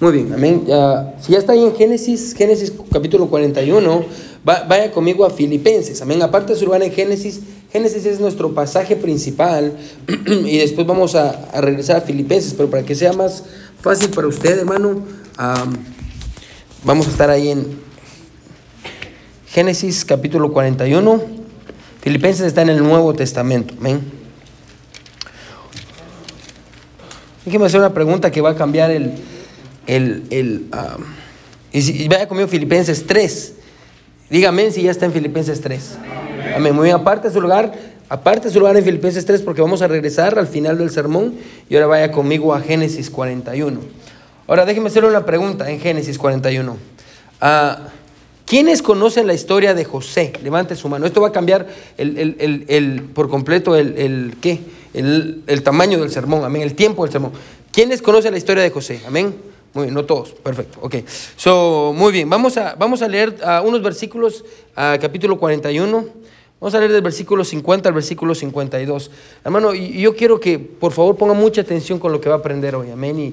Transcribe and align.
Muy 0.00 0.12
bien, 0.12 0.32
amén. 0.32 0.64
si 1.20 1.32
ya 1.32 1.38
está 1.38 1.52
ahí 1.52 1.62
en 1.62 1.76
Génesis, 1.76 2.34
Génesis 2.34 2.72
capítulo 2.90 3.28
41, 3.28 4.02
vaya 4.42 4.90
conmigo 4.92 5.26
a 5.26 5.30
Filipenses, 5.30 6.00
amén. 6.00 6.22
Aparte 6.22 6.54
de 6.54 6.58
su 6.58 6.64
lugar 6.64 6.82
en 6.82 6.90
Génesis, 6.90 7.40
Génesis 7.70 8.06
es 8.06 8.18
nuestro 8.18 8.54
pasaje 8.54 8.96
principal 8.96 9.76
y 10.26 10.56
después 10.56 10.86
vamos 10.86 11.16
a, 11.16 11.50
regresar 11.60 11.98
a 11.98 12.00
Filipenses, 12.00 12.54
pero 12.54 12.70
para 12.70 12.82
que 12.82 12.94
sea 12.94 13.12
más 13.12 13.44
fácil 13.82 14.08
para 14.08 14.26
usted, 14.26 14.60
hermano, 14.60 15.02
vamos 16.82 17.06
a 17.06 17.10
estar 17.10 17.28
ahí 17.28 17.50
en 17.50 17.66
Génesis 19.48 20.06
capítulo 20.06 20.50
41. 20.50 21.20
Filipenses 22.00 22.46
está 22.46 22.62
en 22.62 22.70
el 22.70 22.82
Nuevo 22.82 23.12
Testamento, 23.12 23.74
amén. 23.78 24.00
Déjeme 27.44 27.66
hacer 27.66 27.80
una 27.80 27.92
pregunta 27.92 28.30
que 28.30 28.40
va 28.40 28.50
a 28.50 28.54
cambiar 28.54 28.90
el 28.90 29.12
el, 29.96 30.22
el 30.30 30.66
y, 31.72 32.08
vaya 32.08 32.28
conmigo 32.28 32.48
Filipenses 32.48 33.06
3. 33.06 33.54
Dígame 34.30 34.70
si 34.70 34.82
ya 34.82 34.90
está 34.90 35.06
en 35.06 35.12
Filipenses 35.12 35.60
3. 35.60 35.98
Amén. 36.56 36.74
Muy 36.74 36.84
bien, 36.84 36.96
aparte 36.96 37.30
su 37.30 37.40
lugar, 37.40 37.72
aparte 38.08 38.48
de 38.48 38.54
su 38.54 38.60
lugar 38.60 38.76
en 38.76 38.84
Filipenses 38.84 39.26
3 39.26 39.42
porque 39.42 39.60
vamos 39.60 39.82
a 39.82 39.88
regresar 39.88 40.38
al 40.38 40.46
final 40.46 40.78
del 40.78 40.90
sermón 40.90 41.34
y 41.68 41.74
ahora 41.74 41.86
vaya 41.88 42.12
conmigo 42.12 42.54
a 42.54 42.60
Génesis 42.60 43.10
41. 43.10 43.80
Ahora 44.46 44.64
déjeme 44.64 44.88
hacerle 44.88 45.08
una 45.08 45.24
pregunta 45.24 45.70
en 45.70 45.80
Génesis 45.80 46.18
41. 46.18 46.76
Ah, 47.40 47.88
¿Quiénes 48.46 48.82
conocen 48.82 49.26
la 49.26 49.34
historia 49.34 49.74
de 49.74 49.84
José? 49.84 50.32
Levante 50.42 50.74
su 50.74 50.88
mano. 50.88 51.06
Esto 51.06 51.20
va 51.20 51.28
a 51.28 51.32
cambiar 51.32 51.68
el, 51.96 53.08
por 53.14 53.28
completo 53.28 53.76
el, 53.76 54.34
¿qué? 54.40 54.60
el, 54.92 55.62
tamaño 55.62 56.00
del 56.00 56.10
sermón, 56.10 56.44
amén, 56.44 56.62
el 56.62 56.74
tiempo 56.74 57.04
del 57.04 57.12
sermón. 57.12 57.32
¿Quiénes 57.72 58.02
conocen 58.02 58.32
la 58.32 58.38
historia 58.38 58.64
de 58.64 58.70
José? 58.70 59.00
Amén. 59.06 59.49
Muy 59.72 59.84
bien, 59.84 59.94
no 59.94 60.04
todos, 60.04 60.30
perfecto. 60.32 60.80
Ok, 60.82 60.96
so, 61.36 61.92
muy 61.94 62.10
bien, 62.12 62.28
vamos 62.28 62.56
a, 62.56 62.74
vamos 62.74 63.02
a 63.02 63.08
leer 63.08 63.36
uh, 63.40 63.64
unos 63.64 63.80
versículos, 63.82 64.44
uh, 64.76 65.00
capítulo 65.00 65.38
41. 65.38 66.06
Vamos 66.60 66.74
a 66.74 66.78
leer 66.80 66.90
del 66.90 67.02
versículo 67.02 67.44
50 67.44 67.88
al 67.88 67.94
versículo 67.94 68.34
52. 68.34 69.10
Hermano, 69.44 69.72
yo 69.72 70.16
quiero 70.16 70.40
que 70.40 70.58
por 70.58 70.90
favor 70.90 71.16
ponga 71.16 71.34
mucha 71.34 71.60
atención 71.60 72.00
con 72.00 72.10
lo 72.10 72.20
que 72.20 72.28
va 72.28 72.34
a 72.34 72.38
aprender 72.38 72.74
hoy. 72.74 72.90
Amén. 72.90 73.18
Y 73.18 73.28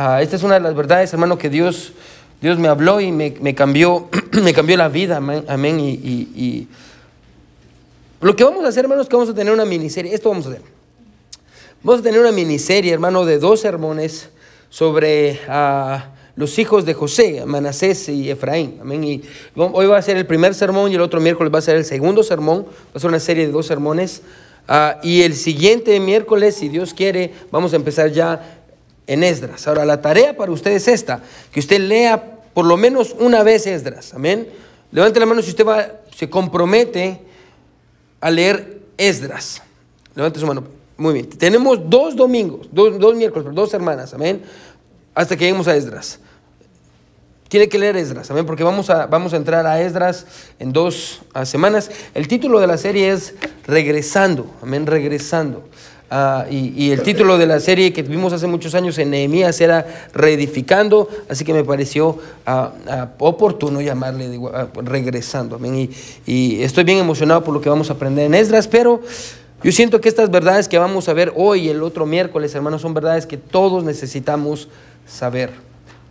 uh, 0.00 0.20
esta 0.20 0.36
es 0.36 0.44
una 0.44 0.54
de 0.54 0.60
las 0.60 0.74
verdades, 0.76 1.12
hermano, 1.12 1.36
que 1.36 1.50
Dios, 1.50 1.92
Dios 2.40 2.60
me 2.60 2.68
habló 2.68 3.00
y 3.00 3.10
me, 3.10 3.34
me 3.40 3.56
cambió, 3.56 4.08
me 4.40 4.54
cambió 4.54 4.76
la 4.76 4.88
vida. 4.88 5.16
Amén. 5.16 5.80
Y, 5.80 5.90
y, 5.90 6.32
y, 6.36 6.68
lo 8.20 8.36
que 8.36 8.44
vamos 8.44 8.64
a 8.64 8.68
hacer, 8.68 8.84
hermano, 8.84 9.02
es 9.02 9.08
que 9.08 9.16
vamos 9.16 9.30
a 9.30 9.34
tener 9.34 9.52
una 9.52 9.64
miniserie. 9.64 10.14
Esto 10.14 10.28
vamos 10.28 10.46
a 10.46 10.50
hacer. 10.50 10.62
Vamos 11.82 12.02
a 12.02 12.04
tener 12.04 12.20
una 12.20 12.30
miniserie, 12.30 12.92
hermano, 12.92 13.24
de 13.24 13.40
dos 13.40 13.58
sermones 13.58 14.30
sobre 14.72 15.38
ah, 15.48 16.06
los 16.34 16.58
hijos 16.58 16.86
de 16.86 16.94
José, 16.94 17.44
Manasés 17.44 18.08
y 18.08 18.30
Efraín. 18.30 18.78
Amén. 18.80 19.04
Y 19.04 19.22
hoy 19.54 19.84
va 19.84 19.98
a 19.98 20.02
ser 20.02 20.16
el 20.16 20.24
primer 20.26 20.54
sermón 20.54 20.90
y 20.90 20.94
el 20.94 21.02
otro 21.02 21.20
miércoles 21.20 21.52
va 21.52 21.58
a 21.58 21.62
ser 21.62 21.76
el 21.76 21.84
segundo 21.84 22.22
sermón. 22.22 22.64
Va 22.64 22.94
a 22.94 22.98
ser 22.98 23.10
una 23.10 23.20
serie 23.20 23.46
de 23.46 23.52
dos 23.52 23.66
sermones. 23.66 24.22
Ah, 24.66 24.98
y 25.02 25.22
el 25.22 25.34
siguiente 25.34 26.00
miércoles, 26.00 26.54
si 26.54 26.70
Dios 26.70 26.94
quiere, 26.94 27.34
vamos 27.50 27.74
a 27.74 27.76
empezar 27.76 28.12
ya 28.12 28.62
en 29.06 29.22
Esdras. 29.22 29.68
Ahora, 29.68 29.84
la 29.84 30.00
tarea 30.00 30.34
para 30.38 30.50
usted 30.50 30.70
es 30.70 30.88
esta, 30.88 31.20
que 31.52 31.60
usted 31.60 31.78
lea 31.78 32.40
por 32.54 32.64
lo 32.64 32.78
menos 32.78 33.14
una 33.18 33.42
vez 33.42 33.66
Esdras. 33.66 34.14
Amén. 34.14 34.48
Levante 34.90 35.20
la 35.20 35.26
mano 35.26 35.42
si 35.42 35.50
usted 35.50 35.66
va, 35.66 35.86
se 36.16 36.30
compromete 36.30 37.20
a 38.22 38.30
leer 38.30 38.80
Esdras. 38.96 39.60
Levante 40.14 40.40
su 40.40 40.46
mano. 40.46 40.81
Muy 40.96 41.14
bien. 41.14 41.28
Tenemos 41.28 41.78
dos 41.88 42.14
domingos, 42.14 42.68
dos, 42.70 42.98
dos 42.98 43.14
miércoles, 43.14 43.48
dos 43.54 43.70
semanas, 43.70 44.14
amén, 44.14 44.42
hasta 45.14 45.36
que 45.36 45.44
lleguemos 45.44 45.68
a 45.68 45.76
Esdras. 45.76 46.18
Tiene 47.48 47.68
que 47.68 47.78
leer 47.78 47.96
Esdras, 47.96 48.30
amén, 48.30 48.46
porque 48.46 48.64
vamos 48.64 48.88
a, 48.88 49.06
vamos 49.06 49.34
a 49.34 49.36
entrar 49.36 49.66
a 49.66 49.80
Esdras 49.82 50.26
en 50.58 50.72
dos 50.72 51.20
semanas. 51.44 51.90
El 52.14 52.26
título 52.26 52.60
de 52.60 52.66
la 52.66 52.78
serie 52.78 53.10
es 53.10 53.34
Regresando, 53.66 54.46
amén, 54.62 54.86
regresando. 54.86 55.62
Ah, 56.14 56.44
y, 56.50 56.90
el 56.90 57.02
título 57.02 57.38
de 57.38 57.46
la 57.46 57.58
serie 57.58 57.90
que 57.90 58.02
tuvimos 58.02 58.34
hace 58.34 58.46
muchos 58.46 58.74
años 58.74 58.98
en 58.98 59.08
Nehemías 59.08 59.58
era 59.62 60.08
Reedificando, 60.12 61.08
así 61.26 61.42
que 61.42 61.54
me 61.54 61.64
pareció 61.64 62.18
ah, 62.44 62.70
ah, 62.86 63.08
oportuno 63.18 63.80
llamarle 63.80 64.38
regresando. 64.76 65.56
Amén. 65.56 65.74
Y, 65.74 65.90
y, 66.26 66.62
estoy 66.62 66.84
bien 66.84 66.98
emocionado 66.98 67.42
por 67.42 67.54
lo 67.54 67.62
que 67.62 67.70
vamos 67.70 67.88
a 67.88 67.94
aprender 67.94 68.26
en 68.26 68.34
Esdras, 68.34 68.68
pero 68.68 69.00
yo 69.64 69.72
siento 69.72 70.00
que 70.00 70.08
estas 70.08 70.30
verdades 70.30 70.68
que 70.68 70.78
vamos 70.78 71.08
a 71.08 71.12
ver 71.12 71.32
hoy 71.36 71.66
y 71.66 71.68
el 71.68 71.82
otro 71.82 72.06
miércoles, 72.06 72.54
hermanos, 72.54 72.82
son 72.82 72.94
verdades 72.94 73.26
que 73.26 73.36
todos 73.36 73.84
necesitamos 73.84 74.68
saber. 75.06 75.50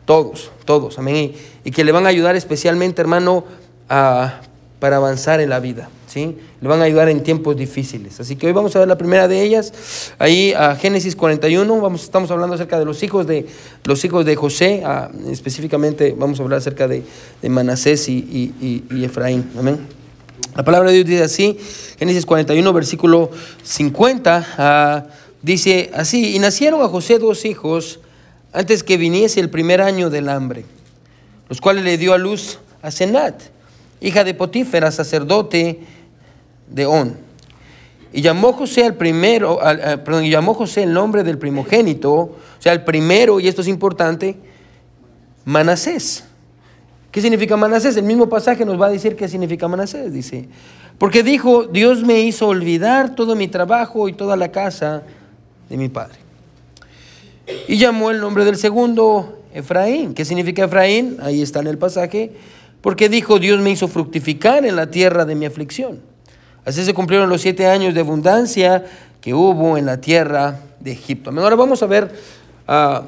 Todos, 0.06 0.52
todos, 0.66 0.98
amén. 0.98 1.34
Y, 1.64 1.72
que 1.72 1.84
le 1.84 1.92
van 1.92 2.06
a 2.06 2.10
ayudar 2.10 2.36
especialmente, 2.36 3.02
hermano, 3.02 3.44
para 3.88 4.96
avanzar 4.98 5.42
en 5.42 5.50
la 5.50 5.60
vida. 5.60 5.90
¿sí? 6.08 6.38
Le 6.60 6.68
van 6.68 6.82
a 6.82 6.86
ayudar 6.86 7.10
en 7.10 7.24
tiempos 7.24 7.56
difíciles. 7.56 8.20
Así 8.20 8.36
que 8.36 8.48
hoy 8.48 8.54
vamos 8.54 8.76
a 8.76 8.80
ver 8.80 8.88
la 8.88 8.98
primera 8.98 9.28
de 9.28 9.42
ellas. 9.42 10.14
Ahí 10.18 10.54
a 10.54 10.76
Génesis 10.76 11.16
41, 11.16 11.80
vamos, 11.80 12.04
estamos 12.04 12.32
hablando 12.32 12.56
acerca 12.56 12.80
de 12.80 12.86
los 12.86 13.04
hijos 13.04 13.28
de, 13.28 13.48
los 13.84 14.04
hijos 14.04 14.26
de 14.26 14.36
José. 14.36 14.84
específicamente 15.30 16.16
vamos 16.18 16.40
a 16.40 16.44
hablar 16.44 16.60
acerca 16.60 16.88
de, 16.88 17.04
Manasés 17.48 18.10
y, 18.10 18.84
y 18.90 19.04
Efraín. 19.04 19.52
Amén. 19.58 20.01
La 20.56 20.64
palabra 20.64 20.90
de 20.90 21.04
Dios 21.04 21.08
dice 21.08 21.24
así, 21.24 21.58
Génesis 21.98 22.26
41, 22.26 22.74
versículo 22.74 23.32
50, 23.64 24.48
ah, 24.58 25.06
dice 25.42 25.92
así, 25.94 26.36
y 26.36 26.40
nacieron 26.40 26.82
a 26.82 26.90
José 26.90 27.20
dos 27.20 27.46
hijos 27.46 28.02
antes 28.52 28.84
que 28.84 28.98
viniese 28.98 29.40
el 29.40 29.50
primer 29.50 29.82
año 29.82 30.10
del 30.10 30.28
hambre, 30.28 30.66
los 31.48 31.62
cuales 31.62 31.86
le 31.86 31.98
dio 31.98 32.14
a 32.14 32.18
luz 32.18 32.60
a 32.82 32.92
Senat, 32.92 33.42
hija 34.02 34.24
de 34.26 34.34
Potífera, 34.34 34.92
sacerdote 34.92 35.80
de 36.68 36.86
On. 36.86 37.18
Y 38.12 38.22
llamó 38.22 38.52
José 38.52 38.84
al 38.84 38.96
primero, 38.96 39.60
perdón, 40.04 40.26
y 40.26 40.32
llamó 40.32 40.54
José 40.54 40.84
el 40.84 40.92
nombre 40.92 41.24
del 41.24 41.38
primogénito, 41.38 42.12
o 42.12 42.36
sea, 42.60 42.74
el 42.74 42.84
primero, 42.84 43.40
y 43.40 43.48
esto 43.48 43.62
es 43.62 43.70
importante, 43.70 44.38
Manasés 45.46 46.26
¿Qué 47.12 47.22
significa 47.22 47.58
Manasés? 47.58 47.98
El 47.98 48.06
mismo 48.06 48.30
pasaje 48.30 48.64
nos 48.64 48.80
va 48.80 48.88
a 48.88 48.90
decir 48.90 49.18
qué 49.18 49.28
significa 49.28 49.68
Manasés. 49.68 50.14
Dice, 50.14 50.48
porque 50.98 51.24
dijo, 51.24 51.66
Dios 51.66 52.04
me 52.04 52.22
hizo 52.22 52.48
olvidar 52.48 53.16
todo 53.16 53.36
mi 53.36 53.50
trabajo 53.50 54.08
y 54.08 54.14
toda 54.14 54.38
la 54.38 54.52
casa 54.52 55.04
de 55.70 55.78
mi 55.78 55.90
padre. 55.90 56.20
Y 57.68 57.78
llamó 57.78 58.12
el 58.12 58.22
nombre 58.22 58.46
del 58.46 58.56
segundo 58.56 59.44
Efraín. 59.54 60.14
¿Qué 60.14 60.24
significa 60.24 60.64
Efraín? 60.64 61.18
Ahí 61.22 61.42
está 61.42 61.60
en 61.60 61.68
el 61.68 61.78
pasaje. 61.78 62.32
Porque 62.80 63.10
dijo, 63.10 63.40
Dios 63.40 63.60
me 63.60 63.72
hizo 63.72 63.90
fructificar 63.90 64.66
en 64.66 64.78
la 64.78 64.90
tierra 64.90 65.26
de 65.26 65.36
mi 65.36 65.46
aflicción. 65.46 66.00
Así 66.64 66.86
se 66.86 66.94
cumplieron 66.94 67.30
los 67.30 67.42
siete 67.42 67.68
años 67.68 67.94
de 67.94 68.00
abundancia 68.00 68.86
que 69.20 69.34
hubo 69.34 69.78
en 69.78 69.86
la 69.86 70.00
tierra 70.00 70.60
de 70.80 70.94
Egipto. 70.94 71.30
Ahora 71.30 71.58
vamos 71.58 71.84
a 71.84 71.88
ver... 71.88 72.12
Uh, 72.68 73.02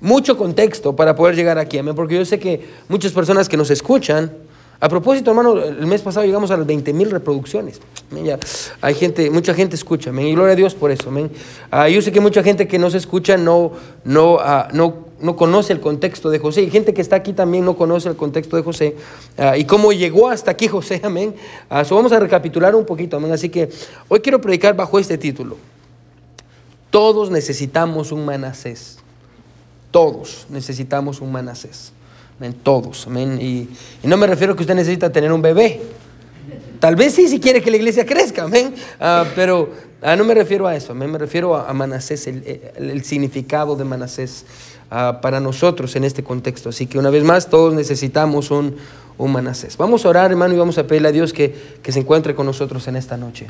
mucho 0.00 0.36
contexto 0.36 0.94
para 0.94 1.14
poder 1.14 1.36
llegar 1.36 1.58
aquí, 1.58 1.78
amén, 1.78 1.94
porque 1.94 2.16
yo 2.16 2.24
sé 2.24 2.38
que 2.38 2.68
muchas 2.88 3.12
personas 3.12 3.48
que 3.48 3.56
nos 3.56 3.70
escuchan, 3.70 4.32
a 4.78 4.90
propósito, 4.90 5.30
hermano, 5.30 5.56
el 5.56 5.86
mes 5.86 6.02
pasado 6.02 6.26
llegamos 6.26 6.50
a 6.50 6.56
las 6.56 6.66
20 6.66 6.92
mil 6.92 7.10
reproducciones. 7.10 7.80
Ya, 8.22 8.38
hay 8.82 8.94
gente, 8.94 9.30
mucha 9.30 9.54
gente 9.54 9.74
escucha, 9.74 10.10
amén, 10.10 10.26
y 10.26 10.34
gloria 10.34 10.52
a 10.52 10.56
Dios 10.56 10.74
por 10.74 10.90
eso, 10.90 11.08
amén. 11.08 11.30
Ah, 11.70 11.88
yo 11.88 12.02
sé 12.02 12.12
que 12.12 12.20
mucha 12.20 12.42
gente 12.42 12.68
que 12.68 12.78
nos 12.78 12.94
escucha 12.94 13.38
no, 13.38 13.72
no, 14.04 14.36
ah, 14.38 14.68
no, 14.74 15.06
no 15.18 15.34
conoce 15.34 15.72
el 15.72 15.80
contexto 15.80 16.28
de 16.28 16.38
José, 16.38 16.62
y 16.62 16.70
gente 16.70 16.92
que 16.92 17.00
está 17.00 17.16
aquí 17.16 17.32
también 17.32 17.64
no 17.64 17.74
conoce 17.74 18.10
el 18.10 18.16
contexto 18.16 18.56
de 18.56 18.62
José, 18.62 18.96
ah, 19.38 19.56
y 19.56 19.64
cómo 19.64 19.92
llegó 19.92 20.28
hasta 20.28 20.50
aquí 20.50 20.68
José, 20.68 21.00
amén. 21.04 21.34
vamos 21.70 22.12
a 22.12 22.20
recapitular 22.20 22.74
un 22.74 22.84
poquito, 22.84 23.16
amén. 23.16 23.32
Así 23.32 23.48
que 23.48 23.70
hoy 24.08 24.20
quiero 24.20 24.42
predicar 24.42 24.76
bajo 24.76 24.98
este 24.98 25.16
título. 25.16 25.56
Todos 26.90 27.30
necesitamos 27.30 28.12
un 28.12 28.26
Manasés. 28.26 28.95
Todos 29.96 30.44
necesitamos 30.50 31.22
un 31.22 31.32
Manasés. 31.32 31.90
Todos. 32.62 33.08
Y, 33.40 33.66
no 34.02 34.18
me 34.18 34.26
refiero 34.26 34.52
a 34.52 34.56
que 34.56 34.62
usted 34.62 34.74
necesita 34.74 35.10
tener 35.10 35.32
un 35.32 35.40
bebé. 35.40 35.80
Tal 36.80 36.96
vez 36.96 37.14
sí 37.14 37.28
si 37.28 37.40
quiere 37.40 37.62
que 37.62 37.70
la 37.70 37.78
iglesia 37.78 38.04
crezca, 38.04 38.42
amén. 38.42 38.74
Ah, 39.00 39.24
pero 39.34 39.70
ah, 40.02 40.14
no 40.14 40.24
me 40.24 40.34
refiero 40.34 40.66
a 40.66 40.76
eso, 40.76 40.94
me 40.94 41.06
refiero 41.16 41.56
a, 41.56 41.72
Manasés, 41.72 42.26
el, 42.26 43.04
significado 43.04 43.74
de 43.74 43.84
Manasés 43.84 44.44
ah, 44.90 45.20
para 45.22 45.40
nosotros 45.40 45.96
en 45.96 46.04
este 46.04 46.22
contexto. 46.22 46.68
Así 46.68 46.86
que 46.86 46.98
una 46.98 47.08
vez 47.08 47.24
más, 47.24 47.48
todos 47.48 47.72
necesitamos 47.72 48.50
un, 48.50 48.76
un 49.16 49.32
Manasés. 49.32 49.78
Vamos 49.78 50.04
a 50.04 50.10
orar, 50.10 50.30
hermano, 50.30 50.52
y 50.52 50.58
vamos 50.58 50.76
a 50.76 50.86
pedirle 50.86 51.08
a 51.08 51.12
Dios 51.12 51.32
que, 51.32 51.54
se 51.82 51.98
encuentre 51.98 52.34
con 52.34 52.44
nosotros 52.44 52.86
en 52.86 52.96
esta 52.96 53.16
noche. 53.16 53.46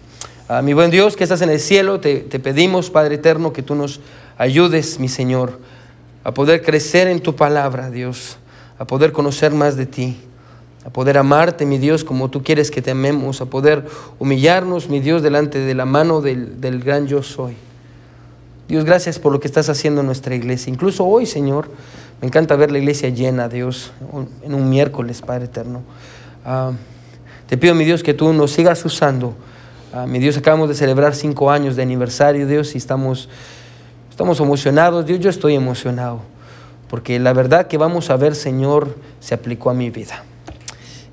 mi 0.62 0.74
buen 0.74 0.92
Dios 0.92 1.16
que 1.16 1.24
estás 1.24 1.42
en 1.42 1.50
el 1.50 1.58
cielo, 1.58 1.98
te, 1.98 2.18
te 2.20 2.38
pedimos, 2.38 2.88
Padre 2.88 3.16
eterno, 3.16 3.52
que 3.52 3.64
tú 3.64 3.74
nos 3.74 3.98
ayudes, 4.38 5.00
mi 5.00 5.08
Señor 5.08 5.58
a 6.26 6.34
poder 6.34 6.60
crecer 6.60 7.06
en 7.06 7.20
tu 7.20 7.36
palabra, 7.36 7.88
Dios, 7.88 8.36
a 8.80 8.84
poder 8.84 9.12
conocer 9.12 9.52
más 9.52 9.76
de 9.76 9.86
ti, 9.86 10.16
a 10.84 10.90
poder 10.90 11.18
amarte, 11.18 11.64
mi 11.66 11.78
Dios, 11.78 12.02
como 12.02 12.30
tú 12.30 12.42
quieres 12.42 12.72
que 12.72 12.82
te 12.82 12.90
amemos, 12.90 13.40
a 13.40 13.46
poder 13.46 13.86
humillarnos, 14.18 14.88
mi 14.88 14.98
Dios, 14.98 15.22
delante 15.22 15.60
de 15.60 15.72
la 15.76 15.84
mano 15.84 16.22
del, 16.22 16.60
del 16.60 16.82
gran 16.82 17.06
yo 17.06 17.22
soy. 17.22 17.54
Dios, 18.66 18.84
gracias 18.84 19.20
por 19.20 19.30
lo 19.30 19.38
que 19.38 19.46
estás 19.46 19.68
haciendo 19.68 20.00
en 20.00 20.08
nuestra 20.08 20.34
iglesia. 20.34 20.72
Incluso 20.72 21.06
hoy, 21.06 21.26
Señor, 21.26 21.68
Me 22.20 22.26
encanta 22.26 22.56
ver 22.56 22.70
la 22.70 22.78
iglesia 22.78 23.10
llena, 23.10 23.48
Dios, 23.48 23.92
en 24.42 24.54
un 24.54 24.70
miércoles, 24.70 25.20
Padre 25.20 25.44
eterno. 25.44 25.82
Ah, 26.44 26.72
te 27.46 27.58
pido, 27.58 27.74
mi 27.74 27.84
Dios, 27.84 28.02
que 28.02 28.14
tú 28.14 28.32
nos 28.32 28.52
sigas 28.52 28.82
usando. 28.84 29.34
Ah, 29.92 30.06
mi 30.06 30.18
Dios, 30.18 30.36
acabamos 30.36 30.68
de 30.68 30.74
celebrar 30.74 31.14
cinco 31.14 31.50
años 31.50 31.76
de 31.76 31.82
aniversario, 31.82 32.46
Dios, 32.46 32.74
y 32.74 32.78
estamos, 32.78 33.28
estamos 34.16 34.40
emocionados. 34.40 35.04
Dios, 35.04 35.20
yo 35.20 35.28
estoy 35.28 35.56
emocionado, 35.56 36.22
porque 36.88 37.18
la 37.18 37.34
verdad 37.34 37.66
que 37.66 37.76
vamos 37.76 38.08
a 38.08 38.16
ver, 38.16 38.34
Señor, 38.34 38.96
se 39.20 39.34
aplicó 39.34 39.68
a 39.68 39.74
mi 39.74 39.90
vida. 39.90 40.24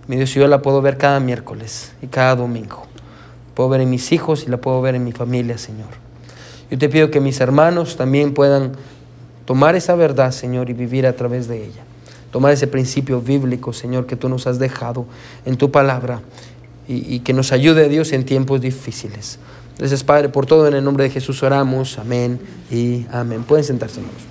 Mi 0.08 0.16
Dios, 0.16 0.34
yo 0.34 0.48
la 0.48 0.62
puedo 0.62 0.82
ver 0.82 0.98
cada 0.98 1.20
miércoles 1.20 1.92
y 2.02 2.08
cada 2.08 2.34
domingo. 2.38 2.84
Puedo 3.56 3.68
ver 3.68 3.82
en 3.82 3.90
mis 3.90 4.14
hijos 4.14 4.46
y 4.48 4.50
la 4.50 4.56
puedo 4.56 4.82
ver 4.82 4.96
en 4.96 5.04
mi 5.04 5.12
familia, 5.12 5.58
Señor. 5.58 5.90
Yo 6.72 6.78
te 6.78 6.88
pido 6.88 7.12
que 7.12 7.20
mis 7.20 7.42
hermanos 7.42 7.98
también 7.98 8.34
puedan 8.34 8.72
tomar 9.44 9.76
esa 9.76 9.96
verdad, 9.96 10.32
Señor, 10.32 10.70
y 10.70 10.74
vivir 10.74 11.06
a 11.06 11.12
través 11.12 11.50
de 11.50 11.58
ella. 11.58 11.84
Tomar 12.32 12.54
ese 12.54 12.68
principio 12.68 13.20
bíblico, 13.20 13.74
Señor, 13.74 14.06
que 14.06 14.16
tú 14.16 14.30
nos 14.30 14.48
has 14.48 14.60
dejado 14.60 15.08
en 15.46 15.58
tu 15.58 15.72
palabra 15.72 16.22
y, 16.88 17.20
que 17.20 17.34
nos 17.34 17.52
ayude 17.52 17.90
Dios 17.90 18.14
en 18.14 18.24
tiempos 18.24 18.62
difíciles. 18.62 19.40
Gracias, 19.78 20.04
Padre, 20.04 20.30
por 20.30 20.46
todo 20.46 20.68
en 20.68 20.76
el 20.76 20.84
nombre 20.84 21.06
de 21.06 21.10
Jesús 21.10 21.42
oramos. 21.42 21.98
Amén 21.98 22.40
y 22.70 23.06
amén. 23.12 23.44
Pueden 23.44 23.66
sentarse, 23.66 24.00
hermanos. 24.00 24.22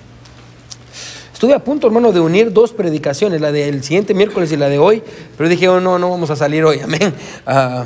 Estuve 1.33 1.53
a 1.53 1.59
punto, 1.59 1.87
hermano, 1.87 2.13
de 2.13 2.21
unir 2.21 2.53
dos 2.53 2.71
predicaciones, 2.71 3.41
la 3.41 3.51
del 3.51 3.83
siguiente 3.83 4.13
miércoles 4.13 4.51
y 4.53 4.55
la 4.55 4.69
de 4.69 4.79
hoy, 4.79 5.03
pero 5.37 5.49
dije, 5.49 5.67
oh, 5.67 5.81
no, 5.81 5.99
no 5.99 6.09
vamos 6.09 6.29
a 6.29 6.37
salir 6.37 6.63
hoy. 6.63 6.79
Amén. 6.79 7.13
Ah, 7.45 7.85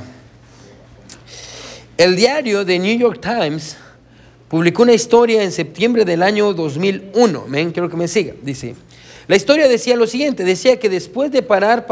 el 1.97 2.15
diario 2.15 2.63
de 2.63 2.77
New 2.77 2.95
York 2.99 3.19
Times 3.19 3.75
publicó 4.47 4.83
una 4.83 4.93
historia 4.93 5.41
en 5.41 5.51
septiembre 5.51 6.05
del 6.05 6.21
año 6.21 6.53
2001. 6.53 7.43
Amén, 7.47 7.71
quiero 7.71 7.89
que 7.89 7.97
me 7.97 8.07
siga. 8.07 8.35
Dice, 8.43 8.75
la 9.27 9.35
historia 9.35 9.67
decía 9.67 9.95
lo 9.95 10.05
siguiente, 10.05 10.43
decía 10.43 10.77
que 10.77 10.89
después 10.89 11.31
de 11.31 11.41
parar 11.41 11.87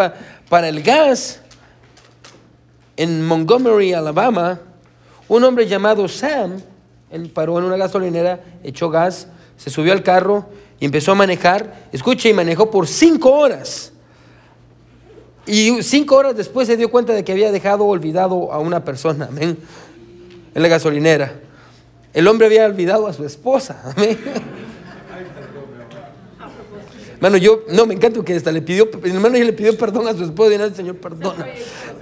para 0.48 0.70
el 0.70 0.84
gas 0.84 1.42
en 2.96 3.26
Montgomery, 3.26 3.94
Alabama, 3.94 4.62
un 5.28 5.44
hombre 5.44 5.68
llamado 5.68 6.08
Sam, 6.08 6.62
él 7.10 7.30
paró 7.34 7.58
en 7.60 7.66
una 7.66 7.78
gasolinera, 7.78 8.44
echó 8.64 8.90
gas, 8.90 9.28
se 9.58 9.70
subió 9.70 9.94
al 9.94 10.04
carro 10.04 10.46
y 10.80 10.86
empezó 10.86 11.12
a 11.12 11.16
manejar. 11.16 11.88
Escuche, 11.92 12.30
y 12.30 12.34
manejó 12.34 12.70
por 12.70 12.88
cinco 12.88 13.32
horas. 13.32 13.92
Y 15.48 15.82
cinco 15.84 16.16
horas 16.16 16.36
después 16.36 16.68
se 16.68 16.76
dio 16.76 16.90
cuenta 16.90 17.14
de 17.14 17.24
que 17.24 17.32
había 17.32 17.52
dejado 17.52 17.86
olvidado 17.86 18.52
a 18.52 18.60
una 18.60 18.84
persona, 18.84 19.26
amén, 19.26 19.58
en 20.54 20.62
la 20.62 20.68
gasolinera. 20.68 21.40
El 22.14 22.28
hombre 22.28 22.48
había 22.48 22.66
olvidado 22.66 23.08
a 23.08 23.14
su 23.14 23.26
esposa, 23.26 23.82
amén. 23.96 24.18
Hermano, 27.16 27.38
yo, 27.38 27.64
no, 27.72 27.86
me 27.86 27.94
encanta 27.94 28.24
que 28.24 28.36
hasta 28.36 28.52
le 28.52 28.62
pidió, 28.62 28.90
hermano, 29.04 29.38
le 29.38 29.54
pidió 29.54 29.78
perdón 29.78 30.08
a 30.08 30.14
su 30.14 30.24
esposa 30.24 30.54
y 30.54 30.58
dice, 30.58 30.76
Señor, 30.76 30.98
perdona. 30.98 31.48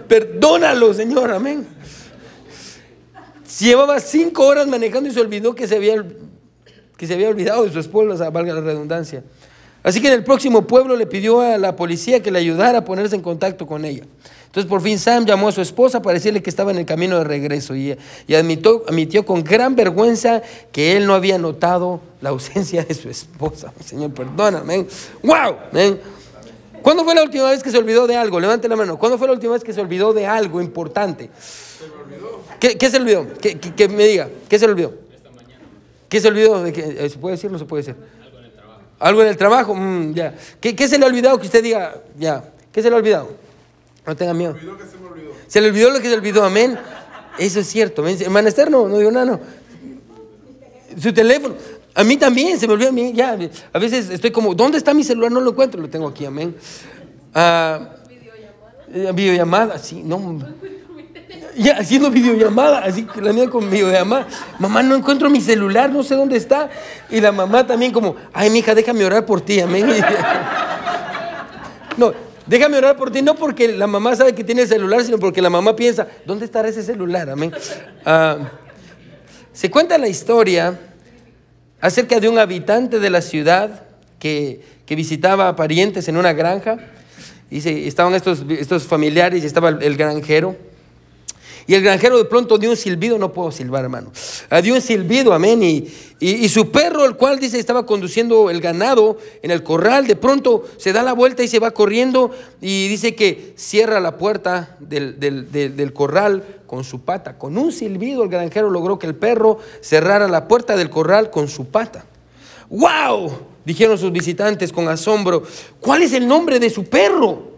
Perdónalo, 0.08 0.94
Señor, 0.94 1.31
amén. 1.31 1.68
Llevaba 3.60 4.00
cinco 4.00 4.46
horas 4.46 4.68
manejando 4.68 5.10
y 5.10 5.14
se 5.14 5.22
olvidó 5.22 5.54
que 5.54 5.68
se 5.68 5.76
había, 5.76 6.04
que 6.98 7.08
se 7.08 7.14
había 7.14 7.30
olvidado 7.30 7.66
de 7.66 7.72
su 7.72 7.80
esposa, 7.80 8.30
valga 8.30 8.54
la 8.54 8.62
redundancia. 8.62 9.24
Así 9.84 10.02
que 10.02 10.08
en 10.08 10.14
el 10.14 10.24
próximo 10.24 10.66
pueblo 10.66 10.96
le 10.96 11.06
pidió 11.06 11.42
a 11.42 11.58
la 11.58 11.76
policía 11.76 12.22
que 12.22 12.32
le 12.32 12.40
ayudara 12.40 12.80
a 12.80 12.86
ponerse 12.86 13.16
en 13.16 13.22
contacto 13.22 13.68
con 13.68 13.84
ella. 13.84 14.04
Entonces 14.46 14.70
por 14.70 14.82
fin 14.82 14.98
Sam 14.98 15.26
llamó 15.26 15.50
a 15.50 15.52
su 15.52 15.62
esposa 15.62 16.02
para 16.02 16.14
decirle 16.14 16.42
que 16.42 16.50
estaba 16.50 16.72
en 16.72 16.78
el 16.78 16.86
camino 16.86 17.18
de 17.18 17.26
regreso 17.26 17.76
y, 17.76 17.98
admitió, 18.34 18.84
admitió, 18.88 19.26
con 19.26 19.44
gran 19.44 19.76
vergüenza 19.76 20.42
que 20.72 20.96
él 20.96 21.06
no 21.06 21.16
había 21.16 21.38
notado 21.38 22.00
la 22.22 22.30
ausencia 22.30 22.84
de 22.84 22.94
su 22.94 23.10
esposa. 23.10 23.74
Señor, 23.84 24.14
perdóname. 24.14 24.86
¡Wow! 25.22 25.56
¿Cuándo 26.82 27.04
fue 27.04 27.16
la 27.16 27.24
última 27.24 27.50
vez 27.50 27.62
que 27.64 27.72
se 27.72 27.78
olvidó 27.78 28.08
de 28.08 28.16
algo? 28.16 28.40
Levante 28.40 28.68
la 28.70 28.76
mano. 28.76 28.98
¿Cuándo 28.98 29.18
fue 29.18 29.28
la 29.28 29.34
última 29.34 29.54
vez 29.54 29.64
que 29.64 29.74
se 29.74 29.82
olvidó 29.82 30.14
de 30.14 30.28
algo 30.28 30.62
importante? 30.62 31.30
Se 31.84 31.90
me 31.90 32.04
olvidó. 32.04 32.44
¿Qué, 32.60 32.90
se 32.90 32.98
olvidó? 32.98 33.28
Que, 33.76 33.88
me 33.88 34.08
diga. 34.08 34.30
¿Qué 34.48 34.60
se 34.60 34.66
olvidó? 34.66 34.94
Esta 35.14 35.32
mañana. 35.32 35.66
¿Qué 36.10 36.20
se 36.20 36.28
olvidó? 36.28 36.64
¿De 36.64 36.70
eh, 36.70 37.10
¿Se 37.10 37.18
puede 37.18 37.36
decir 37.36 37.50
o 37.50 37.54
no 37.54 37.60
se 37.60 37.66
puede 37.66 37.84
decir? 37.84 37.96
Algo 38.24 38.40
en 38.40 38.46
el 38.46 38.52
trabajo. 38.54 38.82
Algo 39.00 39.22
en 39.22 39.28
el 39.28 39.38
trabajo. 39.38 39.76
Mm, 39.76 40.14
ya. 40.14 40.36
¿Qué, 40.60 40.88
se 40.88 40.98
le 40.98 41.06
ha 41.06 41.08
olvidado 41.08 41.40
que 41.40 41.46
usted 41.46 41.64
diga? 41.64 42.02
Ya. 42.18 42.44
¿Qué 42.72 42.82
se 42.82 42.90
le 42.90 42.96
ha 42.96 43.00
olvidado? 43.00 43.30
No 44.06 44.16
tenga 44.16 44.34
miedo. 44.34 44.54
Se, 44.54 44.60
olvidó 44.60 44.78
que 44.78 44.86
se, 44.86 44.98
me 44.98 45.08
olvidó. 45.08 45.32
se 45.48 45.62
le 45.62 45.68
olvidó 45.68 45.90
lo 45.90 46.00
que 46.00 46.10
se 46.10 46.14
olvidó. 46.16 46.44
Amén. 46.44 46.78
Eso 47.38 47.60
es 47.60 47.68
cierto. 47.68 48.08
Hermano 48.08 48.48
Esther, 48.48 48.70
no, 48.70 48.88
no 48.88 48.98
digo 48.98 49.12
nada, 49.12 49.26
no. 49.26 49.40
Su 51.00 51.14
teléfono. 51.14 51.56
A 51.96 52.04
mí 52.04 52.18
también, 52.18 52.60
se 52.60 52.68
me 52.68 52.74
olvidó 52.74 52.90
a 52.90 52.94
mí, 52.94 53.14
ya. 53.14 53.38
A 53.72 53.80
veces 53.80 54.10
estoy 54.10 54.32
como, 54.32 54.56
¿dónde 54.56 54.78
está 54.78 54.94
mi 54.94 55.04
celular? 55.04 55.32
No 55.32 55.40
lo 55.40 55.52
encuentro, 55.52 55.80
lo 55.80 55.90
tengo 55.90 56.08
aquí, 56.08 56.26
amén. 56.26 56.56
Ah, 57.34 57.96
videollamada. 58.08 59.12
videollamada, 59.12 59.80
sí, 59.80 60.02
no. 60.04 60.40
Ya, 61.56 61.78
haciendo 61.78 62.10
videollamada, 62.10 62.80
así 62.80 63.06
que 63.06 63.22
la 63.22 63.34
mía 63.34 63.50
con 63.50 63.70
videollamada. 63.70 64.28
Mamá, 64.60 64.82
no 64.84 64.96
encuentro 64.96 65.30
mi 65.30 65.42
celular, 65.42 65.92
no 65.92 66.04
sé 66.04 66.16
dónde 66.16 66.38
está. 66.38 66.70
Y 67.10 67.22
la 67.22 67.32
mamá 67.32 67.66
también 67.68 67.92
como, 67.92 68.16
ay, 68.34 68.50
mija, 68.50 68.74
déjame 68.74 69.06
orar 69.06 69.26
por 69.26 69.42
ti, 69.42 69.60
amén. 69.60 69.88
No, 71.96 72.12
déjame 72.48 72.78
orar 72.78 72.98
por 72.98 73.12
ti, 73.12 73.22
no 73.22 73.36
porque 73.36 73.72
la 73.72 73.86
mamá 73.86 74.16
sabe 74.16 74.34
que 74.34 74.44
tiene 74.44 74.64
el 74.64 74.68
celular, 74.68 75.04
sino 75.04 75.20
porque 75.20 75.44
la 75.44 75.52
mamá 75.52 75.76
piensa, 75.76 76.08
¿dónde 76.26 76.46
estará 76.46 76.68
ese 76.68 76.82
celular? 76.82 77.30
Amén. 77.30 77.54
Ah, 78.04 78.38
se 79.52 79.70
cuenta 79.70 80.00
la 80.00 80.08
historia 80.08 80.80
acerca 81.80 82.20
de 82.20 82.30
un 82.30 82.40
habitante 82.40 83.00
de 83.00 83.10
la 83.10 83.22
ciudad 83.22 83.84
que, 84.18 84.74
visitaba 84.90 85.48
a 85.48 85.56
parientes 85.56 86.08
en 86.08 86.18
una 86.18 86.34
granja. 86.34 86.78
Y 87.50 87.88
estaban 87.88 88.14
estos, 88.14 88.46
estos 88.48 88.84
familiares 88.84 89.44
y 89.44 89.48
estaba 89.48 89.70
el, 89.70 89.98
granjero. 89.98 90.56
Y 91.65 91.75
el 91.75 91.83
granjero 91.83 92.18
de 92.18 92.25
pronto 92.25 92.57
dio 92.57 92.69
un 92.69 92.77
silbido, 92.77 93.18
no 93.18 93.31
puedo 93.31 93.51
silbar, 93.51 93.83
hermano. 93.83 94.12
Ah, 94.50 94.62
dio 94.62 94.74
un 94.74 94.81
silbido, 94.81 95.33
amén. 95.33 95.63
Y, 95.63 95.88
y, 96.19 96.50
su 96.50 96.71
perro, 96.71 97.06
el 97.06 97.15
cual 97.15 97.39
dice 97.39 97.60
estaba 97.60 97.86
conduciendo 97.86 98.50
el 98.50 98.60
ganado 98.60 99.18
en 99.42 99.51
el 99.51 99.63
corral, 99.63 100.07
de 100.07 100.15
pronto 100.15 100.65
se 100.77 100.92
da 100.92 101.04
la 101.04 101.13
vuelta 101.13 101.44
y 101.44 101.48
se 101.48 101.60
va 101.60 101.71
corriendo. 101.71 102.31
Y 102.62 102.88
dice 102.88 103.15
que 103.15 103.54
cierra 103.56 104.00
la 104.00 104.18
puerta 104.18 104.75
del, 104.80 105.19
del, 105.19 105.51
del 105.51 105.94
corral 105.94 106.44
con 106.68 106.83
su 106.83 107.01
pata. 107.01 107.38
Con 107.38 107.57
un 107.57 107.71
silbido 107.71 108.24
el 108.24 108.30
granjero 108.30 108.69
logró 108.69 109.00
que 109.00 109.07
el 109.07 109.15
perro 109.15 109.60
cerrara 109.81 110.27
la 110.27 110.48
puerta 110.48 110.75
del 110.75 110.89
corral 110.89 111.30
con 111.30 111.48
su 111.48 111.65
pata. 111.65 112.06
¡Wow! 112.69 113.31
Dijeron 113.63 113.98
sus 113.98 114.12
visitantes 114.12 114.74
con 114.74 114.88
asombro. 114.89 115.44
¿Cuál 115.80 116.01
es 116.01 116.13
el 116.13 116.27
nombre 116.27 116.60
de 116.60 116.69
su 116.69 116.84
perro? 116.86 117.52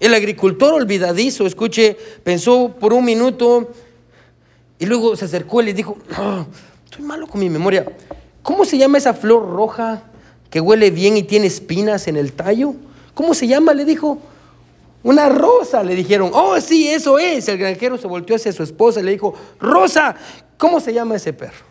El 0.00 0.14
agricultor 0.14 0.74
olvidadizo, 0.74 1.46
escuche, 1.46 1.96
pensó 2.22 2.74
por 2.78 2.92
un 2.92 3.04
minuto 3.04 3.70
y 4.78 4.86
luego 4.86 5.16
se 5.16 5.24
acercó 5.24 5.62
y 5.62 5.66
le 5.66 5.74
dijo, 5.74 5.96
estoy 6.84 7.04
malo 7.04 7.26
con 7.26 7.40
mi 7.40 7.48
memoria. 7.48 7.86
¿Cómo 8.42 8.64
se 8.64 8.76
llama 8.76 8.98
esa 8.98 9.14
flor 9.14 9.48
roja 9.48 10.02
que 10.50 10.60
huele 10.60 10.90
bien 10.90 11.16
y 11.16 11.22
tiene 11.22 11.46
espinas 11.46 12.08
en 12.08 12.16
el 12.16 12.32
tallo? 12.32 12.74
¿Cómo 13.14 13.34
se 13.34 13.46
llama? 13.46 13.72
Le 13.72 13.84
dijo. 13.84 14.18
Una 15.04 15.28
rosa, 15.28 15.82
le 15.82 15.94
dijeron. 15.94 16.30
Oh, 16.32 16.58
sí, 16.60 16.88
eso 16.88 17.18
es. 17.18 17.46
El 17.48 17.58
granjero 17.58 17.98
se 17.98 18.06
volteó 18.06 18.36
hacia 18.36 18.52
su 18.52 18.62
esposa 18.62 19.00
y 19.00 19.02
le 19.02 19.12
dijo, 19.12 19.34
Rosa, 19.60 20.16
¿cómo 20.56 20.80
se 20.80 20.94
llama 20.94 21.16
ese 21.16 21.34
perro? 21.34 21.64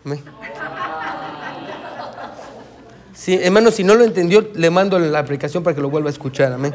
Sí, 3.12 3.34
hermano, 3.42 3.72
si 3.72 3.82
no 3.82 3.96
lo 3.96 4.04
entendió, 4.04 4.48
le 4.54 4.70
mando 4.70 4.98
la 4.98 5.18
aplicación 5.18 5.64
para 5.64 5.74
que 5.74 5.82
lo 5.82 5.90
vuelva 5.90 6.10
a 6.10 6.12
escuchar. 6.12 6.52
Amén. 6.52 6.74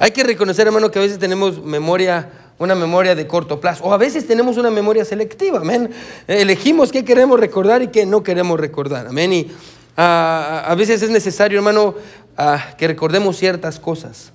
Hay 0.00 0.12
que 0.12 0.24
reconocer, 0.24 0.66
hermano, 0.66 0.90
que 0.90 0.98
a 0.98 1.02
veces 1.02 1.18
tenemos 1.18 1.62
memoria, 1.62 2.30
una 2.58 2.74
memoria 2.74 3.14
de 3.14 3.26
corto 3.26 3.60
plazo, 3.60 3.84
o 3.84 3.92
a 3.92 3.98
veces 3.98 4.26
tenemos 4.26 4.56
una 4.56 4.70
memoria 4.70 5.04
selectiva, 5.04 5.60
amén. 5.60 5.90
Elegimos 6.26 6.90
qué 6.90 7.04
queremos 7.04 7.38
recordar 7.38 7.82
y 7.82 7.88
qué 7.88 8.06
no 8.06 8.22
queremos 8.22 8.58
recordar, 8.58 9.06
amén. 9.08 9.30
Y 9.30 9.52
ah, 9.98 10.64
a 10.66 10.74
veces 10.74 11.02
es 11.02 11.10
necesario, 11.10 11.58
hermano, 11.58 11.96
que 12.78 12.88
recordemos 12.88 13.36
ciertas 13.36 13.78
cosas. 13.78 14.32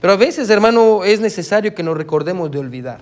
Pero 0.00 0.12
a 0.12 0.16
veces, 0.16 0.48
hermano, 0.50 1.02
es 1.02 1.18
necesario 1.18 1.74
que 1.74 1.82
nos 1.82 1.96
recordemos 1.96 2.52
de 2.52 2.60
olvidar. 2.60 3.00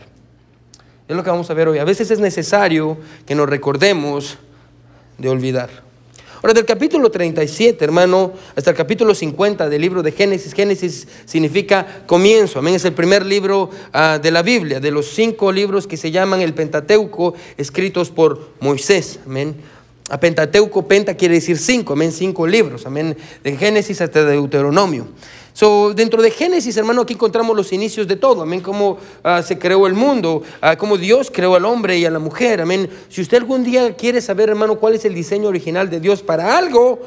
Es 1.06 1.14
lo 1.14 1.22
que 1.22 1.28
vamos 1.28 1.50
a 1.50 1.54
ver 1.54 1.68
hoy. 1.68 1.80
A 1.80 1.84
veces 1.84 2.10
es 2.10 2.18
necesario 2.18 2.96
que 3.26 3.34
nos 3.34 3.46
recordemos 3.46 4.38
de 5.18 5.28
olvidar. 5.28 5.83
Ahora, 6.44 6.52
del 6.52 6.66
capítulo 6.66 7.10
37, 7.10 7.82
hermano, 7.82 8.34
hasta 8.54 8.68
el 8.68 8.76
capítulo 8.76 9.14
50 9.14 9.66
del 9.70 9.80
libro 9.80 10.02
de 10.02 10.12
Génesis. 10.12 10.52
Génesis 10.52 11.08
significa 11.24 12.04
comienzo. 12.06 12.58
Amén. 12.58 12.74
Es 12.74 12.84
el 12.84 12.92
primer 12.92 13.24
libro 13.24 13.70
ah, 13.94 14.18
de 14.22 14.30
la 14.30 14.42
Biblia, 14.42 14.78
de 14.78 14.90
los 14.90 15.06
cinco 15.06 15.50
libros 15.50 15.86
que 15.86 15.96
se 15.96 16.10
llaman 16.10 16.42
el 16.42 16.52
Pentateuco, 16.52 17.32
escritos 17.56 18.10
por 18.10 18.50
Moisés. 18.60 19.20
Amén. 19.24 19.56
A 20.10 20.20
Pentateuco, 20.20 20.86
Penta 20.86 21.14
quiere 21.14 21.36
decir 21.36 21.56
cinco, 21.56 21.94
amén, 21.94 22.12
cinco 22.12 22.46
libros, 22.46 22.84
amén, 22.84 23.16
de 23.42 23.56
Génesis 23.56 24.02
hasta 24.02 24.22
Deuteronomio. 24.22 25.08
So, 25.54 25.94
dentro 25.94 26.20
de 26.20 26.32
Génesis, 26.32 26.76
hermano, 26.76 27.02
aquí 27.02 27.12
encontramos 27.12 27.56
los 27.56 27.72
inicios 27.72 28.08
de 28.08 28.16
todo, 28.16 28.42
amén, 28.42 28.60
cómo 28.60 28.98
ah, 29.22 29.40
se 29.40 29.56
creó 29.56 29.86
el 29.86 29.94
mundo, 29.94 30.42
uh, 30.60 30.76
cómo 30.76 30.98
Dios 30.98 31.30
creó 31.32 31.54
al 31.54 31.64
hombre 31.64 31.96
y 31.96 32.04
a 32.04 32.10
la 32.10 32.18
mujer, 32.18 32.60
amén. 32.60 32.90
Si 33.08 33.20
usted 33.20 33.38
algún 33.38 33.62
día 33.62 33.94
quiere 33.94 34.20
saber, 34.20 34.48
hermano, 34.48 34.80
cuál 34.80 34.96
es 34.96 35.04
el 35.04 35.14
diseño 35.14 35.46
original 35.46 35.88
de 35.88 36.00
Dios 36.00 36.22
para 36.24 36.58
algo, 36.58 37.02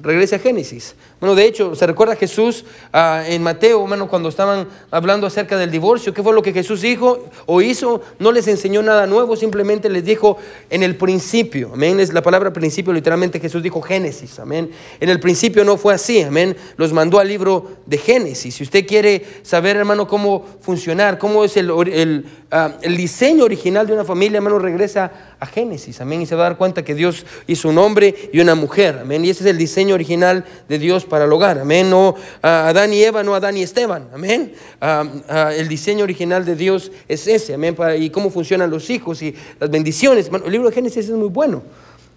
Regrese 0.00 0.34
a 0.34 0.38
Génesis. 0.38 0.96
Bueno, 1.20 1.36
de 1.36 1.46
hecho, 1.46 1.74
se 1.74 1.86
recuerda 1.86 2.16
Jesús 2.16 2.64
ah, 2.92 3.22
en 3.26 3.42
Mateo, 3.42 3.82
hermano, 3.82 4.08
cuando 4.08 4.28
estaban 4.28 4.66
hablando 4.90 5.26
acerca 5.26 5.56
del 5.56 5.70
divorcio. 5.70 6.12
¿Qué 6.12 6.22
fue 6.22 6.34
lo 6.34 6.42
que 6.42 6.52
Jesús 6.52 6.82
dijo 6.82 7.24
o 7.46 7.62
hizo? 7.62 8.02
No 8.18 8.32
les 8.32 8.48
enseñó 8.48 8.82
nada 8.82 9.06
nuevo, 9.06 9.36
simplemente 9.36 9.88
les 9.88 10.04
dijo 10.04 10.36
en 10.68 10.82
el 10.82 10.96
principio. 10.96 11.70
Amén. 11.72 12.00
Es 12.00 12.12
la 12.12 12.22
palabra 12.22 12.52
principio, 12.52 12.92
literalmente 12.92 13.38
Jesús 13.38 13.62
dijo 13.62 13.80
Génesis. 13.80 14.38
Amén. 14.40 14.70
En 14.98 15.08
el 15.08 15.20
principio 15.20 15.64
no 15.64 15.76
fue 15.76 15.94
así. 15.94 16.22
Amén. 16.22 16.56
Los 16.76 16.92
mandó 16.92 17.20
al 17.20 17.28
libro 17.28 17.78
de 17.86 17.96
Génesis. 17.96 18.56
Si 18.56 18.64
usted 18.64 18.86
quiere 18.86 19.24
saber, 19.42 19.76
hermano, 19.76 20.08
cómo 20.08 20.44
funcionar, 20.60 21.18
cómo 21.18 21.44
es 21.44 21.56
el, 21.56 21.70
el, 21.70 22.26
ah, 22.50 22.72
el 22.82 22.96
diseño 22.96 23.44
original 23.44 23.86
de 23.86 23.92
una 23.92 24.04
familia, 24.04 24.38
hermano, 24.38 24.58
regresa 24.58 25.33
a 25.40 25.46
Génesis. 25.46 26.00
Amén. 26.00 26.22
Y 26.22 26.26
se 26.26 26.34
va 26.34 26.46
a 26.46 26.48
dar 26.50 26.58
cuenta 26.58 26.84
que 26.84 26.94
Dios 26.94 27.24
hizo 27.46 27.68
un 27.68 27.78
hombre 27.78 28.30
y 28.32 28.40
una 28.40 28.54
mujer. 28.54 28.98
Amén. 29.02 29.24
Y 29.24 29.30
ese 29.30 29.44
es 29.44 29.50
el 29.50 29.58
diseño 29.58 29.94
original 29.94 30.44
de 30.68 30.78
Dios 30.78 31.04
para 31.04 31.24
el 31.24 31.32
hogar. 31.32 31.58
Amén. 31.58 31.90
No 31.90 32.14
Adán 32.42 32.92
y 32.92 33.02
Eva, 33.02 33.22
no 33.22 33.34
Adán 33.34 33.56
y 33.56 33.62
Esteban. 33.62 34.08
Amén. 34.12 34.54
el 34.80 35.68
diseño 35.68 36.04
original 36.04 36.44
de 36.44 36.56
Dios 36.56 36.92
es 37.08 37.26
ese. 37.26 37.54
Amén. 37.54 37.76
y 37.98 38.10
cómo 38.10 38.30
funcionan 38.30 38.70
los 38.70 38.90
hijos 38.90 39.22
y 39.22 39.34
las 39.60 39.70
bendiciones. 39.70 40.30
el 40.32 40.52
libro 40.52 40.68
de 40.68 40.74
Génesis 40.74 41.06
es 41.06 41.10
muy 41.10 41.28
bueno. 41.28 41.62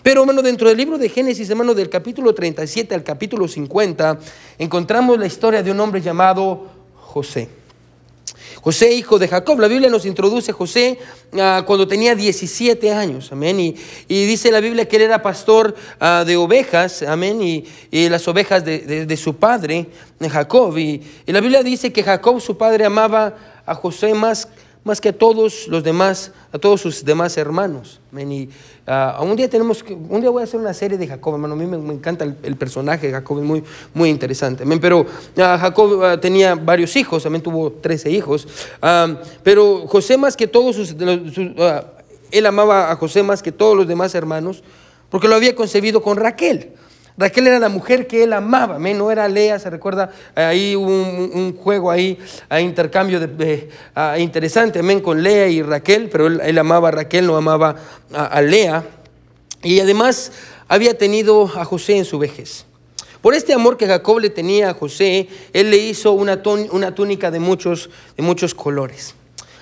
Pero, 0.03 0.21
hermano, 0.21 0.41
dentro 0.41 0.69
del 0.69 0.77
libro 0.77 0.97
de 0.97 1.09
Génesis, 1.09 1.49
hermano, 1.49 1.73
del 1.73 1.89
capítulo 1.89 2.33
37 2.33 2.95
al 2.95 3.03
capítulo 3.03 3.47
50, 3.47 4.19
encontramos 4.57 5.19
la 5.19 5.25
historia 5.25 5.61
de 5.61 5.71
un 5.71 5.79
hombre 5.81 5.99
llamado 5.99 6.67
José. 6.95 7.49
José, 8.61 8.93
hijo 8.93 9.19
de 9.19 9.27
Jacob. 9.27 9.59
La 9.59 9.67
Biblia 9.67 9.89
nos 9.89 10.05
introduce 10.05 10.51
a 10.51 10.53
José 10.53 10.99
ah, 11.39 11.63
cuando 11.65 11.87
tenía 11.87 12.15
17 12.15 12.91
años, 12.91 13.31
amén. 13.31 13.59
Y, 13.59 13.75
dice 14.07 14.51
la 14.51 14.59
Biblia 14.59 14.87
que 14.87 14.97
él 14.97 15.03
era 15.03 15.21
pastor 15.21 15.75
ah, 15.99 16.23
de 16.25 16.37
ovejas, 16.37 17.01
amén, 17.03 17.41
y, 17.41 17.65
las 18.09 18.27
ovejas 18.27 18.63
de, 18.65 19.17
su 19.17 19.35
padre, 19.35 19.87
Jacob. 20.19 20.77
Y, 20.77 21.01
la 21.25 21.41
Biblia 21.41 21.63
dice 21.63 21.91
que 21.91 22.03
Jacob, 22.03 22.41
su 22.41 22.57
padre, 22.57 22.85
amaba 22.85 23.35
a 23.65 23.75
José 23.75 24.13
más 24.13 24.47
más 24.83 25.01
que 25.01 25.09
a 25.09 25.13
todos 25.13 25.67
los 25.67 25.83
demás, 25.83 26.31
a 26.51 26.57
todos 26.57 26.81
sus 26.81 27.03
demás 27.03 27.37
hermanos. 27.37 27.99
Y, 28.13 28.49
uh, 28.87 29.23
un 29.23 29.35
día 29.35 29.49
tenemos 29.49 29.83
un 29.87 30.21
día 30.21 30.29
voy 30.29 30.41
a 30.41 30.43
hacer 30.45 30.59
una 30.59 30.73
serie 30.73 30.97
de 30.97 31.07
Jacob, 31.07 31.33
hermano. 31.33 31.53
A 31.53 31.57
mí 31.57 31.65
me, 31.65 31.93
encanta 31.93 32.23
el, 32.23 32.55
personaje 32.55 33.07
de 33.07 33.13
Jacob, 33.13 33.39
es 33.39 33.43
muy, 33.43 33.63
muy 33.93 34.09
interesante. 34.09 34.63
Pero 34.79 35.01
uh, 35.01 35.05
Jacob 35.35 35.91
uh, 35.91 36.17
tenía 36.19 36.55
varios 36.55 36.95
hijos, 36.95 37.23
también 37.23 37.43
tuvo 37.43 37.71
13 37.71 38.09
hijos. 38.11 38.47
pero 39.43 39.87
José 39.87 40.17
más 40.17 40.37
que 40.37 40.47
todos 40.47 40.75
sus, 40.75 40.95
él 42.31 42.45
amaba 42.45 42.91
a 42.91 42.95
José 42.95 43.23
más 43.23 43.43
que 43.43 43.51
todos 43.51 43.75
los 43.75 43.87
demás 43.87 44.15
hermanos, 44.15 44.63
porque 45.09 45.27
lo 45.27 45.35
había 45.35 45.55
concebido 45.55 46.01
con 46.01 46.17
Raquel. 46.17 46.71
Raquel 47.17 47.47
era 47.47 47.57
la 47.57 47.69
mujer 47.69 48.05
que 48.05 48.23
él 48.23 48.33
amaba, 48.33 48.77
no 48.77 49.09
era 49.09 49.27
Lea, 49.27 49.57
se 49.57 49.71
recuerda, 49.71 50.11
ahí 50.35 50.75
un, 50.75 51.57
juego 51.57 51.89
ahí, 51.89 52.19
a 52.47 52.61
intercambio 52.61 53.19
de, 53.19 53.69
interesante, 54.19 54.79
amén, 54.79 54.99
con 54.99 55.23
Lea 55.23 55.47
y 55.47 55.63
Raquel, 55.63 56.09
pero 56.09 56.27
él, 56.27 56.57
amaba 56.59 56.89
a 56.89 56.91
Raquel, 56.91 57.25
no 57.25 57.35
amaba 57.35 57.75
a, 58.13 58.41
Lea, 58.43 58.83
y 59.63 59.79
además 59.79 60.31
había 60.67 60.95
tenido 60.95 61.45
a 61.55 61.65
José 61.65 61.97
en 61.97 62.05
su 62.05 62.19
vejez. 62.19 62.65
Por 63.19 63.33
este 63.33 63.51
amor 63.51 63.77
que 63.77 63.87
Jacob 63.87 64.19
le 64.19 64.29
tenía 64.29 64.69
a 64.69 64.73
José, 64.75 65.27
él 65.53 65.71
le 65.71 65.77
hizo 65.77 66.11
una, 66.11 66.39
una 66.71 66.93
túnica 66.93 67.31
de 67.31 67.39
muchos, 67.39 67.89
de 68.15 68.21
muchos 68.21 68.53
colores. 68.53 69.15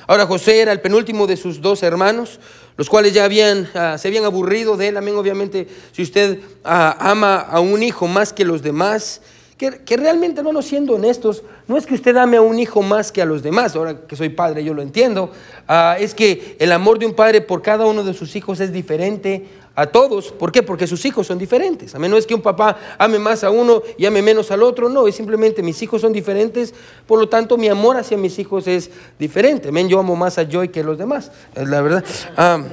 Ahora 0.08 0.28
José 0.28 0.60
era 0.60 0.74
el 0.74 0.82
penúltimo 0.82 1.26
de 1.26 1.38
sus 1.38 1.62
dos 1.62 1.84
hermanos, 1.84 2.40
los 2.78 2.90
cuales 2.90 3.14
ya 3.14 3.24
habían, 3.24 3.70
ah, 3.74 3.98
se 3.98 4.08
habían 4.08 4.26
aburrido 4.26 4.78
de 4.78 4.90
él. 4.90 4.98
Amén, 4.98 5.16
obviamente, 5.16 5.68
si 5.92 6.02
usted 6.02 6.40
ah, 6.64 6.98
ama 7.00 7.38
a 7.38 7.60
un 7.60 7.82
hijo 7.84 8.08
más 8.08 8.34
que 8.34 8.46
los 8.46 8.62
demás, 8.62 9.22
que, 9.58 9.84
que, 9.86 9.96
realmente, 9.96 10.42
hermano, 10.42 10.62
siendo 10.62 10.96
honestos, 10.96 11.44
no 11.68 11.78
es 11.78 11.86
que 11.86 11.94
usted 11.94 12.16
ame 12.18 12.38
a 12.38 12.42
un 12.42 12.60
hijo 12.60 12.82
más 12.82 13.12
que 13.12 13.22
a 13.22 13.26
los 13.26 13.42
demás, 13.42 13.76
ahora 13.76 14.02
que 14.06 14.18
soy 14.18 14.28
padre 14.30 14.66
yo 14.66 14.74
lo 14.74 14.82
entiendo, 14.82 15.32
ah, 15.68 15.96
es 16.00 16.14
que 16.14 16.58
el 16.60 16.72
amor 16.74 17.00
de 17.00 17.06
un 17.06 17.14
padre 17.14 17.40
por 17.42 17.62
cada 17.62 17.86
uno 17.86 18.04
de 18.04 18.14
sus 18.14 18.36
hijos 18.36 18.60
es 18.60 18.74
diferente 18.74 19.46
a 19.76 19.88
todos. 19.88 20.32
¿Por 20.32 20.52
qué? 20.52 20.64
Porque 20.64 20.88
sus 20.88 21.04
hijos 21.06 21.28
son 21.28 21.38
diferentes. 21.38 21.94
A 21.94 22.00
no 22.00 22.18
es 22.18 22.26
que 22.26 22.34
un 22.34 22.42
papá 22.42 22.78
ame 22.98 23.20
más 23.20 23.44
a 23.44 23.50
uno 23.50 23.84
y 23.98 24.06
ame 24.06 24.22
menos 24.22 24.52
al 24.52 24.64
otro, 24.64 24.90
no, 24.90 25.08
es 25.08 25.16
simplemente 25.16 25.62
mis 25.62 25.82
hijos 25.82 26.02
son 26.02 26.14
diferentes, 26.14 26.74
por 27.06 27.20
lo 27.20 27.28
tanto 27.28 27.58
mi 27.58 27.68
amor 27.68 27.98
hacia 27.98 28.18
mis 28.18 28.40
hijos 28.40 28.68
es 28.68 28.90
diferente. 29.20 29.70
Amén, 29.70 29.90
yo 29.90 30.00
amo 30.00 30.16
más 30.16 30.38
a 30.38 30.48
Joy 30.48 30.70
que 30.70 30.80
a 30.80 30.84
los 30.84 30.98
demás, 30.98 31.32
la 31.56 31.82
verdad. 31.82 32.04
Ah, 32.38 32.64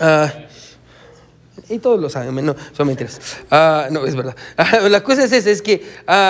ah, 0.00 0.32
y 1.68 1.78
todos 1.80 2.00
lo 2.00 2.08
saben, 2.08 2.46
no, 2.46 2.56
son 2.72 2.86
mentiras. 2.86 3.20
Ah, 3.50 3.88
no, 3.90 4.06
es 4.06 4.16
verdad. 4.16 4.34
la 4.88 5.02
cosa 5.02 5.24
es 5.24 5.32
esa, 5.32 5.50
es 5.50 5.60
que 5.60 5.84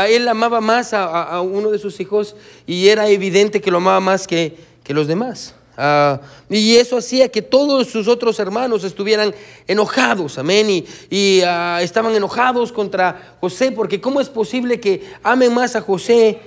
él 0.09 0.27
amaba 0.27 0.61
más 0.61 0.93
a, 0.93 1.41
uno 1.43 1.71
de 1.71 1.79
sus 1.79 2.01
hijos 2.01 2.35
y 2.67 2.89
era 2.89 3.09
evidente 3.09 3.61
que 3.61 3.71
lo 3.71 3.77
amaba 3.77 4.01
más 4.01 4.27
que 4.27 4.57
los 4.89 5.07
demás. 5.07 5.55
Ah, 5.81 6.21
y 6.51 6.75
eso 6.75 6.97
hacía 6.97 7.29
que 7.29 7.41
todos 7.41 7.87
sus 7.87 8.09
otros 8.09 8.41
hermanos 8.41 8.83
estuvieran 8.83 9.33
enojados, 9.69 10.37
amén, 10.37 10.85
y, 11.09 11.41
ah, 11.43 11.79
estaban 11.81 12.17
enojados 12.17 12.73
contra 12.73 13.37
José, 13.41 13.71
porque 13.71 14.01
¿cómo 14.01 14.21
es 14.21 14.29
posible 14.29 14.81
que 14.81 15.05
amen 15.23 15.55
más 15.55 15.77
a 15.77 15.81
José 15.81 16.41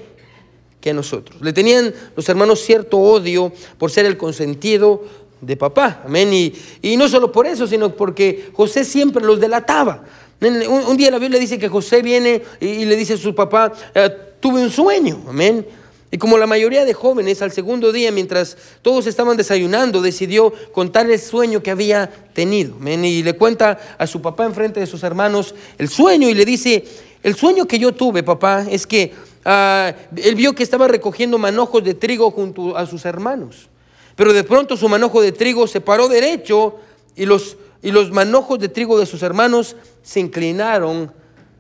que 0.81 0.89
a 0.89 0.93
nosotros? 0.93 1.41
Le 1.41 1.53
tenían 1.53 1.93
los 2.13 2.27
hermanos 2.27 2.59
cierto 2.59 2.97
odio 2.97 3.53
por 3.77 3.89
ser 3.89 4.05
el 4.05 4.17
consentido 4.17 5.01
de 5.39 5.55
papá, 5.55 6.01
amén, 6.05 6.33
y, 6.33 6.97
no 6.97 7.07
solo 7.07 7.31
por 7.31 7.47
eso, 7.47 7.65
sino 7.67 7.95
porque 7.95 8.49
José 8.51 8.83
siempre 8.83 9.23
los 9.23 9.39
delataba. 9.39 10.03
Un, 10.41 10.97
día 10.97 11.09
la 11.09 11.19
Biblia 11.19 11.39
dice 11.39 11.57
que 11.57 11.69
José 11.69 12.01
viene 12.01 12.41
y, 12.59 12.83
le 12.83 12.97
dice 12.97 13.13
a 13.13 13.17
su 13.17 13.33
papá, 13.33 13.71
eh, 13.95 14.09
tuve 14.41 14.61
un 14.61 14.71
sueño, 14.71 15.21
amén. 15.29 15.65
Y 16.13 16.17
como 16.17 16.37
la 16.37 16.45
mayoría 16.45 16.83
de 16.83 16.93
jóvenes, 16.93 17.41
al 17.41 17.53
segundo 17.53 17.93
día, 17.93 18.11
mientras 18.11 18.57
todos 18.81 19.07
estaban 19.07 19.37
desayunando, 19.37 20.01
decidió 20.01 20.51
contar 20.73 21.09
el 21.09 21.17
sueño 21.17 21.63
que 21.63 21.71
había 21.71 22.11
tenido. 22.33 22.75
Y 22.85 23.23
le 23.23 23.33
cuenta 23.37 23.79
a 23.97 24.05
su 24.05 24.21
papá 24.21 24.45
en 24.45 24.53
frente 24.53 24.81
de 24.81 24.87
sus 24.87 25.03
hermanos 25.03 25.55
el 25.77 25.87
sueño 25.87 26.27
y 26.27 26.33
le 26.33 26.43
dice, 26.43 26.83
el 27.23 27.35
sueño 27.35 27.65
que 27.65 27.79
yo 27.79 27.93
tuve, 27.93 28.23
papá, 28.23 28.65
es 28.69 28.85
que 28.85 29.13
ah, 29.45 29.93
él 30.17 30.35
vio 30.35 30.53
que 30.53 30.63
estaba 30.63 30.89
recogiendo 30.89 31.37
manojos 31.37 31.81
de 31.81 31.93
trigo 31.93 32.29
junto 32.29 32.75
a 32.75 32.85
sus 32.85 33.05
hermanos. 33.05 33.69
Pero 34.17 34.33
de 34.33 34.43
pronto 34.43 34.75
su 34.75 34.89
manojo 34.89 35.21
de 35.21 35.31
trigo 35.31 35.65
se 35.65 35.79
paró 35.79 36.09
derecho 36.09 36.75
y 37.15 37.25
los, 37.25 37.55
y 37.81 37.91
los 37.91 38.11
manojos 38.11 38.59
de 38.59 38.67
trigo 38.67 38.99
de 38.99 39.05
sus 39.05 39.23
hermanos 39.23 39.77
se 40.03 40.19
inclinaron 40.19 41.13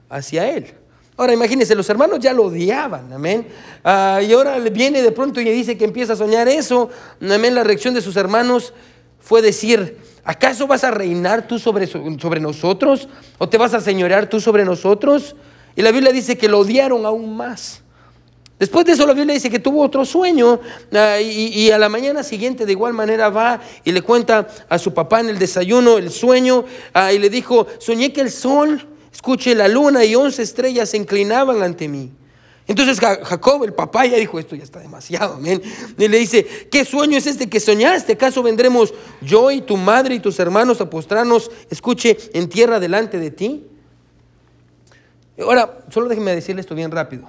hacia 0.09 0.49
él. 0.49 0.73
Ahora 1.17 1.33
imagínense, 1.33 1.75
los 1.75 1.89
hermanos 1.89 2.19
ya 2.19 2.33
lo 2.33 2.45
odiaban, 2.45 3.11
amén. 3.13 3.47
Ah, 3.83 4.21
y 4.25 4.31
ahora 4.33 4.57
viene 4.59 5.01
de 5.01 5.11
pronto 5.11 5.39
y 5.39 5.43
dice 5.43 5.77
que 5.77 5.85
empieza 5.85 6.13
a 6.13 6.15
soñar 6.15 6.47
eso, 6.47 6.89
amén. 7.21 7.53
La 7.53 7.63
reacción 7.63 7.93
de 7.93 8.01
sus 8.01 8.15
hermanos 8.15 8.73
fue 9.19 9.41
decir, 9.41 9.97
¿acaso 10.23 10.67
vas 10.67 10.83
a 10.83 10.91
reinar 10.91 11.47
tú 11.47 11.59
sobre, 11.59 11.87
sobre 11.87 12.39
nosotros? 12.39 13.07
¿O 13.37 13.47
te 13.47 13.57
vas 13.57 13.73
a 13.73 13.81
señorear 13.81 14.29
tú 14.29 14.39
sobre 14.39 14.65
nosotros? 14.65 15.35
Y 15.75 15.81
la 15.81 15.91
Biblia 15.91 16.11
dice 16.11 16.37
que 16.37 16.47
lo 16.49 16.59
odiaron 16.59 17.05
aún 17.05 17.35
más. 17.35 17.81
Después 18.61 18.85
de 18.85 18.91
eso 18.91 19.07
la 19.07 19.13
Biblia 19.13 19.33
dice 19.33 19.49
que 19.49 19.57
tuvo 19.57 19.81
otro 19.81 20.05
sueño 20.05 20.59
ah, 20.93 21.19
y, 21.19 21.71
a 21.71 21.79
la 21.79 21.89
mañana 21.89 22.21
siguiente 22.21 22.67
de 22.67 22.71
igual 22.71 22.93
manera 22.93 23.29
va 23.29 23.59
y 23.83 23.91
le 23.91 24.03
cuenta 24.03 24.47
a 24.69 24.77
su 24.77 24.93
papá 24.93 25.19
en 25.19 25.29
el 25.29 25.39
desayuno 25.39 25.97
el 25.97 26.11
sueño 26.11 26.65
ah, 26.93 27.11
y 27.11 27.17
le 27.17 27.31
dijo, 27.31 27.65
soñé 27.79 28.13
que 28.13 28.21
el 28.21 28.29
sol 28.29 28.87
Escuche, 29.13 29.53
la 29.55 29.67
luna 29.67 30.05
y 30.05 30.15
once 30.15 30.41
estrellas 30.41 30.89
se 30.89 30.97
inclinaban 30.97 31.61
ante 31.61 31.87
mí. 31.87 32.11
Entonces 32.67 32.99
Jacob, 32.99 33.63
el 33.63 33.73
papá, 33.73 34.05
ya 34.05 34.17
dijo, 34.17 34.39
esto 34.39 34.55
ya 34.55 34.63
está 34.63 34.79
demasiado, 34.79 35.33
amén. 35.35 35.61
Y 35.97 36.07
le 36.07 36.17
dice, 36.17 36.45
¿qué 36.71 36.85
sueño 36.85 37.17
es 37.17 37.27
este 37.27 37.49
que 37.49 37.59
soñaste? 37.59 38.13
¿Acaso 38.13 38.41
vendremos 38.41 38.93
yo 39.21 39.51
y 39.51 39.61
tu 39.61 39.75
madre 39.75 40.15
y 40.15 40.19
tus 40.19 40.39
hermanos 40.39 40.79
a 40.79 40.89
postrarnos, 40.89 41.51
escuche, 41.69 42.17
en 42.33 42.47
tierra 42.47 42.79
delante 42.79 43.19
de 43.19 43.31
ti? 43.31 43.67
Ahora, 45.39 45.79
solo 45.89 46.07
déjeme 46.07 46.33
decirle 46.33 46.61
esto 46.61 46.75
bien 46.75 46.91
rápido. 46.91 47.27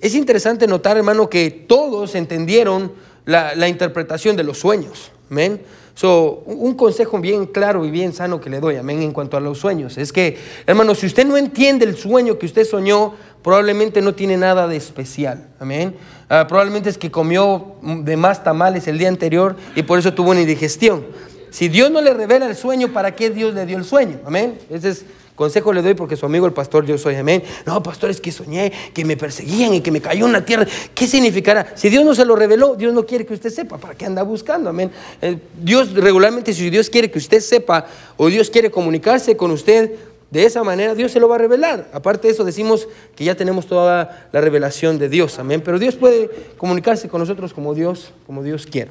Es 0.00 0.14
interesante 0.14 0.66
notar, 0.66 0.96
hermano, 0.96 1.28
que 1.28 1.50
todos 1.50 2.14
entendieron 2.14 2.92
la, 3.24 3.54
la 3.54 3.68
interpretación 3.68 4.36
de 4.36 4.44
los 4.44 4.58
sueños, 4.58 5.10
amén. 5.30 5.62
So, 5.94 6.42
un 6.46 6.74
consejo 6.74 7.18
bien 7.18 7.46
claro 7.46 7.84
y 7.84 7.90
bien 7.90 8.12
sano 8.12 8.40
que 8.40 8.48
le 8.48 8.60
doy, 8.60 8.76
amén, 8.76 9.02
en 9.02 9.12
cuanto 9.12 9.36
a 9.36 9.40
los 9.40 9.58
sueños, 9.58 9.98
es 9.98 10.12
que, 10.12 10.38
hermano, 10.66 10.94
si 10.94 11.06
usted 11.06 11.26
no 11.26 11.36
entiende 11.36 11.84
el 11.84 11.96
sueño 11.96 12.38
que 12.38 12.46
usted 12.46 12.64
soñó, 12.64 13.14
probablemente 13.42 14.00
no 14.00 14.14
tiene 14.14 14.36
nada 14.36 14.66
de 14.66 14.76
especial, 14.76 15.48
amén. 15.58 15.94
Ah, 16.28 16.46
probablemente 16.48 16.88
es 16.88 16.96
que 16.96 17.10
comió 17.10 17.74
de 17.82 18.16
más 18.16 18.42
tamales 18.42 18.88
el 18.88 18.96
día 18.96 19.08
anterior 19.08 19.56
y 19.76 19.82
por 19.82 19.98
eso 19.98 20.14
tuvo 20.14 20.30
una 20.30 20.40
indigestión. 20.40 21.04
Si 21.50 21.68
Dios 21.68 21.90
no 21.90 22.00
le 22.00 22.14
revela 22.14 22.46
el 22.46 22.56
sueño, 22.56 22.88
¿para 22.94 23.14
qué 23.14 23.28
Dios 23.28 23.52
le 23.52 23.66
dio 23.66 23.76
el 23.76 23.84
sueño? 23.84 24.20
Amén. 24.24 24.58
Ese 24.70 24.88
es 24.88 25.04
Consejo 25.34 25.72
le 25.72 25.80
doy 25.80 25.94
porque 25.94 26.16
su 26.16 26.26
amigo 26.26 26.46
el 26.46 26.52
pastor 26.52 26.84
yo 26.84 26.98
soy, 26.98 27.14
amén. 27.14 27.42
No, 27.64 27.82
pastor, 27.82 28.10
es 28.10 28.20
que 28.20 28.30
soñé 28.30 28.70
que 28.92 29.04
me 29.04 29.16
perseguían 29.16 29.72
y 29.72 29.80
que 29.80 29.90
me 29.90 30.00
cayó 30.00 30.26
en 30.26 30.32
la 30.32 30.44
tierra. 30.44 30.66
¿Qué 30.94 31.06
significará? 31.06 31.72
Si 31.74 31.88
Dios 31.88 32.04
no 32.04 32.14
se 32.14 32.24
lo 32.26 32.36
reveló, 32.36 32.74
Dios 32.76 32.92
no 32.92 33.06
quiere 33.06 33.24
que 33.24 33.32
usted 33.32 33.50
sepa. 33.50 33.78
¿Para 33.78 33.94
qué 33.94 34.04
anda 34.04 34.22
buscando? 34.22 34.68
Amén. 34.68 34.90
Eh, 35.22 35.38
Dios 35.60 35.94
regularmente, 35.94 36.52
si 36.52 36.68
Dios 36.68 36.90
quiere 36.90 37.10
que 37.10 37.18
usted 37.18 37.40
sepa 37.40 37.86
o 38.18 38.28
Dios 38.28 38.50
quiere 38.50 38.70
comunicarse 38.70 39.34
con 39.36 39.50
usted, 39.52 39.92
de 40.30 40.44
esa 40.44 40.62
manera 40.64 40.94
Dios 40.94 41.12
se 41.12 41.20
lo 41.20 41.28
va 41.28 41.36
a 41.36 41.38
revelar. 41.38 41.88
Aparte 41.92 42.28
de 42.28 42.34
eso, 42.34 42.44
decimos 42.44 42.88
que 43.14 43.24
ya 43.24 43.34
tenemos 43.34 43.66
toda 43.66 44.28
la 44.32 44.40
revelación 44.40 44.98
de 44.98 45.08
Dios, 45.08 45.38
amén. 45.38 45.62
Pero 45.64 45.78
Dios 45.78 45.94
puede 45.94 46.30
comunicarse 46.58 47.08
con 47.08 47.20
nosotros 47.20 47.54
como 47.54 47.74
Dios, 47.74 48.12
como 48.26 48.42
Dios 48.42 48.66
quiera. 48.66 48.90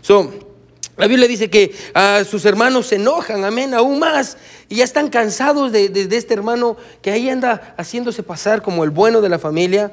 So, 0.00 0.30
la 0.96 1.08
Biblia 1.08 1.26
dice 1.26 1.50
que 1.50 1.74
a 1.92 2.22
sus 2.24 2.44
hermanos 2.44 2.86
se 2.86 2.96
enojan, 2.96 3.44
amén, 3.44 3.74
aún 3.74 3.98
más, 3.98 4.36
y 4.68 4.76
ya 4.76 4.84
están 4.84 5.10
cansados 5.10 5.72
de, 5.72 6.08
este 6.12 6.34
hermano 6.34 6.76
que 7.02 7.10
ahí 7.10 7.28
anda 7.28 7.74
haciéndose 7.76 8.22
pasar 8.22 8.62
como 8.62 8.84
el 8.84 8.90
bueno 8.90 9.20
de 9.20 9.28
la 9.28 9.40
familia. 9.40 9.90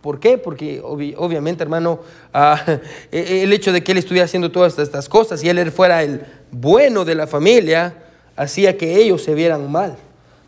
¿Por 0.00 0.20
qué? 0.20 0.38
Porque 0.38 0.80
obviamente, 0.82 1.64
hermano, 1.64 2.00
ah, 2.32 2.62
e, 3.12 3.42
el 3.42 3.52
hecho 3.52 3.72
de 3.72 3.82
que 3.82 3.90
él 3.90 3.98
estuviera 3.98 4.26
haciendo 4.26 4.52
todas 4.52 4.78
estas 4.78 5.08
cosas 5.08 5.42
y 5.42 5.48
él 5.48 5.72
fuera 5.72 6.02
el 6.04 6.22
bueno 6.52 7.04
de 7.04 7.16
la 7.16 7.26
familia, 7.26 7.94
hacía 8.36 8.78
que 8.78 8.96
ellos 8.96 9.24
se 9.24 9.34
vieran 9.34 9.70
mal. 9.70 9.96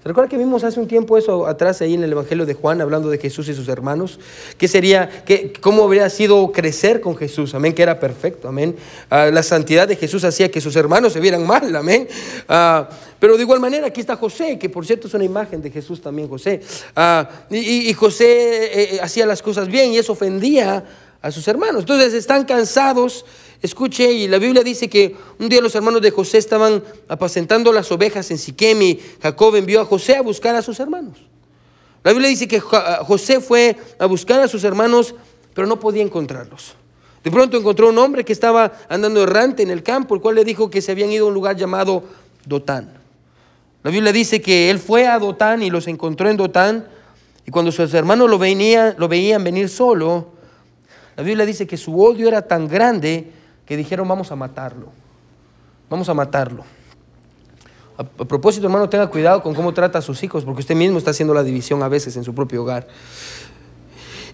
¿Se 0.03 0.09
recuerda 0.09 0.31
que 0.31 0.39
vimos 0.39 0.65
hace 0.65 0.81
un 0.81 0.89
tiempo 0.89 1.19
eso 1.19 1.47
atrás 1.47 1.83
ahí 1.83 1.93
en 1.93 2.03
el 2.03 2.13
Evangelio 2.13 2.47
de 2.47 2.55
Juan, 2.55 2.81
hablando 2.81 3.11
de 3.11 3.19
Jesús 3.19 3.51
y 3.51 3.55
sus 3.55 3.69
hermanos? 3.69 4.19
¿Qué 4.57 4.67
sería, 4.67 5.11
cómo 5.61 5.85
habría 5.85 6.09
sido 6.09 6.53
crecer 6.53 7.03
con 7.03 7.19
Jesús? 7.19 7.55
Amén, 7.55 7.75
que 7.75 7.83
era 7.83 8.01
perfecto, 8.01 8.49
amén. 8.49 8.77
Ah, 9.11 9.27
la 9.27 9.43
santidad 9.43 9.87
de 9.87 9.97
Jesús 9.97 10.25
hacía 10.25 10.51
que 10.51 10.63
sus 10.63 10.75
hermanos 10.75 11.13
se 11.13 11.21
vieran 11.21 11.47
mal, 11.47 11.77
amén. 11.77 12.09
Ah, 12.49 12.89
pero 13.19 13.37
de 13.37 13.43
igual 13.43 13.61
manera 13.61 13.89
aquí 13.89 14.01
está 14.01 14.17
José, 14.17 14.59
que 14.59 14.71
por 14.71 14.87
cierto 14.87 15.07
es 15.07 15.13
una 15.13 15.25
imagen 15.25 15.61
de 15.61 15.71
Jesús 15.71 16.01
también, 16.01 16.31
José. 16.31 16.63
Ah, 16.97 17.29
y, 17.51 17.93
José 17.93 18.25
eh, 18.25 18.95
eh, 18.95 19.01
hacía 19.03 19.27
las 19.27 19.43
cosas 19.43 19.69
bien 19.69 19.93
y 19.93 19.99
eso 19.99 20.13
ofendía 20.13 20.83
a 21.21 21.31
sus 21.31 21.47
hermanos. 21.47 21.81
Entonces 21.83 22.15
están 22.15 22.47
cansados 22.47 23.27
Escuche, 23.63 24.11
y 24.11 24.27
la 24.27 24.39
Biblia 24.39 24.63
dice 24.63 24.89
que 24.89 25.15
un 25.39 25.49
día 25.49 25.61
los 25.61 25.75
hermanos 25.75 26.01
de 26.01 26.11
José 26.11 26.39
estaban 26.39 26.83
apacentando 27.09 27.73
las 27.73 27.93
ovejas 27.93 28.31
en 28.31 28.39
Siquem 28.39 28.81
y 28.81 29.01
Jacob 29.23 29.55
envió 29.55 29.83
a 29.83 29.85
José 29.85 30.17
a 30.17 30.23
buscar 30.23 30.55
a 30.57 30.63
sus 30.63 30.81
hermanos. 30.81 31.19
La 32.03 32.13
Biblia 32.13 32.31
dice 32.31 32.49
que 32.49 32.59
José 32.59 33.41
fue 33.41 33.77
a 33.99 34.07
buscar 34.07 34.41
a 34.41 34.49
sus 34.49 34.65
hermanos, 34.65 35.15
pero 35.53 35.67
no 35.67 35.79
podía 35.79 36.03
encontrarlos. 36.03 36.75
De 37.23 37.31
pronto 37.31 37.59
encontró 37.59 37.91
un 37.91 37.99
hombre 37.99 38.25
que 38.25 38.33
estaba 38.33 38.73
andando 38.89 39.23
errante 39.23 39.63
en 39.63 39.71
el 39.71 39.83
campo, 39.83 40.15
el 40.15 40.23
cual 40.23 40.37
le 40.37 40.45
dijo 40.45 40.71
que 40.71 40.81
se 40.81 40.93
habían 40.93 41.13
ido 41.13 41.27
a 41.27 41.29
un 41.29 41.35
lugar 41.35 41.57
llamado 41.57 42.05
Dotán. 42.47 42.95
La 43.83 43.91
Biblia 43.91 44.13
dice 44.13 44.41
que 44.41 44.71
él 44.71 44.79
fue 44.79 45.07
a 45.07 45.19
Dotán 45.19 45.63
y 45.63 45.69
los 45.69 45.87
encontró 45.87 46.31
en 46.31 46.39
Dotán, 46.39 46.89
y 47.47 47.51
cuando 47.51 47.73
sus 47.73 47.93
hermanos 47.93 48.31
lo, 48.31 48.39
lo 48.39 49.09
veían 49.09 49.45
venir 49.45 49.69
solo, 49.69 50.29
la 51.17 51.23
Biblia 51.23 51.45
dice 51.45 51.67
que 51.67 51.77
su 51.77 52.01
odio 52.01 52.29
era 52.29 52.41
tan 52.41 52.67
grande 52.67 53.31
que 53.71 53.77
dijeron 53.77 54.09
vamos 54.09 54.33
a 54.33 54.35
matarlo, 54.35 54.89
vamos 55.89 56.09
a 56.09 56.13
matarlo. 56.13 56.65
A, 57.97 58.03
propósito, 58.03 58.67
hermano, 58.67 58.89
tenga 58.89 59.07
cuidado 59.07 59.45
con 59.45 59.55
cómo 59.55 59.73
trata 59.73 60.01
a 60.01 60.03
sus 60.03 60.25
hijos, 60.25 60.45
porque 60.45 60.63
usted 60.63 60.75
mismo 60.75 60.99
está 60.99 61.13
haciendo 61.13 61.33
la 61.33 61.45
división 61.45 61.81
a 61.85 61.89
veces 61.89 62.17
en 62.17 62.25
su 62.25 62.35
propio 62.35 62.63
hogar. 62.63 62.89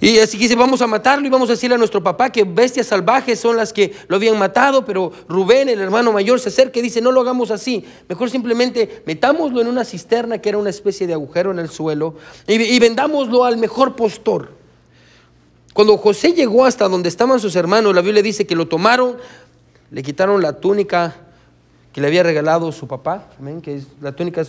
Y 0.00 0.20
así 0.20 0.38
que 0.38 0.44
dice, 0.44 0.56
vamos 0.56 0.80
a 0.80 0.86
matarlo 0.86 1.26
y 1.26 1.28
vamos 1.28 1.50
a 1.50 1.52
decirle 1.52 1.74
a 1.74 1.78
nuestro 1.78 2.02
papá 2.02 2.30
que 2.30 2.44
bestias 2.44 2.86
salvajes 2.86 3.38
son 3.38 3.58
las 3.58 3.74
que 3.74 3.94
lo 4.08 4.16
habían 4.16 4.38
matado, 4.38 4.86
pero 4.86 5.12
Rubén, 5.28 5.68
el 5.68 5.80
hermano 5.80 6.12
mayor, 6.14 6.40
se 6.40 6.48
acerca 6.48 6.78
y 6.78 6.82
dice, 6.82 7.02
no 7.02 7.12
lo 7.12 7.20
hagamos 7.20 7.50
así, 7.50 7.84
mejor 8.08 8.30
simplemente 8.30 9.02
metámoslo 9.04 9.60
en 9.60 9.66
una 9.66 9.84
cisterna 9.84 10.38
que 10.38 10.48
era 10.48 10.56
una 10.56 10.70
especie 10.70 11.06
de 11.06 11.12
agujero 11.12 11.50
en 11.50 11.58
el 11.58 11.68
suelo 11.68 12.14
y, 12.46 12.54
y 12.54 12.78
vendámoslo 12.78 13.44
al 13.44 13.58
mejor 13.58 13.96
postor. 13.96 14.55
Cuando 15.76 15.98
José 15.98 16.32
llegó 16.32 16.64
hasta 16.64 16.88
donde 16.88 17.10
estaban 17.10 17.38
sus 17.38 17.54
hermanos, 17.54 17.94
la 17.94 18.00
Biblia 18.00 18.22
dice 18.22 18.46
que 18.46 18.56
lo 18.56 18.66
tomaron, 18.66 19.18
le 19.90 20.02
quitaron 20.02 20.40
la 20.40 20.54
túnica 20.54 21.14
que 21.92 22.00
le 22.00 22.06
había 22.06 22.22
regalado 22.22 22.72
su 22.72 22.88
papá, 22.88 23.26
la 24.00 24.12
túnica 24.12 24.42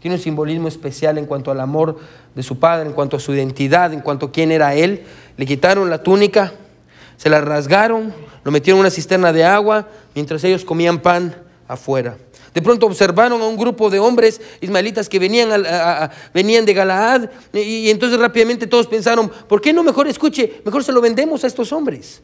tiene 0.00 0.16
un 0.16 0.22
simbolismo 0.22 0.66
especial 0.66 1.18
en 1.18 1.26
cuanto 1.26 1.50
al 1.50 1.60
amor 1.60 1.98
de 2.34 2.42
su 2.42 2.58
padre, 2.58 2.86
en 2.86 2.94
cuanto 2.94 3.18
a 3.18 3.20
su 3.20 3.34
identidad, 3.34 3.92
en 3.92 4.00
cuanto 4.00 4.24
a 4.24 4.32
quién 4.32 4.50
era 4.50 4.74
él. 4.74 5.02
Le 5.36 5.44
quitaron 5.44 5.90
la 5.90 6.02
túnica, 6.02 6.54
se 7.18 7.28
la 7.28 7.42
rasgaron, 7.42 8.14
lo 8.42 8.50
metieron 8.50 8.78
en 8.78 8.86
una 8.86 8.90
cisterna 8.90 9.34
de 9.34 9.44
agua 9.44 9.86
mientras 10.14 10.42
ellos 10.44 10.64
comían 10.64 11.00
pan 11.00 11.36
afuera. 11.68 12.16
De 12.54 12.62
pronto 12.62 12.86
observaron 12.86 13.42
a 13.42 13.46
un 13.46 13.56
grupo 13.56 13.90
de 13.90 13.98
hombres 13.98 14.40
ismaelitas 14.60 15.08
que 15.08 15.18
venían, 15.18 15.50
venían 16.32 16.64
de 16.64 16.72
Galaad 16.72 17.28
y, 17.52 17.90
entonces 17.90 18.16
rápidamente 18.16 18.68
todos 18.68 18.86
pensaron, 18.86 19.28
¿por 19.48 19.60
qué 19.60 19.72
no 19.72 19.82
mejor 19.82 20.06
escuche, 20.06 20.62
mejor 20.64 20.84
se 20.84 20.92
lo 20.92 21.00
vendemos 21.00 21.42
a 21.42 21.48
estos 21.48 21.72
hombres? 21.72 22.22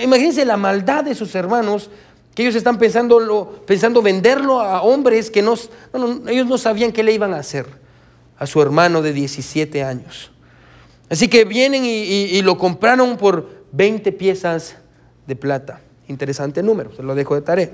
Imagínense 0.00 0.44
la 0.44 0.56
maldad 0.56 1.02
de 1.02 1.16
sus 1.16 1.34
hermanos 1.34 1.90
que 2.32 2.42
ellos 2.42 2.54
están 2.54 2.78
pensando, 2.78 3.64
pensando 3.66 4.00
venderlo 4.02 4.60
a 4.60 4.82
hombres 4.82 5.32
que 5.32 5.42
no, 5.42 5.54
ellos 6.28 6.46
no 6.46 6.58
sabían 6.58 6.92
qué 6.92 7.02
le 7.02 7.12
iban 7.12 7.34
a 7.34 7.38
hacer 7.38 7.66
a 8.38 8.46
su 8.46 8.62
hermano 8.62 9.02
de 9.02 9.12
17 9.12 9.82
años. 9.82 10.30
Así 11.10 11.26
que 11.26 11.44
vienen 11.44 11.84
y, 11.84 11.88
y 11.88 12.40
lo 12.42 12.56
compraron 12.56 13.16
por 13.16 13.64
20 13.72 14.12
piezas 14.12 14.76
de 15.26 15.34
plata. 15.34 15.80
Interesante 16.12 16.62
número, 16.62 16.94
se 16.94 17.02
lo 17.02 17.14
dejo 17.14 17.34
de 17.34 17.40
tarea. 17.40 17.70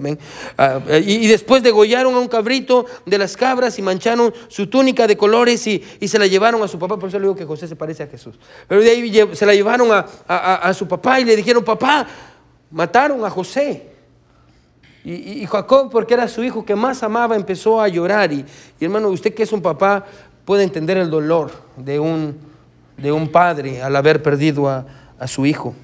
Ah, 0.56 0.80
y, 1.04 1.26
después 1.26 1.60
degollaron 1.60 2.14
a 2.14 2.20
un 2.20 2.28
cabrito 2.28 2.86
de 3.04 3.18
las 3.18 3.36
cabras 3.36 3.76
y 3.80 3.82
mancharon 3.82 4.32
su 4.46 4.68
túnica 4.68 5.08
de 5.08 5.16
colores 5.16 5.66
y, 5.66 5.82
se 6.06 6.18
la 6.20 6.26
llevaron 6.26 6.62
a 6.62 6.68
su 6.68 6.78
papá. 6.78 6.96
Por 6.96 7.08
eso 7.08 7.18
le 7.18 7.24
digo 7.24 7.34
que 7.34 7.44
José 7.44 7.66
se 7.66 7.74
parece 7.74 8.04
a 8.04 8.06
Jesús. 8.06 8.38
Pero 8.68 8.80
de 8.80 8.90
ahí 8.90 9.28
se 9.32 9.44
la 9.44 9.54
llevaron 9.54 9.88
a, 9.92 10.72
su 10.72 10.86
papá 10.86 11.18
y 11.18 11.24
le 11.24 11.34
dijeron, 11.34 11.64
papá, 11.64 12.06
mataron 12.70 13.24
a 13.24 13.30
José. 13.30 13.90
Y, 15.04 15.44
Jacob, 15.46 15.90
porque 15.90 16.14
era 16.14 16.28
su 16.28 16.44
hijo 16.44 16.64
que 16.64 16.76
más 16.76 17.02
amaba, 17.02 17.34
empezó 17.34 17.80
a 17.80 17.88
llorar. 17.88 18.32
Y, 18.32 18.44
hermano, 18.80 19.08
usted 19.08 19.34
que 19.34 19.42
es 19.42 19.52
un 19.52 19.62
papá 19.62 20.06
puede 20.44 20.62
entender 20.62 20.96
el 20.96 21.10
dolor 21.10 21.50
de 21.76 21.98
un, 21.98 22.38
de 22.96 23.10
un 23.10 23.32
padre 23.32 23.82
al 23.82 23.96
haber 23.96 24.22
perdido 24.22 24.68
a 24.68 25.26
su 25.26 25.44
hijo. 25.44 25.74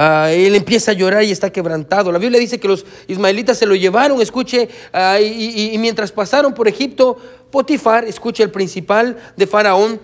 Ah, 0.00 0.30
él 0.30 0.54
empieza 0.54 0.92
a 0.92 0.94
llorar 0.94 1.24
y 1.24 1.32
está 1.32 1.50
quebrantado. 1.50 2.12
La 2.12 2.20
Biblia 2.20 2.38
dice 2.38 2.60
que 2.60 2.68
los 2.68 2.86
ismaelitas 3.08 3.58
se 3.58 3.66
lo 3.66 3.74
llevaron, 3.74 4.22
escuche, 4.22 4.68
ah, 4.92 5.18
y, 5.20 5.76
mientras 5.78 6.12
pasaron 6.12 6.54
por 6.54 6.68
Egipto, 6.68 7.18
Potifar, 7.50 8.04
escuche, 8.04 8.44
el 8.44 8.52
principal 8.52 9.16
de 9.36 9.46
Faraón, 9.48 10.00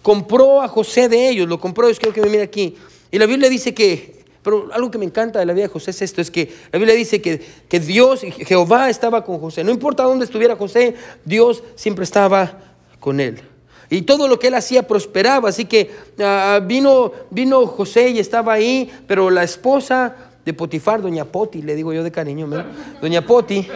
compró 0.00 0.62
a 0.62 0.68
José 0.68 1.08
de 1.08 1.28
ellos, 1.28 1.48
lo 1.48 1.58
compró, 1.58 1.88
es 1.88 1.98
quiero 1.98 2.14
que 2.14 2.20
me 2.20 2.28
mire 2.28 2.44
aquí. 2.44 2.76
Y 3.10 3.18
la 3.18 3.26
Biblia 3.26 3.48
dice 3.48 3.74
que, 3.74 4.22
pero 4.44 4.68
algo 4.72 4.92
que 4.92 4.98
me 4.98 5.06
encanta 5.06 5.40
de 5.40 5.46
la 5.46 5.54
vida 5.54 5.64
de 5.64 5.70
José 5.70 5.90
es 5.90 6.02
esto, 6.02 6.20
es 6.20 6.30
que 6.30 6.48
la 6.70 6.78
Biblia 6.78 6.94
dice 6.94 7.20
que, 7.20 7.44
que 7.68 7.80
Dios, 7.80 8.20
Jehová 8.20 8.90
estaba 8.90 9.24
con 9.24 9.40
José. 9.40 9.64
No 9.64 9.72
importa 9.72 10.04
dónde 10.04 10.24
estuviera 10.24 10.54
José, 10.54 10.94
Dios 11.24 11.64
siempre 11.74 12.04
estaba 12.04 12.60
con 13.00 13.18
él 13.18 13.42
y 13.92 14.02
todo 14.02 14.26
lo 14.26 14.38
que 14.38 14.46
él 14.46 14.54
hacía 14.54 14.86
prosperaba. 14.86 15.50
Así 15.50 15.66
que 15.66 15.90
ah, 16.20 16.60
vino, 16.64 17.12
vino 17.30 17.66
José 17.66 18.08
y 18.08 18.18
estaba 18.18 18.54
ahí, 18.54 18.90
pero 19.06 19.30
la 19.30 19.42
esposa 19.42 20.16
de 20.44 20.54
Potifar, 20.54 21.02
doña 21.02 21.26
Poti, 21.26 21.60
le 21.60 21.74
digo 21.74 21.92
yo 21.92 22.02
de 22.02 22.10
cariño, 22.10 22.48
doña 23.02 23.26
Poti, 23.26 23.68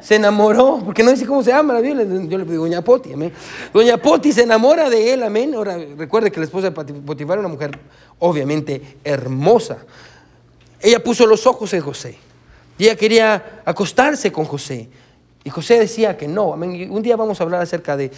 se 0.00 0.14
enamoró, 0.14 0.80
porque 0.84 1.02
no 1.02 1.10
dice 1.10 1.26
cómo 1.26 1.42
se 1.42 1.50
llama 1.50 1.74
la 1.74 1.80
Biblia, 1.80 2.04
yo 2.04 2.38
le 2.38 2.44
digo 2.44 2.62
doña 2.62 2.80
Poti, 2.82 3.12
amén. 3.12 3.32
Doña 3.74 3.96
Poti 3.96 4.32
se 4.32 4.44
enamora 4.44 4.88
de 4.88 5.12
él, 5.12 5.24
amén. 5.24 5.52
Ahora 5.54 5.76
recuerde 5.96 6.30
que 6.30 6.38
la 6.38 6.46
esposa 6.46 6.70
de 6.70 6.72
Potifar 6.72 7.38
era 7.38 7.40
una 7.40 7.52
mujer 7.52 7.76
obviamente 8.20 8.98
hermosa. 9.02 9.78
Ella 10.80 11.02
puso 11.02 11.26
los 11.26 11.44
ojos 11.44 11.72
en 11.74 11.80
José 11.80 12.16
y 12.78 12.84
ella 12.84 12.94
quería 12.94 13.62
acostarse 13.64 14.30
con 14.30 14.44
José. 14.44 14.88
Y 15.46 15.50
José 15.50 15.78
decía 15.78 16.16
que 16.16 16.26
no. 16.26 16.48
Un 16.48 17.02
día 17.04 17.14
vamos 17.14 17.38
a 17.38 17.44
hablar 17.44 17.62
acerca 17.62 17.96
de, 17.96 18.10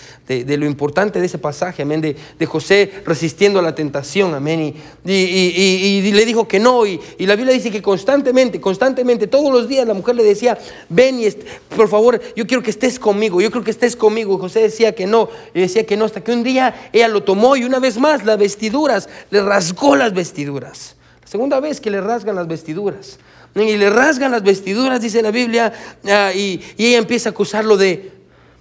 lo 0.56 0.64
importante 0.64 1.20
de 1.20 1.26
ese 1.26 1.36
pasaje, 1.36 1.82
amén, 1.82 2.00
de, 2.00 2.46
José 2.46 2.90
resistiendo 3.04 3.58
a 3.58 3.62
la 3.62 3.74
tentación, 3.74 4.34
amén. 4.34 4.74
Y, 5.04 6.10
le 6.10 6.24
dijo 6.24 6.48
que 6.48 6.58
no. 6.58 6.86
Y, 6.86 6.98
la 7.18 7.36
Biblia 7.36 7.52
dice 7.52 7.70
que 7.70 7.82
constantemente, 7.82 8.62
constantemente, 8.62 9.26
todos 9.26 9.52
los 9.52 9.68
días 9.68 9.86
la 9.86 9.92
mujer 9.92 10.16
le 10.16 10.24
decía, 10.24 10.56
ven 10.88 11.20
y 11.20 11.28
por 11.76 11.88
favor, 11.88 12.18
yo 12.34 12.46
quiero 12.46 12.62
que 12.62 12.70
estés 12.70 12.98
conmigo, 12.98 13.42
yo 13.42 13.50
quiero 13.50 13.62
que 13.62 13.72
estés 13.72 13.94
conmigo. 13.94 14.34
Y 14.34 14.40
José 14.40 14.60
decía 14.60 14.94
que 14.94 15.06
no, 15.06 15.28
y 15.52 15.60
decía 15.60 15.84
que 15.84 15.98
no, 15.98 16.06
hasta 16.06 16.24
que 16.24 16.32
un 16.32 16.42
día 16.42 16.88
ella 16.94 17.08
lo 17.08 17.24
tomó 17.24 17.56
y 17.56 17.64
una 17.64 17.78
vez 17.78 17.98
más 17.98 18.24
las 18.24 18.38
vestiduras, 18.38 19.06
le 19.28 19.42
rasgó 19.42 19.96
las 19.96 20.14
vestiduras. 20.14 20.96
La 21.20 21.28
segunda 21.28 21.60
vez 21.60 21.78
que 21.78 21.90
le 21.90 22.00
rasgan 22.00 22.36
las 22.36 22.48
vestiduras 22.48 23.18
y 23.54 23.76
le 23.76 23.90
rasgan 23.90 24.30
las 24.32 24.42
vestiduras, 24.42 25.00
dice 25.00 25.22
la 25.22 25.30
Biblia, 25.30 25.72
ah, 26.06 26.32
y, 26.34 26.60
ella 26.76 26.98
empieza 26.98 27.28
a 27.28 27.32
acusarlo 27.32 27.76
de 27.76 28.12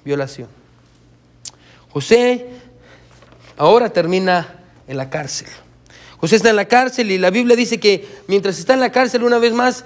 violación. 0.03 0.47
José 1.89 2.45
ahora 3.57 3.89
termina 3.89 4.59
en 4.87 4.97
la 4.97 5.09
cárcel. 5.09 5.47
José 6.17 6.37
está 6.37 6.49
en 6.49 6.55
la 6.55 6.65
cárcel 6.65 7.11
y 7.11 7.17
la 7.17 7.29
Biblia 7.29 7.55
dice 7.55 7.79
que 7.79 8.07
mientras 8.27 8.57
está 8.59 8.73
en 8.73 8.79
la 8.79 8.91
cárcel 8.91 9.23
una 9.23 9.37
vez 9.37 9.53
más, 9.53 9.85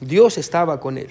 Dios 0.00 0.38
estaba 0.38 0.80
con 0.80 0.96
él. 0.98 1.08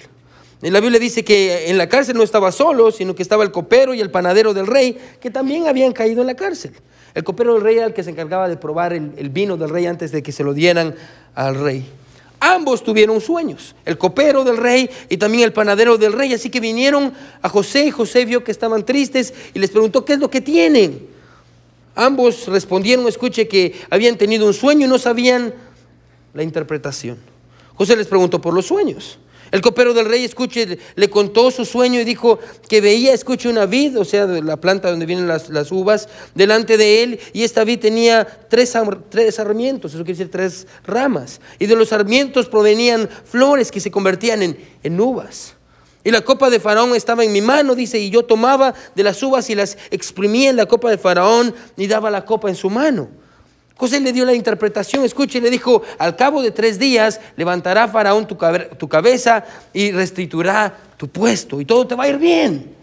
Y 0.62 0.70
la 0.70 0.80
Biblia 0.80 0.98
dice 0.98 1.24
que 1.24 1.68
en 1.68 1.78
la 1.78 1.88
cárcel 1.88 2.16
no 2.16 2.22
estaba 2.22 2.50
solo, 2.50 2.90
sino 2.90 3.14
que 3.14 3.22
estaba 3.22 3.44
el 3.44 3.52
copero 3.52 3.94
y 3.94 4.00
el 4.00 4.10
panadero 4.10 4.54
del 4.54 4.66
rey, 4.66 4.98
que 5.20 5.30
también 5.30 5.68
habían 5.68 5.92
caído 5.92 6.22
en 6.22 6.28
la 6.28 6.34
cárcel. 6.34 6.72
El 7.14 7.24
copero 7.24 7.54
del 7.54 7.62
rey 7.62 7.76
era 7.76 7.86
el 7.86 7.94
que 7.94 8.02
se 8.02 8.10
encargaba 8.10 8.48
de 8.48 8.56
probar 8.56 8.92
el 8.92 9.30
vino 9.30 9.56
del 9.56 9.70
rey 9.70 9.86
antes 9.86 10.12
de 10.12 10.22
que 10.22 10.32
se 10.32 10.42
lo 10.42 10.54
dieran 10.54 10.94
al 11.34 11.54
rey. 11.56 11.86
Ambos 12.38 12.84
tuvieron 12.84 13.20
sueños, 13.20 13.74
el 13.84 13.96
copero 13.96 14.44
del 14.44 14.58
rey 14.58 14.90
y 15.08 15.16
también 15.16 15.44
el 15.44 15.52
panadero 15.52 15.96
del 15.96 16.12
rey. 16.12 16.34
Así 16.34 16.50
que 16.50 16.60
vinieron 16.60 17.12
a 17.40 17.48
José 17.48 17.86
y 17.86 17.90
José 17.90 18.24
vio 18.24 18.44
que 18.44 18.52
estaban 18.52 18.84
tristes 18.84 19.32
y 19.54 19.58
les 19.58 19.70
preguntó, 19.70 20.04
¿qué 20.04 20.14
es 20.14 20.18
lo 20.18 20.30
que 20.30 20.40
tienen? 20.40 21.08
Ambos 21.94 22.46
respondieron, 22.48 23.08
escuche, 23.08 23.48
que 23.48 23.74
habían 23.88 24.18
tenido 24.18 24.46
un 24.46 24.52
sueño 24.52 24.86
y 24.86 24.88
no 24.88 24.98
sabían 24.98 25.54
la 26.34 26.42
interpretación. 26.42 27.16
José 27.74 27.96
les 27.96 28.06
preguntó 28.06 28.40
por 28.40 28.52
los 28.52 28.66
sueños. 28.66 29.18
El 29.50 29.60
copero 29.60 29.94
del 29.94 30.06
rey, 30.06 30.24
escuche, 30.24 30.78
le 30.94 31.10
contó 31.10 31.50
su 31.50 31.64
sueño 31.64 32.00
y 32.00 32.04
dijo 32.04 32.38
que 32.68 32.80
veía, 32.80 33.12
escuche, 33.14 33.48
una 33.48 33.66
vid, 33.66 33.98
o 33.98 34.04
sea, 34.04 34.26
la 34.26 34.56
planta 34.56 34.90
donde 34.90 35.06
vienen 35.06 35.28
las, 35.28 35.72
uvas, 35.72 36.08
delante 36.34 36.76
de 36.76 37.02
él, 37.02 37.20
y 37.32 37.44
esta 37.44 37.64
vid 37.64 37.78
tenía 37.78 38.26
tres, 38.48 38.74
tres 39.08 39.36
sarmientos, 39.36 39.94
eso 39.94 40.04
quiere 40.04 40.18
decir 40.18 40.30
tres 40.30 40.66
ramas, 40.84 41.40
y 41.58 41.66
de 41.66 41.76
los 41.76 41.88
sarmientos 41.88 42.48
provenían 42.48 43.08
flores 43.24 43.70
que 43.70 43.80
se 43.80 43.90
convertían 43.90 44.42
en, 44.42 44.58
en 44.82 45.00
uvas. 45.00 45.54
Y 46.02 46.12
la 46.12 46.20
copa 46.20 46.50
de 46.50 46.60
Faraón 46.60 46.94
estaba 46.94 47.24
en 47.24 47.32
mi 47.32 47.40
mano, 47.40 47.74
dice, 47.74 47.98
y 47.98 48.10
yo 48.10 48.24
tomaba 48.24 48.74
de 48.94 49.02
las 49.02 49.20
uvas 49.22 49.50
y 49.50 49.56
las 49.56 49.76
exprimía 49.90 50.50
en 50.50 50.56
la 50.56 50.66
copa 50.66 50.88
de 50.88 50.98
Faraón 50.98 51.52
y 51.76 51.88
daba 51.88 52.10
la 52.12 52.24
copa 52.24 52.48
en 52.48 52.54
su 52.54 52.70
mano. 52.70 53.08
José 53.76 54.00
le 54.00 54.12
dio 54.12 54.24
la 54.24 54.32
interpretación, 54.32 55.04
escuche, 55.04 55.38
le 55.40 55.50
dijo, 55.50 55.82
al 55.98 56.16
cabo 56.16 56.42
de 56.42 56.50
tres 56.50 56.78
días 56.78 57.20
levantará 57.36 57.86
Faraón 57.88 58.26
tu, 58.26 58.88
cabeza 58.88 59.44
y 59.74 59.92
restituirá 59.92 60.74
tu 60.96 61.08
puesto 61.08 61.60
y 61.60 61.66
todo 61.66 61.86
te 61.86 61.94
va 61.94 62.04
a 62.04 62.08
ir 62.08 62.16
bien. 62.16 62.74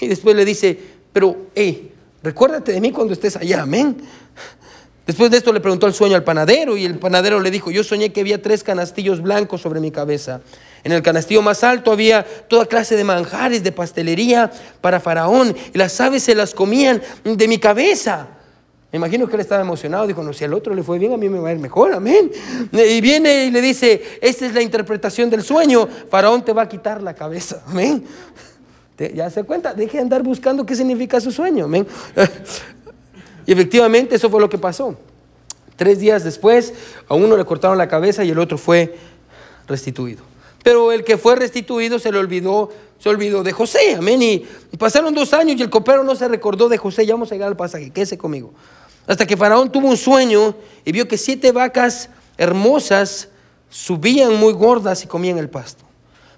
Y 0.00 0.08
después 0.08 0.34
le 0.34 0.44
dice, 0.44 0.76
pero, 1.12 1.36
hey, 1.54 1.92
recuérdate 2.22 2.72
de 2.72 2.80
mí 2.80 2.90
cuando 2.90 3.12
estés 3.12 3.36
allá, 3.36 3.62
amén. 3.62 3.96
Después 5.06 5.30
de 5.30 5.36
esto 5.36 5.52
le 5.52 5.60
preguntó 5.60 5.86
el 5.86 5.94
sueño 5.94 6.16
al 6.16 6.24
panadero 6.24 6.76
y 6.76 6.84
el 6.84 6.98
panadero 6.98 7.38
le 7.38 7.50
dijo, 7.52 7.70
yo 7.70 7.84
soñé 7.84 8.12
que 8.12 8.20
había 8.20 8.42
tres 8.42 8.64
canastillos 8.64 9.22
blancos 9.22 9.60
sobre 9.60 9.78
mi 9.78 9.92
cabeza. 9.92 10.40
En 10.82 10.90
el 10.90 11.02
canastillo 11.02 11.42
más 11.42 11.62
alto 11.62 11.92
había 11.92 12.24
toda 12.48 12.66
clase 12.66 12.96
de 12.96 13.04
manjares 13.04 13.62
de 13.62 13.70
pastelería 13.70 14.50
para 14.80 14.98
Faraón 14.98 15.54
y 15.72 15.78
las 15.78 16.00
aves 16.00 16.24
se 16.24 16.34
las 16.34 16.54
comían 16.54 17.00
de 17.22 17.46
mi 17.46 17.58
cabeza. 17.58 18.39
Me 18.92 18.96
imagino 18.96 19.28
que 19.28 19.34
él 19.34 19.40
estaba 19.40 19.60
emocionado, 19.60 20.06
dijo, 20.06 20.22
no, 20.22 20.32
si 20.32 20.44
al 20.44 20.52
otro 20.52 20.74
le 20.74 20.82
fue 20.82 20.98
bien, 20.98 21.12
a 21.12 21.16
mí 21.16 21.28
me 21.28 21.38
va 21.38 21.50
a 21.50 21.52
ir 21.52 21.58
mejor, 21.58 21.92
amén. 21.92 22.30
Y 22.72 23.00
viene 23.00 23.46
y 23.46 23.50
le 23.50 23.60
dice, 23.60 24.18
esta 24.20 24.46
es 24.46 24.54
la 24.54 24.62
interpretación 24.62 25.30
del 25.30 25.42
sueño, 25.42 25.88
Faraón 26.10 26.44
te 26.44 26.52
va 26.52 26.62
a 26.62 26.68
quitar 26.68 27.02
la 27.02 27.14
cabeza, 27.14 27.62
amén. 27.66 28.04
¿Ya 29.14 29.30
se 29.30 29.44
cuenta? 29.44 29.72
Deje 29.72 29.96
de 29.96 30.02
andar 30.02 30.22
buscando 30.22 30.66
qué 30.66 30.74
significa 30.74 31.20
su 31.20 31.30
sueño, 31.30 31.64
amén. 31.66 31.86
Y 33.46 33.52
efectivamente 33.52 34.14
eso 34.14 34.30
fue 34.30 34.40
lo 34.40 34.48
que 34.48 34.58
pasó. 34.58 34.94
Tres 35.74 35.98
días 35.98 36.22
después, 36.22 36.72
a 37.08 37.14
uno 37.14 37.36
le 37.36 37.44
cortaron 37.44 37.78
la 37.78 37.88
cabeza 37.88 38.22
y 38.22 38.30
el 38.30 38.38
otro 38.38 38.58
fue 38.58 38.94
restituido. 39.66 40.22
Pero 40.62 40.92
el 40.92 41.04
que 41.04 41.16
fue 41.16 41.36
restituido 41.36 41.98
se 41.98 42.12
le 42.12 42.18
olvidó, 42.18 42.70
se 42.98 43.08
olvidó 43.08 43.42
de 43.42 43.52
José, 43.52 43.94
amén. 43.96 44.22
Y, 44.22 44.46
pasaron 44.78 45.14
dos 45.14 45.32
años 45.32 45.58
y 45.58 45.62
el 45.62 45.70
copero 45.70 46.04
no 46.04 46.14
se 46.14 46.28
recordó 46.28 46.68
de 46.68 46.76
José. 46.76 47.06
Ya 47.06 47.14
vamos 47.14 47.32
a 47.32 47.34
llegar 47.34 47.48
al 47.48 47.56
pasaje, 47.56 47.90
quédese 47.90 48.18
conmigo. 48.18 48.52
Hasta 49.06 49.26
que 49.26 49.36
Faraón 49.36 49.70
tuvo 49.72 49.88
un 49.88 49.96
sueño 49.96 50.54
y 50.84 50.92
vio 50.92 51.08
que 51.08 51.18
siete 51.18 51.52
vacas 51.52 52.10
hermosas 52.38 53.28
subían 53.68 54.34
muy 54.36 54.52
gordas 54.52 55.04
y 55.04 55.06
comían 55.06 55.38
el 55.38 55.48
pasto. 55.48 55.84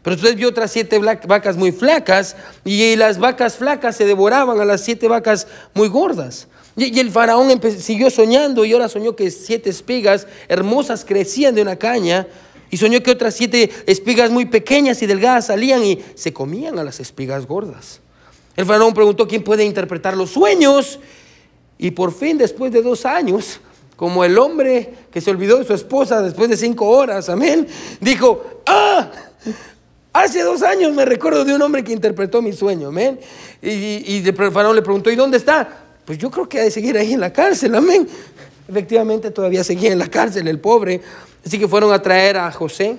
Pero 0.02 0.16
después 0.16 0.34
vio 0.34 0.48
otras 0.48 0.72
siete 0.72 0.98
vacas 0.98 1.56
muy 1.56 1.70
flacas 1.70 2.36
y 2.64 2.96
las 2.96 3.18
vacas 3.18 3.56
flacas 3.56 3.96
se 3.96 4.04
devoraban 4.04 4.60
a 4.60 4.64
las 4.64 4.80
siete 4.80 5.06
vacas 5.06 5.46
muy 5.74 5.88
gordas. 5.88 6.48
Y 6.76 6.98
el 6.98 7.10
faraón 7.10 7.60
siguió 7.78 8.10
soñando 8.10 8.64
y 8.64 8.72
ahora 8.72 8.88
soñó 8.88 9.14
que 9.14 9.30
siete 9.30 9.70
espigas 9.70 10.26
hermosas 10.48 11.04
crecían 11.04 11.54
de 11.54 11.62
una 11.62 11.76
caña 11.76 12.26
y 12.70 12.78
soñó 12.78 13.02
que 13.02 13.10
otras 13.10 13.34
siete 13.34 13.70
espigas 13.86 14.30
muy 14.30 14.46
pequeñas 14.46 15.02
y 15.02 15.06
delgadas 15.06 15.46
salían 15.46 15.84
y 15.84 16.02
se 16.14 16.32
comían 16.32 16.78
a 16.78 16.84
las 16.84 16.98
espigas 16.98 17.46
gordas. 17.46 18.00
El 18.56 18.66
faraón 18.66 18.94
preguntó 18.94 19.28
quién 19.28 19.44
puede 19.44 19.64
interpretar 19.64 20.16
los 20.16 20.30
sueños 20.30 20.98
y 21.82 21.90
por 21.90 22.14
fin 22.14 22.38
después 22.38 22.70
de 22.70 22.80
dos 22.80 23.04
años, 23.04 23.58
como 23.96 24.24
el 24.24 24.38
hombre 24.38 24.94
que 25.10 25.20
se 25.20 25.32
olvidó 25.32 25.58
de 25.58 25.64
su 25.64 25.74
esposa 25.74 26.22
después 26.22 26.48
de 26.48 26.56
cinco 26.56 26.86
horas, 26.86 27.28
amén, 27.28 27.66
dijo, 28.00 28.62
ah, 28.66 29.10
hace 30.12 30.44
dos 30.44 30.62
años 30.62 30.94
me 30.94 31.04
recuerdo 31.04 31.44
de 31.44 31.52
un 31.52 31.60
hombre 31.60 31.82
que 31.82 31.92
interpretó 31.92 32.40
mi 32.40 32.52
sueño, 32.52 32.86
amén. 32.86 33.18
Y, 33.60 34.22
el 34.24 34.52
faraón 34.52 34.76
le 34.76 34.82
preguntó, 34.82 35.10
¿y 35.10 35.16
dónde 35.16 35.38
está? 35.38 35.82
Pues 36.04 36.18
yo 36.18 36.30
creo 36.30 36.48
que 36.48 36.60
ha 36.60 36.62
de 36.62 36.70
seguir 36.70 36.96
ahí 36.96 37.14
en 37.14 37.20
la 37.20 37.32
cárcel, 37.32 37.74
amén. 37.74 38.06
Efectivamente 38.68 39.32
todavía 39.32 39.64
seguía 39.64 39.90
en 39.90 39.98
la 39.98 40.06
cárcel 40.06 40.46
el 40.46 40.60
pobre. 40.60 41.00
Así 41.44 41.58
que 41.58 41.66
fueron 41.66 41.92
a 41.92 42.00
traer 42.00 42.36
a 42.36 42.52
José. 42.52 42.96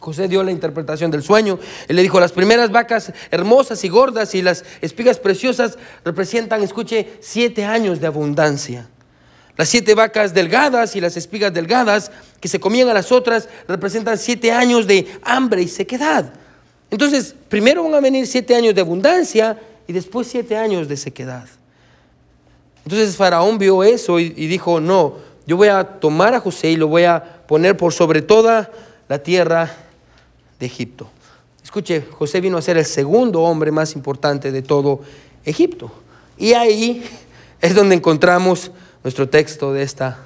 José 0.00 0.28
dio 0.28 0.42
la 0.42 0.52
interpretación 0.52 1.10
del 1.10 1.22
sueño. 1.22 1.58
Él 1.88 1.96
le 1.96 2.02
dijo, 2.02 2.20
las 2.20 2.32
primeras 2.32 2.70
vacas 2.70 3.12
hermosas 3.30 3.82
y 3.84 3.88
gordas 3.88 4.34
y 4.34 4.42
las 4.42 4.64
espigas 4.80 5.18
preciosas 5.18 5.78
representan, 6.04 6.62
escuche, 6.62 7.18
siete 7.20 7.64
años 7.64 8.00
de 8.00 8.06
abundancia. 8.06 8.88
Las 9.56 9.68
siete 9.68 9.94
vacas 9.94 10.34
delgadas 10.34 10.94
y 10.94 11.00
las 11.00 11.16
espigas 11.16 11.52
delgadas 11.52 12.12
que 12.40 12.46
se 12.46 12.60
comían 12.60 12.88
a 12.88 12.94
las 12.94 13.10
otras 13.10 13.48
representan 13.66 14.16
siete 14.16 14.52
años 14.52 14.86
de 14.86 15.06
hambre 15.24 15.62
y 15.62 15.68
sequedad. 15.68 16.32
Entonces, 16.90 17.34
primero 17.48 17.82
van 17.82 17.94
a 17.94 18.00
venir 18.00 18.26
siete 18.28 18.54
años 18.54 18.74
de 18.74 18.80
abundancia 18.80 19.58
y 19.88 19.92
después 19.92 20.28
siete 20.28 20.56
años 20.56 20.86
de 20.86 20.96
sequedad. 20.96 21.46
Entonces 22.84 23.16
Faraón 23.16 23.58
vio 23.58 23.82
eso 23.82 24.20
y, 24.20 24.32
y 24.36 24.46
dijo, 24.46 24.80
no, 24.80 25.16
yo 25.44 25.56
voy 25.56 25.68
a 25.68 25.82
tomar 25.82 26.34
a 26.34 26.40
José 26.40 26.70
y 26.70 26.76
lo 26.76 26.86
voy 26.86 27.04
a 27.04 27.42
poner 27.46 27.76
por 27.76 27.92
sobre 27.92 28.22
toda 28.22 28.70
la 29.08 29.18
tierra 29.18 29.87
de 30.58 30.66
Egipto. 30.66 31.08
Escuche, 31.62 32.02
José 32.10 32.40
vino 32.40 32.56
a 32.56 32.62
ser 32.62 32.78
el 32.78 32.84
segundo 32.84 33.42
hombre 33.42 33.70
más 33.70 33.94
importante 33.94 34.50
de 34.52 34.62
todo 34.62 35.00
Egipto. 35.44 35.90
Y 36.36 36.54
ahí 36.54 37.04
es 37.60 37.74
donde 37.74 37.94
encontramos 37.94 38.70
nuestro 39.02 39.28
texto 39.28 39.72
de 39.72 39.82
esta 39.82 40.18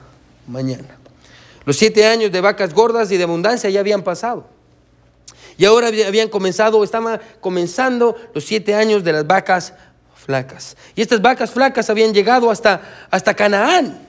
mañana. 0.46 0.98
Los 1.64 1.76
siete 1.76 2.06
años 2.06 2.32
de 2.32 2.40
vacas 2.40 2.74
gordas 2.74 3.10
y 3.12 3.16
de 3.16 3.24
abundancia 3.24 3.70
ya 3.70 3.80
habían 3.80 4.02
pasado. 4.02 4.46
Y 5.58 5.64
ahora 5.64 5.88
habían 5.88 6.28
comenzado, 6.28 6.82
estaban 6.82 7.20
comenzando 7.40 8.16
los 8.34 8.44
siete 8.44 8.74
años 8.74 9.04
de 9.04 9.12
las 9.12 9.26
vacas 9.26 9.74
flacas. 10.14 10.76
Y 10.94 11.02
estas 11.02 11.20
vacas 11.20 11.50
flacas 11.50 11.90
habían 11.90 12.14
llegado 12.14 12.50
hasta, 12.50 13.06
hasta 13.10 13.34
Canaán. 13.34 14.01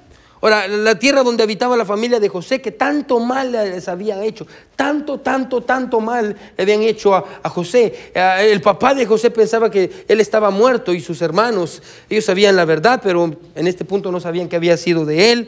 Ahora, 0.43 0.67
la 0.67 0.99
tierra 0.99 1.23
donde 1.23 1.41
habitaba 1.41 1.77
la 1.77 1.85
familia 1.85 2.19
de 2.19 2.27
José, 2.27 2.59
que 2.59 2.73
tanto 2.73 3.21
mal 3.21 3.53
les 3.53 3.87
habían 3.87 4.21
hecho, 4.21 4.45
tanto, 4.75 5.21
tanto, 5.21 5.61
tanto 5.61 6.01
mal 6.01 6.35
le 6.57 6.61
habían 6.61 6.81
hecho 6.81 7.15
a, 7.15 7.49
José. 7.49 8.11
Eh, 8.13 8.49
el 8.51 8.59
papá 8.59 8.93
de 8.93 9.05
José 9.05 9.31
pensaba 9.31 9.71
que 9.71 10.03
él 10.05 10.19
estaba 10.19 10.49
muerto 10.49 10.93
y 10.93 10.99
sus 10.99 11.21
hermanos, 11.21 11.81
ellos 12.09 12.25
sabían 12.25 12.57
la 12.57 12.65
verdad, 12.65 12.99
pero 13.01 13.33
en 13.55 13.67
este 13.67 13.85
punto 13.85 14.11
no 14.11 14.19
sabían 14.19 14.49
que 14.49 14.57
había 14.57 14.75
sido 14.75 15.05
de 15.05 15.31
él. 15.31 15.47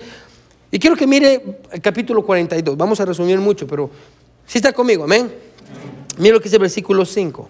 Y 0.72 0.80
quiero 0.80 0.96
que 0.96 1.06
mire 1.06 1.44
el 1.74 1.82
capítulo 1.82 2.26
42, 2.26 2.78
vamos 2.78 2.98
a 3.02 3.04
resumir 3.04 3.38
mucho, 3.40 3.68
pero 3.68 3.90
si 4.48 4.60
está 4.60 4.72
conmigo, 4.72 5.04
amén. 5.04 5.30
Mire 6.20 6.36
lo 6.36 6.40
que 6.40 6.46
dice 6.46 6.56
el 6.56 6.62
versículo 6.62 7.04
5. 7.04 7.50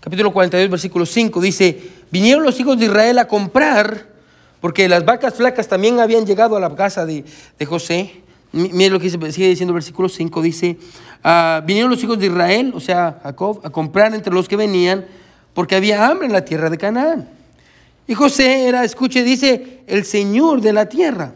Capítulo 0.00 0.32
42, 0.32 0.68
versículo 0.68 1.06
5 1.06 1.40
dice, 1.40 1.80
vinieron 2.10 2.42
los 2.42 2.58
hijos 2.58 2.76
de 2.76 2.86
Israel 2.86 3.20
a 3.20 3.28
comprar 3.28 4.13
porque 4.64 4.88
las 4.88 5.04
vacas 5.04 5.34
flacas 5.34 5.68
también 5.68 6.00
habían 6.00 6.24
llegado 6.24 6.56
a 6.56 6.60
la 6.60 6.74
casa 6.74 7.04
de, 7.04 7.22
José. 7.66 8.22
Mire 8.50 8.88
lo 8.88 8.98
que 8.98 9.10
sigue 9.10 9.48
diciendo 9.50 9.72
el 9.72 9.74
versículo 9.74 10.08
5, 10.08 10.40
dice, 10.40 10.78
ah, 11.22 11.62
vinieron 11.66 11.90
los 11.90 12.02
hijos 12.02 12.18
de 12.18 12.28
Israel, 12.28 12.72
o 12.74 12.80
sea, 12.80 13.20
Jacob, 13.22 13.60
a 13.62 13.68
comprar 13.68 14.14
entre 14.14 14.32
los 14.32 14.48
que 14.48 14.56
venían, 14.56 15.04
porque 15.52 15.76
había 15.76 16.06
hambre 16.06 16.28
en 16.28 16.32
la 16.32 16.46
tierra 16.46 16.70
de 16.70 16.78
Canaán. 16.78 17.28
Y 18.06 18.14
José 18.14 18.66
era, 18.66 18.84
escuche, 18.84 19.22
dice, 19.22 19.82
el 19.86 20.06
Señor 20.06 20.62
de 20.62 20.72
la 20.72 20.88
tierra, 20.88 21.34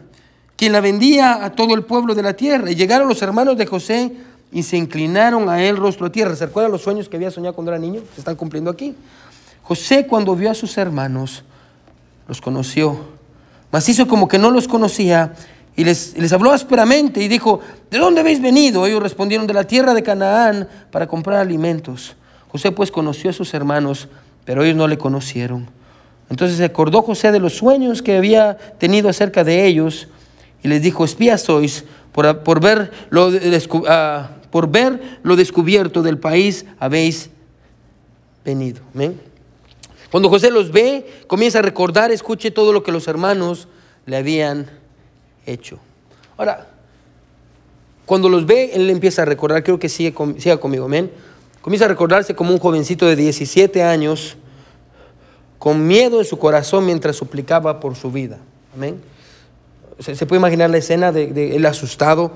quien 0.55 0.71
la 0.71 0.81
vendía 0.81 1.45
a 1.45 1.51
todo 1.51 1.75
el 1.75 1.83
pueblo 1.83 2.15
de 2.15 2.23
la 2.23 2.33
tierra. 2.33 2.71
Y 2.71 2.73
llegaron 2.73 3.07
los 3.07 3.21
hermanos 3.21 3.55
de 3.59 3.67
José 3.67 4.11
y 4.51 4.63
se 4.63 4.75
inclinaron 4.75 5.47
a 5.49 5.63
él 5.63 5.77
rostro 5.77 6.07
a 6.07 6.11
tierra. 6.11 6.35
¿Se 6.35 6.45
acuerdan 6.45 6.71
los 6.71 6.81
sueños 6.81 7.07
que 7.07 7.17
había 7.17 7.29
soñado 7.29 7.53
cuando 7.53 7.71
era 7.71 7.79
niño? 7.79 8.01
Se 8.15 8.21
están 8.21 8.35
cumpliendo 8.35 8.71
aquí. 8.71 8.95
José 9.61 10.07
cuando 10.07 10.35
vio 10.35 10.49
a 10.49 10.55
sus 10.55 10.75
hermanos, 10.79 11.43
los 12.27 12.41
conoció 12.41 13.18
mas 13.71 13.87
hizo 13.89 14.07
como 14.07 14.27
que 14.27 14.37
no 14.37 14.51
los 14.51 14.67
conocía 14.67 15.33
y 15.75 15.83
les, 15.83 16.17
les 16.17 16.33
habló 16.33 16.51
ásperamente 16.51 17.21
y 17.21 17.27
dijo, 17.27 17.61
¿de 17.89 17.97
dónde 17.99 18.21
habéis 18.21 18.41
venido? 18.41 18.85
Ellos 18.85 19.01
respondieron, 19.01 19.47
de 19.47 19.53
la 19.53 19.63
tierra 19.63 19.93
de 19.93 20.03
Canaán 20.03 20.67
para 20.91 21.07
comprar 21.07 21.39
alimentos. 21.39 22.15
José 22.49 22.71
pues 22.71 22.91
conoció 22.91 23.29
a 23.29 23.33
sus 23.33 23.53
hermanos, 23.53 24.09
pero 24.43 24.63
ellos 24.63 24.75
no 24.75 24.87
le 24.87 24.97
conocieron. 24.97 25.69
Entonces 26.29 26.57
se 26.57 26.65
acordó 26.65 27.01
José 27.01 27.31
de 27.31 27.39
los 27.39 27.55
sueños 27.55 28.01
que 28.01 28.17
había 28.17 28.57
tenido 28.77 29.09
acerca 29.09 29.43
de 29.43 29.65
ellos 29.65 30.07
y 30.63 30.67
les 30.67 30.81
dijo, 30.81 31.05
espías 31.05 31.41
sois 31.41 31.85
por, 32.11 32.43
por, 32.43 32.59
ver, 32.59 32.91
lo, 33.09 33.31
ah, 33.87 34.31
por 34.51 34.69
ver 34.69 35.19
lo 35.23 35.35
descubierto 35.35 36.01
del 36.01 36.17
país 36.17 36.65
habéis 36.79 37.29
venido. 38.43 38.81
¿Amén? 38.93 39.28
Cuando 40.11 40.29
José 40.29 40.49
los 40.51 40.71
ve, 40.71 41.05
comienza 41.27 41.59
a 41.59 41.61
recordar, 41.61 42.11
escuche 42.11 42.51
todo 42.51 42.73
lo 42.73 42.83
que 42.83 42.91
los 42.91 43.07
hermanos 43.07 43.67
le 44.05 44.17
habían 44.17 44.69
hecho. 45.45 45.79
Ahora, 46.37 46.67
cuando 48.05 48.27
los 48.27 48.45
ve, 48.45 48.71
él 48.73 48.89
empieza 48.89 49.21
a 49.21 49.25
recordar, 49.25 49.63
creo 49.63 49.77
que 49.77 49.87
sigue, 49.87 50.15
siga 50.39 50.57
conmigo, 50.57 50.85
amén. 50.85 51.11
Comienza 51.61 51.85
a 51.85 51.89
recordarse 51.89 52.33
como 52.33 52.51
un 52.51 52.59
jovencito 52.59 53.05
de 53.05 53.15
17 53.15 53.83
años, 53.83 54.37
con 55.59 55.85
miedo 55.85 56.19
en 56.19 56.25
su 56.25 56.39
corazón 56.39 56.85
mientras 56.85 57.17
suplicaba 57.17 57.79
por 57.79 57.95
su 57.95 58.11
vida. 58.11 58.39
Amén. 58.73 59.01
Se, 59.99 60.25
puede 60.25 60.39
imaginar 60.39 60.69
la 60.69 60.77
escena 60.77 61.11
de, 61.11 61.55
él 61.55 61.65
asustado, 61.65 62.31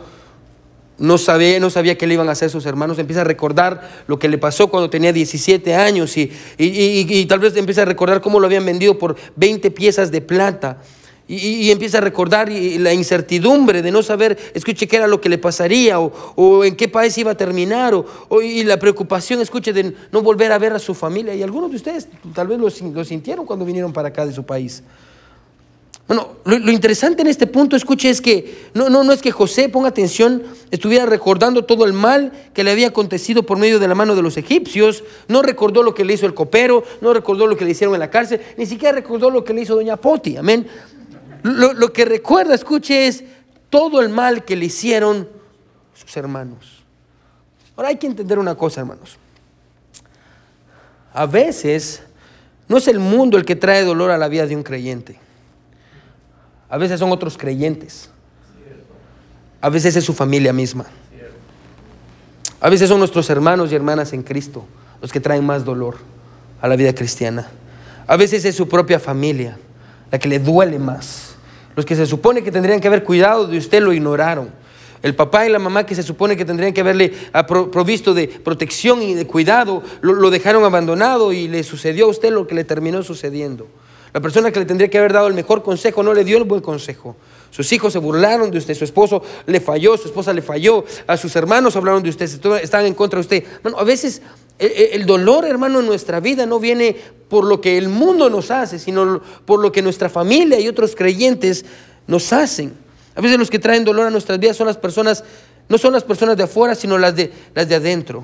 no 1.04 1.18
sabía, 1.18 1.60
no 1.60 1.70
sabía 1.70 1.98
qué 1.98 2.08
le 2.08 2.16
iban 2.16 2.30
a 2.30 2.32
hacer 2.32 2.50
sus 2.50 2.66
hermanos, 2.66 2.98
empieza 2.98 3.22
a 3.22 3.26
recordar 3.26 4.04
lo 4.08 4.18
que 4.18 4.28
le 4.30 4.38
pasó 4.38 4.70
cuando 4.70 4.90
tenía 4.90 5.14
17 5.14 5.76
años 5.76 6.18
y, 6.18 6.32
y 6.58 7.26
tal 7.26 7.40
vez 7.40 7.56
empieza 7.56 7.84
a 7.84 7.86
recordar 7.86 8.22
cómo 8.22 8.40
lo 8.40 8.48
habían 8.48 8.66
vendido 8.66 8.98
por 8.98 9.16
20 9.36 9.72
piezas 9.72 10.12
de 10.12 10.22
plata 10.22 10.80
y, 11.26 11.72
empieza 11.72 12.00
a 12.00 12.02
recordar 12.02 12.52
la 12.52 12.94
incertidumbre 12.94 13.82
de 13.82 13.92
no 13.92 14.04
saber, 14.04 14.38
escuche, 14.54 14.88
qué 14.88 14.98
era 14.98 15.08
lo 15.08 15.22
que 15.22 15.30
le 15.30 15.38
pasaría 15.38 15.98
o, 16.00 16.64
en 16.66 16.76
qué 16.76 16.90
país 16.90 17.18
iba 17.18 17.32
a 17.32 17.38
terminar 17.38 17.94
o, 17.94 18.42
y 18.42 18.64
la 18.64 18.78
preocupación, 18.78 19.40
escuche, 19.40 19.72
de 19.72 19.96
no 20.12 20.22
volver 20.22 20.52
a 20.52 20.60
ver 20.60 20.74
a 20.74 20.80
su 20.80 20.94
familia. 20.94 21.34
Y 21.34 21.42
algunos 21.42 21.70
de 21.70 21.78
ustedes 21.78 22.10
tal 22.34 22.48
vez 22.48 22.60
lo, 22.60 23.06
sintieron 23.06 23.46
cuando 23.46 23.64
vinieron 23.64 23.94
para 23.94 24.10
acá 24.10 24.26
de 24.26 24.34
su 24.34 24.44
país. 24.46 24.84
Bueno, 26.06 26.34
lo, 26.44 26.72
interesante 26.72 27.22
en 27.22 27.30
este 27.30 27.48
punto, 27.48 27.78
escuche, 27.78 28.10
es 28.10 28.20
que 28.20 28.70
no, 28.74 28.90
no, 28.90 29.06
no 29.06 29.14
es 29.14 29.22
que 29.22 29.32
José, 29.32 29.70
ponga 29.70 29.88
atención, 29.88 30.44
estuviera 30.70 31.06
recordando 31.06 31.64
todo 31.64 31.86
el 31.86 31.94
mal 31.94 32.34
que 32.54 32.66
le 32.66 32.72
había 32.72 32.88
acontecido 32.88 33.44
por 33.44 33.58
medio 33.58 33.80
de 33.80 33.88
la 33.88 33.96
mano 33.96 34.14
de 34.14 34.22
los 34.22 34.36
egipcios, 34.36 35.06
no 35.30 35.42
recordó 35.42 35.82
lo 35.82 35.94
que 35.94 36.04
le 36.04 36.14
hizo 36.14 36.26
el 36.26 36.34
copero, 36.34 36.84
no 37.00 37.14
recordó 37.14 37.48
lo 37.48 37.56
que 37.56 37.64
le 37.64 37.72
hicieron 37.72 37.96
en 37.96 38.02
la 38.02 38.10
cárcel, 38.10 38.42
ni 38.58 38.66
siquiera 38.66 38.94
recordó 38.94 39.30
lo 39.30 39.46
que 39.46 39.54
le 39.54 39.62
hizo 39.62 39.76
doña 39.76 39.96
Poti, 39.96 40.36
amén. 40.36 40.68
Lo, 41.44 41.92
que 41.92 42.06
recuerda, 42.06 42.54
escuche, 42.54 43.08
es 43.08 43.24
todo 43.70 44.02
el 44.02 44.10
mal 44.10 44.46
que 44.46 44.56
le 44.56 44.66
hicieron 44.66 45.28
sus 45.94 46.16
hermanos. 46.16 46.84
Ahora 47.76 47.90
hay 47.90 47.98
que 47.98 48.08
entender 48.08 48.40
una 48.40 48.56
cosa, 48.56 48.82
hermanos. 48.82 49.18
A 51.14 51.26
veces 51.26 52.04
no 52.68 52.78
es 52.78 52.88
el 52.88 53.00
mundo 53.00 53.38
el 53.38 53.46
que 53.46 53.56
trae 53.56 53.84
dolor 53.84 54.12
a 54.12 54.18
la 54.18 54.28
vida 54.28 54.48
de 54.48 54.56
un 54.56 54.64
creyente. 54.64 55.20
A 56.74 56.78
veces 56.80 57.00
son 57.00 57.12
otros 57.12 57.38
creyentes. 57.38 58.10
A 59.62 59.70
veces 59.70 59.96
es 59.96 60.04
su 60.04 60.12
familia 60.12 60.52
misma. 60.52 60.88
A 62.60 62.68
veces 62.68 62.90
son 62.90 62.98
nuestros 62.98 63.30
hermanos 63.30 63.72
y 63.72 63.76
hermanas 63.76 64.12
en 64.12 64.24
Cristo 64.24 64.66
los 65.00 65.12
que 65.12 65.20
traen 65.20 65.46
más 65.46 65.66
dolor 65.66 65.98
a 66.60 66.68
la 66.68 66.76
vida 66.76 66.96
cristiana. 66.96 67.48
A 68.08 68.18
veces 68.18 68.44
es 68.46 68.56
su 68.56 68.68
propia 68.68 69.00
familia 69.00 69.56
la 70.10 70.18
que 70.18 70.28
le 70.28 70.40
duele 70.40 70.80
más. 70.80 71.36
Los 71.76 71.86
que 71.86 71.96
se 71.96 72.08
supone 72.08 72.42
que 72.42 72.52
tendrían 72.52 72.82
que 72.82 72.88
haber 72.88 73.04
cuidado 73.04 73.46
de 73.46 73.60
usted 73.60 73.80
lo 73.80 73.94
ignoraron. 73.94 74.50
El 75.04 75.14
papá 75.14 75.46
y 75.46 75.52
la 75.52 75.60
mamá 75.60 75.86
que 75.86 75.94
se 75.94 76.02
supone 76.02 76.36
que 76.36 76.44
tendrían 76.44 76.74
que 76.74 76.82
haberle 76.82 77.14
provisto 77.72 78.16
de 78.16 78.28
protección 78.28 79.04
y 79.04 79.14
de 79.14 79.28
cuidado, 79.28 79.84
lo, 80.02 80.32
dejaron 80.32 80.64
abandonado 80.64 81.34
y 81.34 81.48
le 81.48 81.62
sucedió 81.62 82.06
a 82.06 82.10
usted 82.10 82.32
lo 82.32 82.48
que 82.48 82.56
le 82.56 82.64
terminó 82.64 83.04
sucediendo. 83.04 83.68
La 84.14 84.22
persona 84.22 84.52
que 84.52 84.60
le 84.60 84.66
tendría 84.66 84.90
que 84.90 85.00
haber 85.00 85.12
dado 85.12 85.28
el 85.28 85.34
mejor 85.34 85.64
consejo 85.64 86.04
no 86.04 86.14
le 86.14 86.24
dio 86.24 86.38
el 86.38 86.44
buen 86.44 86.62
consejo. 86.62 87.16
Sus 87.50 87.72
hijos 87.74 87.94
se 87.94 88.00
burlaron 88.00 88.52
de 88.52 88.60
usted, 88.60 88.76
su 88.76 88.84
esposo 88.84 89.24
le 89.48 89.60
falló, 89.60 89.98
su 89.98 90.08
esposa 90.08 90.34
le 90.34 90.42
falló, 90.42 90.86
a 91.08 91.18
sus 91.18 91.36
hermanos 91.36 91.76
hablaron 91.76 92.04
de 92.04 92.10
usted, 92.10 92.30
estaban 92.62 92.86
en 92.86 92.94
contra 92.94 93.18
de 93.18 93.22
usted. 93.22 93.44
A 93.76 93.84
veces 93.84 94.22
el 94.60 95.06
dolor, 95.06 95.46
hermano, 95.46 95.80
en 95.80 95.88
nuestra 95.88 96.20
vida 96.20 96.46
no 96.46 96.60
viene 96.60 96.96
por 97.28 97.44
lo 97.44 97.60
que 97.60 97.78
el 97.78 97.90
mundo 97.90 98.30
nos 98.30 98.52
hace, 98.52 98.78
sino 98.78 99.22
por 99.46 99.60
lo 99.60 99.72
que 99.72 99.82
nuestra 99.82 100.10
familia 100.10 100.60
y 100.60 100.68
otros 100.68 100.96
creyentes 100.96 101.66
nos 102.06 102.32
hacen. 102.34 102.74
A 103.16 103.22
veces 103.22 103.40
los 103.40 103.50
que 103.50 103.60
traen 103.60 103.84
dolor 103.84 104.08
a 104.08 104.10
nuestras 104.12 104.40
vidas 104.40 104.58
son 104.58 104.68
las 104.68 104.78
personas, 104.78 105.24
no 105.70 105.78
son 105.78 105.94
las 105.94 106.04
personas 106.04 106.38
de 106.38 106.44
afuera, 106.44 106.76
sino 106.76 106.98
las 106.98 107.16
de, 107.16 107.32
las 107.56 107.68
de 107.68 107.76
adentro. 107.76 108.24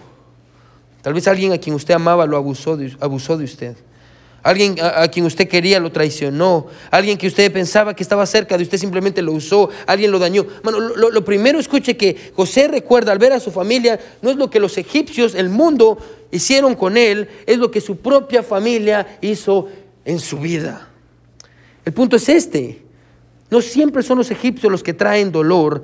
Tal 1.01 1.13
vez 1.13 1.27
alguien 1.27 1.51
a 1.51 1.57
quien 1.57 1.75
usted 1.75 1.93
amaba 1.93 2.25
lo 2.25 2.37
abusó 2.37 2.77
de 2.77 3.43
usted. 3.43 3.75
Alguien 4.41 4.75
a, 4.81 5.07
quien 5.09 5.25
usted 5.25 5.47
quería 5.47 5.79
lo 5.79 5.91
traicionó. 5.91 6.67
Alguien 6.91 7.17
que 7.17 7.27
usted 7.27 7.51
pensaba 7.51 7.95
que 7.95 8.03
estaba 8.03 8.25
cerca 8.25 8.57
de 8.57 8.63
usted 8.63 8.77
simplemente 8.77 9.21
lo 9.21 9.33
usó. 9.33 9.69
Alguien 9.85 10.11
lo 10.11 10.19
dañó. 10.19 10.45
Bueno, 10.63 10.79
lo, 10.79 11.11
lo, 11.11 11.25
primero 11.25 11.59
escuche 11.59 11.97
que 11.97 12.31
José 12.35 12.67
recuerda 12.67 13.11
al 13.11 13.19
ver 13.19 13.33
a 13.33 13.39
su 13.39 13.51
familia, 13.51 13.99
no 14.21 14.29
es 14.29 14.37
lo 14.37 14.49
que 14.49 14.59
los 14.59 14.77
egipcios, 14.77 15.35
el 15.35 15.49
mundo, 15.49 15.97
hicieron 16.31 16.75
con 16.75 16.95
él, 16.97 17.27
es 17.45 17.57
lo 17.57 17.69
que 17.71 17.81
su 17.81 17.97
propia 17.97 18.43
familia 18.43 19.17
hizo 19.21 19.67
en 20.05 20.19
su 20.19 20.37
vida. 20.37 20.87
El 21.85 21.93
punto 21.93 22.15
es 22.15 22.29
este. 22.29 22.81
No 23.49 23.61
siempre 23.61 24.03
son 24.03 24.19
los 24.19 24.31
egipcios 24.31 24.71
los 24.71 24.83
que 24.83 24.93
traen 24.93 25.31
dolor. 25.31 25.83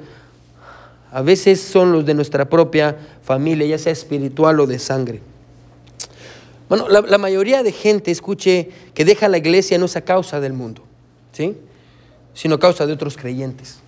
A 1.11 1.21
veces 1.21 1.61
son 1.61 1.91
los 1.91 2.05
de 2.05 2.13
nuestra 2.13 2.47
propia 2.49 2.95
familia, 3.23 3.65
ya 3.65 3.77
sea 3.77 3.91
espiritual 3.91 4.59
o 4.59 4.67
de 4.67 4.79
sangre. 4.79 5.21
Bueno, 6.67 6.87
la, 6.89 7.17
mayoría 7.17 7.61
de 7.61 7.71
gente, 7.71 8.11
escuche, 8.11 8.69
que 8.93 9.05
deja 9.05 9.27
la 9.29 9.37
iglesia 9.37 9.77
no 9.77 9.85
es 9.85 9.95
a 9.95 10.01
causa 10.01 10.39
del 10.39 10.53
mundo, 10.53 10.81
¿sí? 11.31 11.55
sino 12.33 12.55
a 12.55 12.59
causa 12.59 12.87
de 12.87 12.93
otros 12.93 13.17
creyentes. 13.17 13.79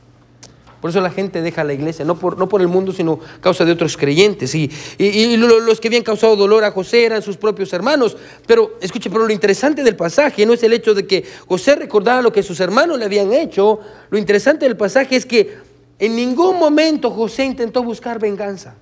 Por 0.79 0.91
eso 0.91 1.01
la 1.01 1.09
gente 1.09 1.41
deja 1.41 1.63
la 1.63 1.73
iglesia, 1.73 2.05
no 2.05 2.19
por, 2.19 2.37
no 2.37 2.47
por 2.47 2.61
el 2.61 2.67
mundo, 2.67 2.91
sino 2.91 3.19
a 3.37 3.41
causa 3.41 3.65
de 3.65 3.71
otros 3.71 3.97
creyentes. 3.97 4.53
Y, 4.53 4.69
y, 4.99 5.35
los 5.35 5.81
que 5.81 5.87
habían 5.87 6.03
causado 6.03 6.35
dolor 6.35 6.63
a 6.63 6.71
José 6.71 7.03
eran 7.03 7.23
sus 7.23 7.35
propios 7.35 7.73
hermanos. 7.73 8.15
Pero, 8.45 8.77
escuche, 8.79 9.09
pero 9.09 9.25
lo 9.25 9.33
interesante 9.33 9.83
del 9.83 9.95
pasaje 9.95 10.45
no 10.45 10.53
es 10.53 10.61
el 10.61 10.73
hecho 10.73 10.93
de 10.93 11.07
que 11.07 11.25
José 11.47 11.75
recordara 11.75 12.21
lo 12.21 12.31
que 12.31 12.43
sus 12.43 12.59
hermanos 12.59 12.99
le 12.99 13.05
habían 13.05 13.33
hecho. 13.33 13.79
Lo 14.11 14.19
interesante 14.19 14.65
del 14.65 14.77
pasaje 14.77 15.15
es 15.15 15.25
que 15.25 15.57
en 15.97 16.15
ningún 16.15 16.59
momento 16.59 17.09
José 17.09 17.43
intentó 17.43 17.81
buscar 17.81 18.19
venganza. 18.19 18.75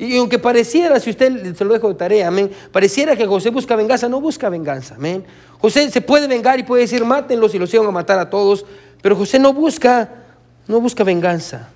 Y 0.00 0.16
aunque 0.16 0.38
pareciera, 0.38 0.98
si 0.98 1.10
usted 1.10 1.54
se 1.54 1.62
lo 1.62 1.74
dejo 1.74 1.88
de 1.88 1.94
tarea, 1.94 2.28
amén, 2.28 2.50
pareciera 2.72 3.14
que 3.16 3.26
José 3.26 3.50
busca 3.50 3.76
venganza, 3.76 4.08
no 4.08 4.18
busca 4.18 4.48
venganza, 4.48 4.94
amén. 4.94 5.26
José 5.58 5.90
se 5.90 6.00
puede 6.00 6.26
vengar 6.26 6.58
y 6.58 6.62
puede 6.62 6.84
decir, 6.84 7.04
mátenlos 7.04 7.54
y 7.54 7.58
los 7.58 7.72
iban 7.74 7.86
a 7.86 7.90
matar 7.90 8.18
a 8.18 8.30
todos, 8.30 8.64
pero 9.02 9.14
José 9.14 9.38
no 9.38 9.52
busca, 9.52 10.08
no 10.66 10.80
busca 10.80 11.04
venganza. 11.04 11.68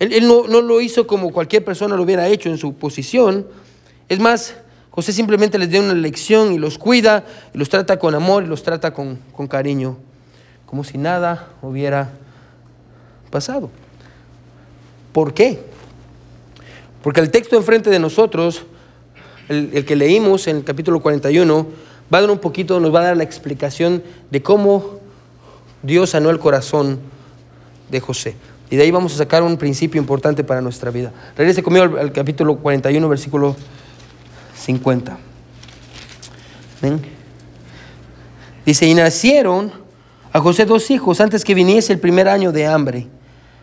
Él, 0.00 0.26
no, 0.26 0.48
no, 0.48 0.60
lo 0.60 0.80
hizo 0.80 1.06
como 1.06 1.30
cualquier 1.30 1.64
persona 1.64 1.94
lo 1.94 2.02
hubiera 2.02 2.26
hecho 2.26 2.48
en 2.48 2.58
su 2.58 2.74
posición. 2.74 3.46
Es 4.08 4.18
más, 4.18 4.56
José 4.90 5.12
simplemente 5.12 5.56
les 5.56 5.70
dio 5.70 5.80
una 5.80 5.94
lección 5.94 6.52
y 6.52 6.58
los 6.58 6.78
cuida, 6.78 7.24
y 7.54 7.58
los 7.58 7.68
trata 7.68 7.96
con 8.00 8.16
amor 8.16 8.42
y 8.42 8.48
los 8.48 8.64
trata 8.64 8.92
con, 8.92 9.20
con 9.30 9.46
cariño, 9.46 9.98
como 10.66 10.82
si 10.82 10.98
nada 10.98 11.50
hubiera 11.62 12.10
pasado. 13.30 13.70
¿Por 15.12 15.32
qué? 15.32 15.75
Porque 17.06 17.20
el 17.20 17.30
texto 17.30 17.54
enfrente 17.54 17.88
de 17.88 18.00
nosotros, 18.00 18.64
el, 19.48 19.84
que 19.84 19.94
leímos 19.94 20.48
en 20.48 20.56
el 20.56 20.64
capítulo 20.64 20.98
41, 20.98 21.64
va 22.12 22.18
a 22.18 22.20
dar 22.22 22.30
un 22.32 22.40
poquito, 22.40 22.80
nos 22.80 22.92
va 22.92 22.98
a 22.98 23.04
dar 23.04 23.16
la 23.16 23.22
explicación 23.22 24.02
de 24.28 24.42
cómo 24.42 24.98
Dios 25.84 26.10
sanó 26.10 26.30
el 26.30 26.40
corazón 26.40 26.98
de 27.92 28.00
José. 28.00 28.34
Y 28.70 28.74
de 28.74 28.82
ahí 28.82 28.90
vamos 28.90 29.14
a 29.14 29.18
sacar 29.18 29.44
un 29.44 29.56
principio 29.56 30.00
importante 30.00 30.42
para 30.42 30.60
nuestra 30.60 30.90
vida. 30.90 31.12
Regrese 31.36 31.62
conmigo 31.62 31.96
al, 31.96 32.10
capítulo 32.10 32.56
41, 32.56 33.08
versículo 33.08 33.54
50. 34.56 35.16
Dice, 38.64 38.84
y 38.84 38.94
nacieron 38.94 39.70
a 40.32 40.40
José 40.40 40.64
dos 40.64 40.90
hijos 40.90 41.20
antes 41.20 41.44
que 41.44 41.54
viniese 41.54 41.92
el 41.92 42.00
primer 42.00 42.26
año 42.26 42.50
de 42.50 42.66
hambre 42.66 43.06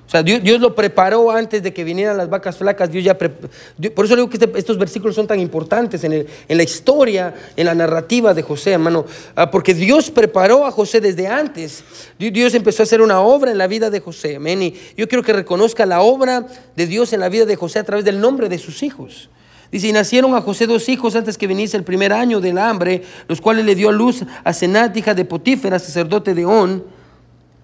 o 0.06 0.10
sea, 0.10 0.22
Dios, 0.22 0.60
lo 0.60 0.76
preparó 0.76 1.32
antes 1.32 1.64
de 1.64 1.74
que 1.74 1.84
vinieran 1.84 2.18
las 2.18 2.30
vacas 2.30 2.58
flacas. 2.58 2.92
Dios 2.92 3.04
ya 3.04 3.18
por 3.18 4.06
eso 4.06 4.16
digo 4.16 4.30
que 4.30 4.38
este, 4.38 4.52
estos 4.60 4.78
versículos 4.78 5.16
son 5.16 5.26
tan 5.26 5.40
importantes 5.40 6.04
en, 6.04 6.28
la 6.48 6.64
historia, 6.64 7.34
en 7.56 7.66
la 7.66 7.74
narrativa 7.74 8.34
de 8.34 8.44
José, 8.44 8.74
hermano. 8.74 9.06
Ah, 9.36 9.50
porque 9.50 9.74
Dios 9.74 10.12
preparó 10.12 10.66
a 10.66 10.72
José 10.72 11.02
desde 11.02 11.28
antes. 11.28 11.84
Dios 12.20 12.54
empezó 12.54 12.84
a 12.84 12.86
hacer 12.86 13.02
una 13.02 13.22
obra 13.22 13.52
en 13.52 13.58
la 13.58 13.68
vida 13.68 13.90
de 13.90 14.02
José. 14.02 14.36
Amén. 14.36 14.62
Y 14.62 14.76
yo 14.98 15.08
quiero 15.08 15.24
que 15.24 15.34
reconozca 15.34 15.86
la 15.86 16.02
obra 16.02 16.46
de 16.76 16.86
Dios 16.86 17.14
en 17.14 17.22
la 17.22 17.30
vida 17.30 17.46
de 17.46 17.56
José 17.56 17.80
a 17.80 17.84
través 17.84 18.06
del 18.06 18.20
nombre 18.20 18.50
de 18.50 18.60
sus 18.60 18.84
hijos. 18.84 19.30
Dice, 19.72 19.88
y 19.88 19.94
nacieron 19.94 20.36
a 20.36 20.42
José 20.42 20.68
dos 20.68 20.88
hijos 20.90 21.16
antes 21.16 21.40
que 21.40 21.48
viniese 21.48 21.78
el 21.78 21.84
primer 21.84 22.14
año 22.14 22.40
del 22.40 22.60
hambre, 22.60 23.02
los 23.28 23.42
cuales 23.42 23.66
le 23.66 23.74
dio 23.74 23.90
a 23.90 23.92
luz 23.92 24.24
a 24.44 24.54
Senat, 24.54 24.96
hija 24.96 25.16
de 25.16 25.26
Potífera, 25.26 25.80
sacerdote 25.80 26.36
de 26.36 26.46
On. 26.46 26.84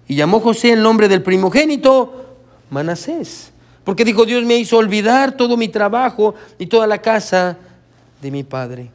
Y 0.08 0.16
llamó 0.16 0.40
José 0.40 0.72
el 0.72 0.82
nombre 0.82 1.06
del 1.06 1.22
primogénito 1.22 2.20
Manasés. 2.70 3.52
Porque 3.84 4.04
dijo, 4.04 4.24
Dios 4.24 4.44
me 4.44 4.56
hizo 4.56 4.76
olvidar 4.76 5.36
todo 5.36 5.56
mi 5.56 5.68
trabajo 5.68 6.34
y 6.58 6.66
toda 6.66 6.86
la 6.86 6.98
casa 6.98 7.58
de 8.20 8.30
mi 8.30 8.42
padre. 8.42 8.90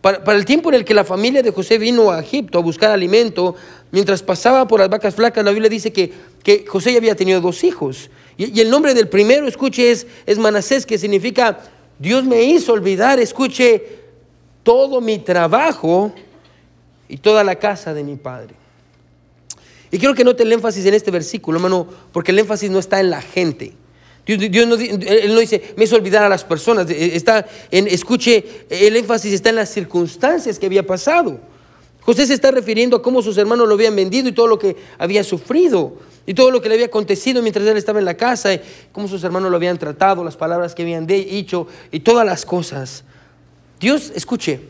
Para, 0.00 0.32
el 0.34 0.44
tiempo 0.44 0.68
en 0.68 0.76
el 0.76 0.84
que 0.84 0.94
la 0.94 1.04
familia 1.04 1.42
de 1.42 1.50
José 1.50 1.76
vino 1.76 2.10
a 2.10 2.20
Egipto 2.20 2.58
a 2.58 2.62
buscar 2.62 2.90
alimento, 2.90 3.56
mientras 3.90 4.22
pasaba 4.22 4.68
por 4.68 4.80
las 4.80 4.88
vacas 4.88 5.14
flacas, 5.14 5.44
la 5.44 5.50
Biblia 5.50 5.68
dice 5.68 5.92
que, 5.92 6.12
que 6.42 6.64
José 6.66 6.92
ya 6.92 6.98
había 6.98 7.16
tenido 7.16 7.40
dos 7.40 7.64
hijos. 7.64 8.10
Y, 8.36 8.60
el 8.60 8.70
nombre 8.70 8.94
del 8.94 9.08
primero, 9.08 9.48
escuche, 9.48 9.90
es, 9.90 10.06
es 10.24 10.38
Manasés, 10.38 10.86
que 10.86 10.98
significa, 10.98 11.58
Dios 11.98 12.24
me 12.24 12.42
hizo 12.42 12.72
olvidar, 12.72 13.18
escuche, 13.18 13.98
todo 14.62 15.00
mi 15.00 15.18
trabajo 15.18 16.12
y 17.08 17.16
toda 17.16 17.42
la 17.42 17.56
casa 17.56 17.92
de 17.92 18.04
mi 18.04 18.16
padre. 18.16 18.54
Y 19.90 19.98
quiero 19.98 20.14
que 20.14 20.24
note 20.24 20.42
el 20.42 20.52
énfasis 20.52 20.84
en 20.86 20.94
este 20.94 21.10
versículo, 21.10 21.58
hermano, 21.58 21.86
porque 22.12 22.32
el 22.32 22.38
énfasis 22.38 22.70
no 22.70 22.78
está 22.78 23.00
en 23.00 23.10
la 23.10 23.22
gente. 23.22 23.72
Dios, 24.26 24.66
no, 24.66 24.74
él 24.74 25.34
no 25.34 25.40
dice, 25.40 25.74
me 25.76 25.84
hizo 25.84 25.96
olvidar 25.96 26.22
a 26.22 26.28
las 26.28 26.44
personas. 26.44 26.88
Está 26.90 27.46
en, 27.70 27.88
escuche, 27.88 28.44
el 28.68 28.94
énfasis 28.96 29.32
está 29.32 29.48
en 29.48 29.56
las 29.56 29.70
circunstancias 29.70 30.58
que 30.58 30.66
había 30.66 30.86
pasado. 30.86 31.40
José 32.02 32.26
se 32.26 32.34
está 32.34 32.50
refiriendo 32.50 32.96
a 32.96 33.02
cómo 33.02 33.22
sus 33.22 33.38
hermanos 33.38 33.66
lo 33.66 33.74
habían 33.74 33.96
vendido 33.96 34.28
y 34.28 34.32
todo 34.32 34.46
lo 34.46 34.58
que 34.58 34.76
había 34.98 35.24
sufrido 35.24 35.96
y 36.26 36.34
todo 36.34 36.50
lo 36.50 36.60
que 36.60 36.68
le 36.68 36.74
había 36.74 36.86
acontecido 36.86 37.40
mientras 37.40 37.66
él 37.66 37.78
estaba 37.78 37.98
en 38.00 38.04
la 38.04 38.18
casa, 38.18 38.52
y 38.52 38.60
cómo 38.92 39.08
sus 39.08 39.24
hermanos 39.24 39.50
lo 39.50 39.56
habían 39.56 39.78
tratado, 39.78 40.22
las 40.22 40.36
palabras 40.36 40.74
que 40.74 40.82
habían 40.82 41.06
dicho 41.06 41.66
y 41.90 42.00
todas 42.00 42.26
las 42.26 42.44
cosas. 42.44 43.04
Dios, 43.80 44.12
escuche, 44.14 44.60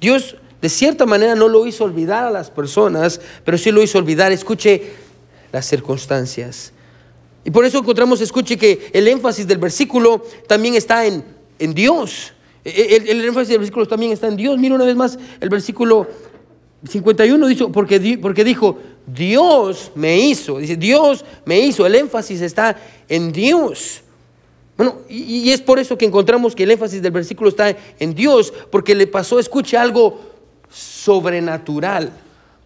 Dios 0.00 0.36
de 0.64 0.70
cierta 0.70 1.04
manera 1.04 1.34
no 1.34 1.46
lo 1.46 1.66
hizo 1.66 1.84
olvidar 1.84 2.24
a 2.24 2.30
las 2.30 2.48
personas, 2.50 3.20
pero 3.44 3.58
sí 3.58 3.70
lo 3.70 3.82
hizo 3.82 3.98
olvidar, 3.98 4.32
escuche, 4.32 4.92
las 5.52 5.66
circunstancias. 5.66 6.72
Y 7.44 7.50
por 7.50 7.66
eso 7.66 7.80
encontramos, 7.80 8.22
escuche, 8.22 8.56
que 8.56 8.88
el 8.94 9.06
énfasis 9.08 9.46
del 9.46 9.58
versículo 9.58 10.24
también 10.48 10.74
está 10.74 11.04
en, 11.04 11.22
en 11.58 11.74
Dios. 11.74 12.32
E, 12.64 12.96
el, 12.96 13.10
el, 13.10 13.24
énfasis 13.26 13.50
del 13.50 13.58
versículo 13.58 13.86
también 13.86 14.12
está 14.12 14.26
en 14.26 14.36
Dios. 14.36 14.56
Mira 14.56 14.74
una 14.74 14.86
vez 14.86 14.96
más 14.96 15.18
el 15.38 15.50
versículo 15.50 16.08
51 16.88 17.46
dice, 17.46 17.66
porque, 17.66 18.18
porque 18.22 18.42
dijo, 18.42 18.78
Dios 19.06 19.92
me 19.94 20.18
hizo. 20.18 20.60
Dice, 20.60 20.76
Dios 20.76 21.26
me 21.44 21.60
hizo. 21.60 21.84
El 21.84 21.94
énfasis 21.94 22.40
está 22.40 22.74
en 23.06 23.32
Dios. 23.32 24.00
Bueno, 24.78 25.00
y, 25.10 25.24
y, 25.24 25.50
es 25.50 25.60
por 25.60 25.78
eso 25.78 25.98
que 25.98 26.06
encontramos 26.06 26.54
que 26.54 26.62
el 26.62 26.70
énfasis 26.70 27.02
del 27.02 27.12
versículo 27.12 27.50
está 27.50 27.76
en 27.98 28.14
Dios, 28.14 28.50
porque 28.70 28.94
le 28.94 29.06
pasó, 29.06 29.38
escuche, 29.38 29.76
algo 29.76 30.33
sobrenatural, 30.74 32.10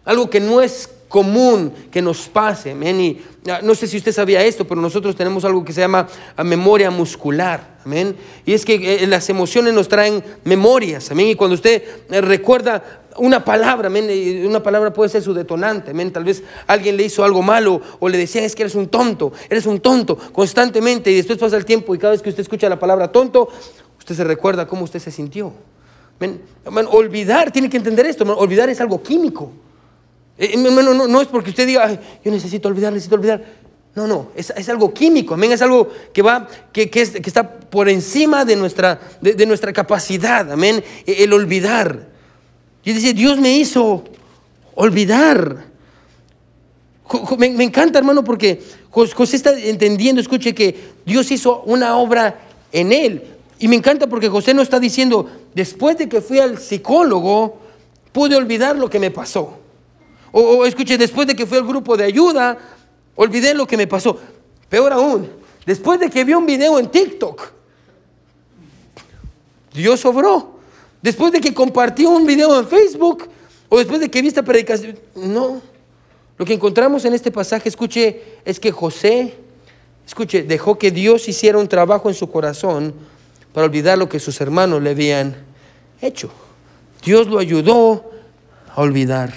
algo 0.03 0.29
que 0.29 0.39
no 0.39 0.61
es 0.61 0.89
común 1.07 1.73
que 1.91 2.01
nos 2.01 2.27
pase. 2.29 2.71
Amén. 2.71 3.19
Ah, 3.49 3.59
no 3.63 3.75
sé 3.75 3.87
si 3.87 3.97
usted 3.97 4.11
sabía 4.11 4.43
esto, 4.43 4.65
pero 4.65 4.79
nosotros 4.79 5.15
tenemos 5.15 5.43
algo 5.45 5.65
que 5.65 5.73
se 5.73 5.81
llama 5.81 6.07
ah, 6.35 6.43
memoria 6.43 6.89
muscular. 6.89 7.79
Y 8.45 8.53
es 8.53 8.63
que 8.63 9.03
eh, 9.03 9.07
las 9.07 9.29
emociones 9.29 9.73
nos 9.73 9.87
traen 9.87 10.23
memorias. 10.43 11.11
Amén. 11.11 11.27
Y 11.27 11.35
cuando 11.35 11.55
usted 11.55 11.83
eh, 12.09 12.21
recuerda 12.21 13.01
una 13.17 13.43
palabra, 13.43 13.89
una 13.89 14.61
palabra 14.61 14.93
puede 14.93 15.09
ser 15.09 15.23
su 15.23 15.33
detonante. 15.33 15.93
Tal 16.11 16.23
vez 16.23 16.43
alguien 16.67 16.95
le 16.95 17.03
hizo 17.03 17.23
algo 17.23 17.41
malo 17.41 17.81
o 17.99 18.07
le 18.07 18.17
decían 18.17 18.45
es 18.45 18.55
que 18.55 18.63
eres 18.63 18.75
un 18.75 18.87
tonto, 18.87 19.33
eres 19.49 19.65
un 19.65 19.79
tonto 19.79 20.15
constantemente. 20.15 21.11
Y 21.11 21.15
después 21.15 21.39
pasa 21.39 21.57
el 21.57 21.65
tiempo 21.65 21.95
y 21.95 21.97
cada 21.97 22.11
vez 22.11 22.21
que 22.21 22.29
usted 22.29 22.41
escucha 22.41 22.69
la 22.69 22.79
palabra 22.79 23.11
tonto, 23.11 23.49
usted 23.97 24.15
se 24.15 24.23
recuerda 24.23 24.67
cómo 24.67 24.83
usted 24.83 24.99
se 24.99 25.11
sintió. 25.11 25.53
Olvidar, 26.91 27.51
tiene 27.51 27.69
que 27.69 27.77
entender 27.77 28.05
esto. 28.05 28.23
olvidar 28.37 28.69
es 28.69 28.81
algo 28.81 29.01
químico. 29.01 29.51
Eh, 30.37 30.55
no, 30.57 31.21
es 31.21 31.27
porque 31.27 31.49
usted 31.49 31.67
diga, 31.67 31.99
yo 32.23 32.31
necesito 32.31 32.67
olvidar, 32.67 32.93
necesito 32.93 33.15
olvidar. 33.15 33.43
No, 33.95 34.07
no, 34.07 34.29
es, 34.35 34.69
algo 34.69 34.93
químico, 34.93 35.33
amén, 35.33 35.51
es 35.51 35.61
algo 35.61 35.89
que 36.13 36.21
va, 36.21 36.47
que, 36.71 36.89
que, 36.89 37.01
está 37.01 37.59
por 37.59 37.89
encima 37.89 38.45
de 38.45 38.55
nuestra, 38.55 38.99
de, 39.19 39.45
nuestra 39.45 39.73
capacidad, 39.73 40.49
amén, 40.51 40.81
e, 41.05 41.23
el 41.23 41.33
olvidar. 41.33 42.07
Y 42.85 42.93
dice, 42.93 43.13
Dios 43.13 43.39
me 43.39 43.57
hizo 43.57 44.05
olvidar. 44.75 45.65
Me, 47.37 47.49
me, 47.49 47.63
encanta, 47.63 47.97
hermano, 47.99 48.23
porque 48.23 48.61
José 48.91 49.35
está 49.35 49.59
entendiendo, 49.59 50.21
escuche, 50.21 50.53
que 50.53 50.75
Dios 51.05 51.29
hizo 51.31 51.63
una 51.63 51.97
obra 51.97 52.39
en 52.71 52.93
él. 52.93 53.23
Y 53.59 53.67
me 53.67 53.75
encanta 53.75 54.07
porque 54.07 54.29
José 54.29 54.53
no 54.53 54.61
está 54.61 54.79
diciendo, 54.79 55.29
después 55.53 55.97
de 55.97 56.07
que 56.07 56.21
fui 56.21 56.39
al 56.39 56.57
psicólogo, 56.57 57.59
pude 58.13 58.37
olvidar 58.37 58.77
lo 58.77 58.89
que 58.89 58.99
me 58.99 59.11
pasó. 59.11 59.59
O, 60.31 60.65
escuche, 60.65 60.97
después 60.97 61.27
de 61.27 61.35
que 61.35 61.45
fui 61.45 61.57
al 61.57 61.67
grupo 61.67 61.97
de 61.97 62.05
ayuda, 62.05 62.57
olvidé 63.15 63.53
lo 63.53 63.67
que 63.67 63.75
me 63.75 63.85
pasó. 63.85 64.17
Peor 64.69 64.93
aún, 64.93 65.29
después 65.65 65.99
de 65.99 66.09
que 66.09 66.23
vi 66.23 66.33
un 66.33 66.45
video 66.45 66.79
en 66.79 66.89
TikTok, 66.89 67.51
Dios 69.73 70.05
obró. 70.05 70.59
Después 71.01 71.31
de 71.33 71.41
que 71.41 71.53
compartí 71.53 72.05
un 72.05 72.25
video 72.25 72.57
en 72.59 72.67
Facebook, 72.67 73.27
o 73.67 73.77
después 73.77 73.99
de 73.99 74.09
que 74.09 74.21
vi 74.21 74.29
esta 74.29 74.43
predicación, 74.43 74.97
no. 75.15 75.61
Lo 76.37 76.45
que 76.45 76.53
encontramos 76.53 77.03
en 77.03 77.13
este 77.13 77.29
pasaje, 77.29 77.67
escuche, 77.67 78.37
es 78.45 78.57
que 78.59 78.71
José, 78.71 79.35
escuche, 80.07 80.43
dejó 80.43 80.77
que 80.77 80.91
Dios 80.91 81.27
hiciera 81.27 81.57
un 81.57 81.67
trabajo 81.67 82.07
en 82.07 82.15
su 82.15 82.29
corazón 82.29 82.93
para 83.53 83.65
olvidar 83.65 83.97
lo 83.97 84.09
que 84.09 84.19
sus 84.19 84.39
hermanos 84.41 84.81
le 84.81 84.91
habían 84.91 85.35
hecho. 86.01 86.31
Dios 87.03 87.27
lo 87.27 87.39
ayudó 87.39 88.11
a 88.73 88.81
olvidar. 88.81 89.33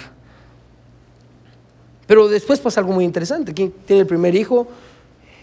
Pero 2.07 2.27
después 2.27 2.59
pasa 2.59 2.81
algo 2.81 2.93
muy 2.93 3.05
interesante. 3.05 3.53
¿Quién 3.53 3.73
tiene 3.85 4.01
el 4.01 4.07
primer 4.07 4.35
hijo? 4.35 4.67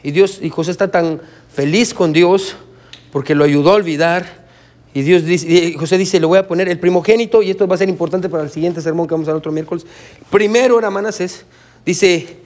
Y 0.02 0.10
Dios, 0.10 0.40
José 0.50 0.70
está 0.70 0.90
tan 0.90 1.20
feliz 1.52 1.92
con 1.94 2.12
Dios 2.12 2.56
porque 3.12 3.34
lo 3.34 3.44
ayudó 3.44 3.72
a 3.72 3.74
olvidar. 3.74 4.40
Y 4.92 5.02
Dios 5.02 5.24
dice, 5.24 5.74
José 5.78 5.98
dice, 5.98 6.18
le 6.18 6.26
voy 6.26 6.38
a 6.38 6.48
poner 6.48 6.68
el 6.68 6.78
primogénito, 6.78 7.42
y 7.42 7.50
esto 7.50 7.66
va 7.68 7.76
a 7.76 7.78
ser 7.78 7.88
importante 7.88 8.28
para 8.28 8.42
el 8.42 8.50
siguiente 8.50 8.80
sermón 8.82 9.06
que 9.06 9.14
vamos 9.14 9.28
a 9.28 9.30
dar 9.30 9.38
otro 9.38 9.52
miércoles. 9.52 9.86
Primero 10.30 10.78
era 10.78 10.90
Manasés. 10.90 11.44
Dice, 11.86 12.38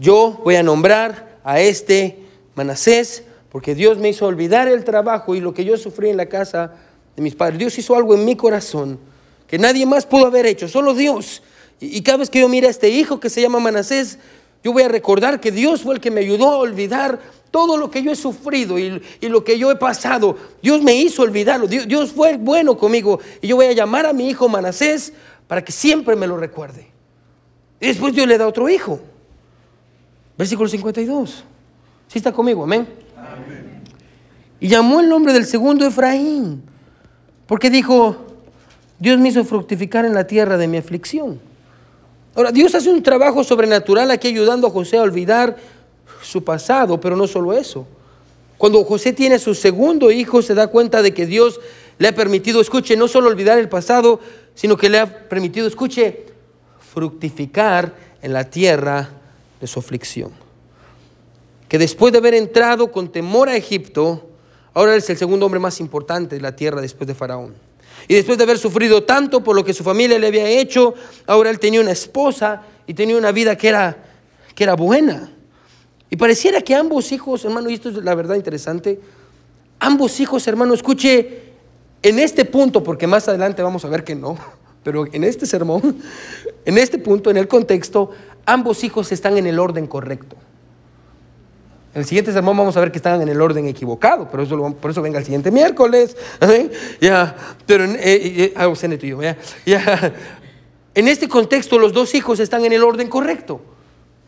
yo 0.00 0.40
voy 0.44 0.54
a 0.54 0.62
nombrar 0.62 1.38
a 1.42 1.60
este 1.60 2.18
Manasés, 2.54 3.24
porque 3.50 3.74
Dios 3.74 3.98
me 3.98 4.10
hizo 4.10 4.26
olvidar 4.26 4.68
el 4.68 4.84
trabajo 4.84 5.34
y 5.34 5.40
lo 5.40 5.54
que 5.54 5.64
yo 5.64 5.76
sufrí 5.76 6.10
en 6.10 6.16
la 6.16 6.26
casa 6.26 6.72
de 7.16 7.22
mis 7.22 7.34
padres. 7.34 7.58
Dios 7.58 7.78
hizo 7.78 7.94
algo 7.96 8.14
en 8.14 8.24
mi 8.24 8.36
corazón 8.36 8.98
que 9.46 9.58
nadie 9.58 9.86
más 9.86 10.06
pudo 10.06 10.26
haber 10.26 10.46
hecho, 10.46 10.68
solo 10.68 10.94
Dios. 10.94 11.42
Y, 11.80 12.02
cada 12.02 12.18
vez 12.18 12.30
que 12.30 12.40
yo 12.40 12.48
mire 12.48 12.66
a 12.66 12.70
este 12.70 12.90
hijo 12.90 13.18
que 13.18 13.30
se 13.30 13.40
llama 13.40 13.60
Manasés, 13.60 14.18
yo 14.62 14.72
voy 14.72 14.82
a 14.82 14.88
recordar 14.88 15.40
que 15.40 15.50
Dios 15.50 15.82
fue 15.82 15.94
el 15.94 16.00
que 16.00 16.10
me 16.10 16.20
ayudó 16.20 16.50
a 16.50 16.56
olvidar 16.58 17.18
todo 17.50 17.76
lo 17.76 17.90
que 17.90 18.02
yo 18.02 18.12
he 18.12 18.16
sufrido 18.16 18.78
y, 18.78 19.00
lo 19.22 19.44
que 19.44 19.58
yo 19.58 19.70
he 19.70 19.76
pasado. 19.76 20.36
Dios 20.62 20.82
me 20.82 20.94
hizo 20.96 21.22
olvidarlo. 21.22 21.66
Dios, 21.66 22.12
fue 22.12 22.36
bueno 22.36 22.76
conmigo. 22.76 23.20
Y 23.40 23.48
yo 23.48 23.56
voy 23.56 23.66
a 23.66 23.72
llamar 23.72 24.06
a 24.06 24.12
mi 24.12 24.28
hijo 24.28 24.48
Manasés 24.48 25.12
para 25.46 25.64
que 25.64 25.72
siempre 25.72 26.14
me 26.16 26.26
lo 26.26 26.36
recuerde. 26.36 26.88
Y 27.80 27.86
después 27.86 28.12
Dios 28.12 28.26
le 28.26 28.36
da 28.36 28.46
otro 28.46 28.68
hijo. 28.68 29.00
Versículo 30.36 30.68
52. 30.68 31.44
¿Sí 32.08 32.18
está 32.18 32.32
conmigo? 32.32 32.64
Amén. 32.64 32.86
Y 34.60 34.68
llamó 34.68 35.00
el 35.00 35.08
nombre 35.08 35.32
del 35.32 35.46
segundo 35.46 35.86
Efraín. 35.86 36.62
Porque 37.46 37.70
dijo, 37.70 38.16
Dios 38.98 39.18
me 39.18 39.28
hizo 39.28 39.44
fructificar 39.44 40.04
en 40.04 40.14
la 40.14 40.26
tierra 40.26 40.56
de 40.56 40.68
mi 40.68 40.76
aflicción. 40.76 41.40
Ahora, 42.34 42.52
Dios 42.52 42.74
hace 42.74 42.90
un 42.90 43.02
trabajo 43.02 43.42
sobrenatural 43.42 44.10
aquí 44.10 44.28
ayudando 44.28 44.66
a 44.66 44.70
José 44.70 44.98
a 44.98 45.02
olvidar 45.02 45.56
su 46.22 46.44
pasado, 46.44 47.00
pero 47.00 47.16
no 47.16 47.26
solo 47.26 47.52
eso. 47.52 47.86
Cuando 48.58 48.84
José 48.84 49.12
tiene 49.12 49.36
a 49.36 49.38
su 49.38 49.54
segundo 49.54 50.10
hijo, 50.10 50.42
se 50.42 50.54
da 50.54 50.66
cuenta 50.66 51.00
de 51.00 51.14
que 51.14 51.26
Dios 51.26 51.60
le 51.98 52.08
ha 52.08 52.14
permitido, 52.14 52.60
escuche, 52.60 52.96
no 52.96 53.08
solo 53.08 53.28
olvidar 53.28 53.58
el 53.58 53.68
pasado, 53.68 54.20
sino 54.54 54.76
que 54.76 54.88
le 54.88 54.98
ha 54.98 55.28
permitido, 55.28 55.66
escuche, 55.66 56.26
fructificar 56.92 57.94
en 58.20 58.32
la 58.32 58.44
tierra 58.44 59.08
de 59.60 59.66
su 59.66 59.78
aflicción. 59.78 60.32
Que 61.68 61.78
después 61.78 62.12
de 62.12 62.18
haber 62.18 62.34
entrado 62.34 62.90
con 62.90 63.10
temor 63.12 63.48
a 63.48 63.56
Egipto, 63.56 64.27
ahora 64.78 64.94
es 64.94 65.10
el 65.10 65.16
segundo 65.16 65.44
hombre 65.44 65.58
más 65.58 65.80
importante 65.80 66.36
de 66.36 66.40
la 66.40 66.54
tierra 66.54 66.80
después 66.80 67.08
de 67.08 67.14
Faraón. 67.14 67.52
Y 68.06 68.14
después 68.14 68.38
de 68.38 68.44
haber 68.44 68.58
sufrido 68.58 69.02
tanto 69.02 69.42
por 69.42 69.56
lo 69.56 69.64
que 69.64 69.74
su 69.74 69.82
familia 69.82 70.20
le 70.20 70.28
había 70.28 70.48
hecho, 70.48 70.94
ahora 71.26 71.50
él 71.50 71.58
tenía 71.58 71.80
una 71.80 71.90
esposa 71.90 72.62
y 72.86 72.94
tenía 72.94 73.16
una 73.16 73.32
vida 73.32 73.56
que 73.56 73.68
era, 73.68 73.96
que 74.54 74.62
era 74.62 74.76
buena. 74.76 75.32
Y 76.08 76.16
pareciera 76.16 76.60
que 76.60 76.76
ambos 76.76 77.10
hijos, 77.10 77.44
hermano, 77.44 77.68
y 77.70 77.74
esto 77.74 77.88
es 77.88 77.96
la 77.96 78.14
verdad 78.14 78.36
interesante, 78.36 79.00
ambos 79.80 80.20
hijos, 80.20 80.46
hermano, 80.46 80.74
escuche, 80.74 81.42
en 82.00 82.20
este 82.20 82.44
punto, 82.44 82.84
porque 82.84 83.08
más 83.08 83.26
adelante 83.28 83.60
vamos 83.62 83.84
a 83.84 83.88
ver 83.88 84.04
que 84.04 84.14
no, 84.14 84.38
pero 84.84 85.06
en 85.12 85.24
este 85.24 85.44
sermón, 85.44 86.00
en 86.64 86.78
este 86.78 86.98
punto, 86.98 87.32
en 87.32 87.36
el 87.36 87.48
contexto, 87.48 88.12
ambos 88.46 88.84
hijos 88.84 89.10
están 89.10 89.38
en 89.38 89.48
el 89.48 89.58
orden 89.58 89.88
correcto. 89.88 90.36
En 91.98 92.02
el 92.02 92.06
siguiente 92.06 92.32
sermón 92.32 92.56
vamos 92.56 92.76
a 92.76 92.80
ver 92.80 92.92
que 92.92 92.98
están 92.98 93.20
en 93.22 93.28
el 93.28 93.40
orden 93.40 93.66
equivocado, 93.66 94.28
pero 94.30 94.44
eso, 94.44 94.56
por 94.80 94.92
eso 94.92 95.02
venga 95.02 95.18
el 95.18 95.24
siguiente 95.24 95.50
miércoles. 95.50 96.16
Ya, 97.00 97.34
pero 97.66 97.82
en, 97.82 97.96
eh, 97.96 98.00
eh, 98.04 98.54
ah, 98.54 98.72
ya, 99.66 100.14
en 100.94 101.08
este 101.08 101.26
contexto 101.26 101.76
los 101.76 101.92
dos 101.92 102.14
hijos 102.14 102.38
están 102.38 102.64
en 102.64 102.72
el 102.72 102.84
orden 102.84 103.08
correcto. 103.08 103.60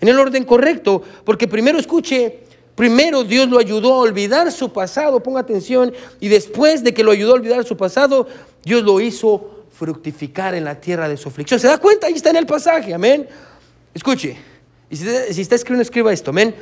En 0.01 0.09
el 0.09 0.19
orden 0.19 0.43
correcto, 0.45 1.01
porque 1.25 1.47
primero 1.47 1.79
escuche, 1.79 2.41
primero 2.75 3.23
Dios 3.23 3.49
lo 3.49 3.61
ayudó 3.61 3.95
a 3.95 3.99
olvidar 3.99 4.51
su 4.51 4.73
pasado, 4.73 5.23
ponga 5.23 5.39
atención, 5.39 5.93
y 6.19 6.27
después 6.27 6.83
de 6.83 6.93
que 6.93 7.05
lo 7.05 7.13
ayudó 7.13 7.31
a 7.31 7.35
olvidar 7.35 7.63
su 7.63 7.77
pasado, 7.77 8.27
Dios 8.65 8.83
lo 8.83 9.01
hizo 9.01 9.67
fructificar 9.71 10.57
en 10.57 10.65
la 10.65 10.81
tierra 10.81 11.09
de 11.09 11.17
su 11.17 11.29
aflicción. 11.29 11.61
¿Se 11.61 11.69
da 11.69 11.79
cuenta? 11.79 12.09
Ahí 12.09 12.15
está 12.15 12.31
en 12.31 12.37
el 12.37 12.47
pasaje, 12.47 12.93
amén. 12.93 13.29
Escuche, 13.95 14.37
y 14.91 14.97
si, 14.97 15.07
si 15.35 15.41
está 15.41 15.55
escribiendo, 15.55 15.83
escriba 15.83 16.13
esto, 16.13 16.31
amén. 16.31 16.53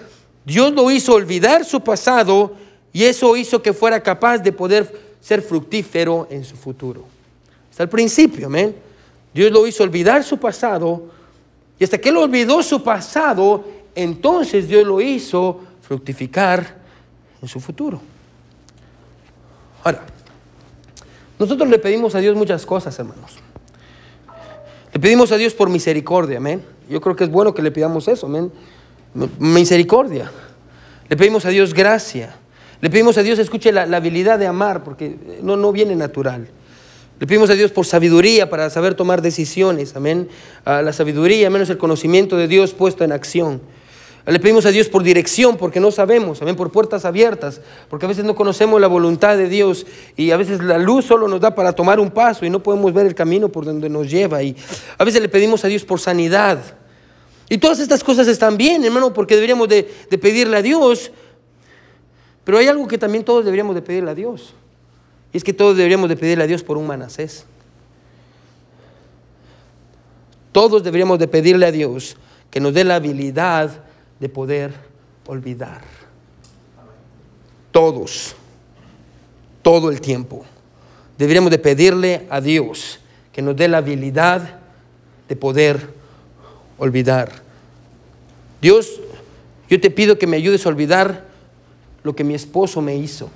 Dios 0.49 0.73
lo 0.73 0.91
hizo 0.91 1.13
olvidar 1.13 1.63
su 1.63 1.83
pasado 1.83 2.55
y 2.91 3.05
eso 3.05 3.37
hizo 3.37 3.61
que 3.61 3.75
fuera 3.75 4.03
capaz 4.03 4.39
de 4.39 4.51
poder 4.51 4.99
ser 5.21 5.43
fructífero 5.43 6.27
en 6.31 6.43
su 6.43 6.57
futuro. 6.57 7.05
Hasta 7.71 7.83
el 7.83 7.91
principio, 7.91 8.47
amén. 8.47 8.75
Dios 9.35 9.53
lo 9.53 9.67
hizo 9.67 9.83
olvidar 9.83 10.25
su 10.25 10.39
pasado 10.39 11.03
Y 11.79 11.85
hasta 11.85 11.99
que 11.99 12.09
él 12.09 12.17
olvidó 12.17 12.63
su 12.63 12.83
pasado, 12.83 13.63
entonces 13.95 14.67
Dios 14.67 14.87
lo 14.87 15.03
hizo 15.03 15.61
fructificar 15.83 16.79
en 17.43 17.47
su 17.47 17.61
futuro. 17.61 18.01
Ahora, 19.85 20.03
nosotros 21.39 21.69
le 21.69 21.79
pedimos 21.79 22.15
a 22.15 22.21
Dios 22.21 22.35
muchas 22.35 22.65
cosas, 22.65 22.99
hermanos. 22.99 23.37
Le 24.95 24.99
pedimos 24.99 25.31
a 25.31 25.37
Dios 25.37 25.53
por 25.53 25.69
misericordia, 25.69 26.39
amén. 26.39 26.65
Yo 26.89 27.03
creo 27.03 27.15
que 27.15 27.25
es 27.25 27.31
bueno 27.31 27.53
que 27.53 27.61
le 27.61 27.71
pidamos 27.71 28.09
eso, 28.09 28.27
amén. 28.27 28.51
Misericordia. 29.39 30.31
Le 31.09 31.17
pedimos 31.17 31.45
a 31.45 31.51
Dios 31.51 31.75
gracia. 31.75 32.37
Le 32.81 32.91
pedimos 32.91 33.19
a 33.19 33.23
Dios, 33.23 33.39
escuche, 33.39 33.73
la, 33.73 33.83
habilidad 33.83 34.39
de 34.39 34.47
amar, 34.47 34.85
porque 34.85 35.17
no, 35.43 35.57
no 35.57 35.73
viene 35.73 35.97
natural. 35.97 36.49
Le 37.19 37.27
pedimos 37.27 37.51
a 37.51 37.55
Dios 37.55 37.73
por 37.73 37.85
sabiduría 37.85 38.49
para 38.49 38.71
saber 38.71 38.95
tomar 38.95 39.23
decisiones, 39.23 39.97
amén. 39.97 40.29
la 40.65 40.93
sabiduría, 40.93 41.51
menos 41.51 41.69
el 41.71 41.79
conocimiento 41.79 42.37
de 42.37 42.47
Dios 42.47 42.75
puesto 42.75 43.03
en 43.03 43.11
acción. 43.11 43.61
Le 44.25 44.39
pedimos 44.39 44.67
a 44.67 44.71
Dios 44.71 44.89
por 44.89 45.03
dirección, 45.03 45.57
porque 45.57 45.81
no 45.81 45.91
sabemos, 45.91 46.43
amén, 46.43 46.55
por 46.55 46.71
puertas 46.71 47.07
abiertas, 47.07 47.63
porque 47.89 48.05
a 48.05 48.09
veces 48.09 48.25
no 48.25 48.35
conocemos 48.35 48.79
la 48.79 48.87
voluntad 48.87 49.39
de 49.39 49.49
Dios 49.49 49.87
y 50.17 50.33
a 50.33 50.37
veces 50.37 50.63
la 50.63 50.77
luz 50.77 51.07
solo 51.07 51.29
nos 51.29 51.41
da 51.41 51.55
para 51.55 51.73
tomar 51.73 51.99
un 51.99 52.11
paso 52.11 52.45
y 52.45 52.51
no 52.51 52.63
podemos 52.63 52.93
ver 52.93 53.07
el 53.07 53.15
camino 53.15 53.49
por 53.49 53.65
donde 53.65 53.89
nos 53.89 54.11
lleva. 54.11 54.43
Y 54.43 54.55
a 54.99 55.05
veces 55.05 55.23
le 55.23 55.31
pedimos 55.31 55.65
a 55.65 55.69
Dios 55.69 55.85
por 55.85 55.99
sanidad. 55.99 56.59
Y 57.49 57.59
todas 57.59 57.81
estas 57.81 58.05
cosas 58.05 58.29
están 58.29 58.57
bien, 58.57 58.85
hermano, 58.85 59.13
porque 59.13 59.35
deberíamos 59.35 59.69
de, 59.69 59.85
pedirle 60.21 60.57
a 60.57 60.63
Dios, 60.63 61.11
pero 62.45 62.59
hay 62.59 62.67
algo 62.67 62.87
que 62.87 62.99
también 62.99 63.25
todos 63.25 63.45
deberíamos 63.45 63.75
de 63.75 63.83
pedirle 63.83 64.11
a 64.11 64.15
Dios. 64.15 64.55
Y 65.33 65.37
es 65.39 65.45
que 65.45 65.53
todos 65.53 65.77
deberíamos 65.77 66.09
de 66.09 66.17
pedirle 66.17 66.45
a 66.45 66.47
Dios 66.47 66.63
por 66.63 66.77
un 66.77 66.87
manasés. 66.87 67.45
Todos 70.53 70.83
deberíamos 70.83 71.19
de 71.19 71.29
pedirle 71.29 71.67
a 71.67 71.73
Dios 71.73 72.17
que 72.51 72.61
nos 72.61 72.75
dé 72.75 72.85
la 72.85 72.97
habilidad 72.97 73.85
de 74.19 74.29
poder 74.29 74.73
olvidar. 75.27 75.83
Todos, 77.71 78.35
todo 79.63 79.91
el 79.91 80.01
tiempo. 80.01 80.45
Deberíamos 81.17 81.51
de 81.51 81.59
pedirle 81.59 82.27
a 82.31 82.41
Dios 82.41 83.01
que 83.33 83.43
nos 83.43 83.57
dé 83.57 83.69
la 83.69 83.79
habilidad 83.79 84.61
de 85.29 85.37
poder 85.37 85.77
olvidar. 85.77 85.98
Dios, 88.61 89.01
yo 89.69 89.81
te 89.81 89.91
pido 89.91 90.19
que 90.19 90.27
me 90.27 90.37
ayudes 90.37 90.65
a 90.65 90.69
olvidar 90.69 91.27
lo 92.03 92.15
que 92.15 92.25
mi 92.25 92.35
esposo 92.35 92.81
me 92.81 92.97
hizo, 92.97 93.31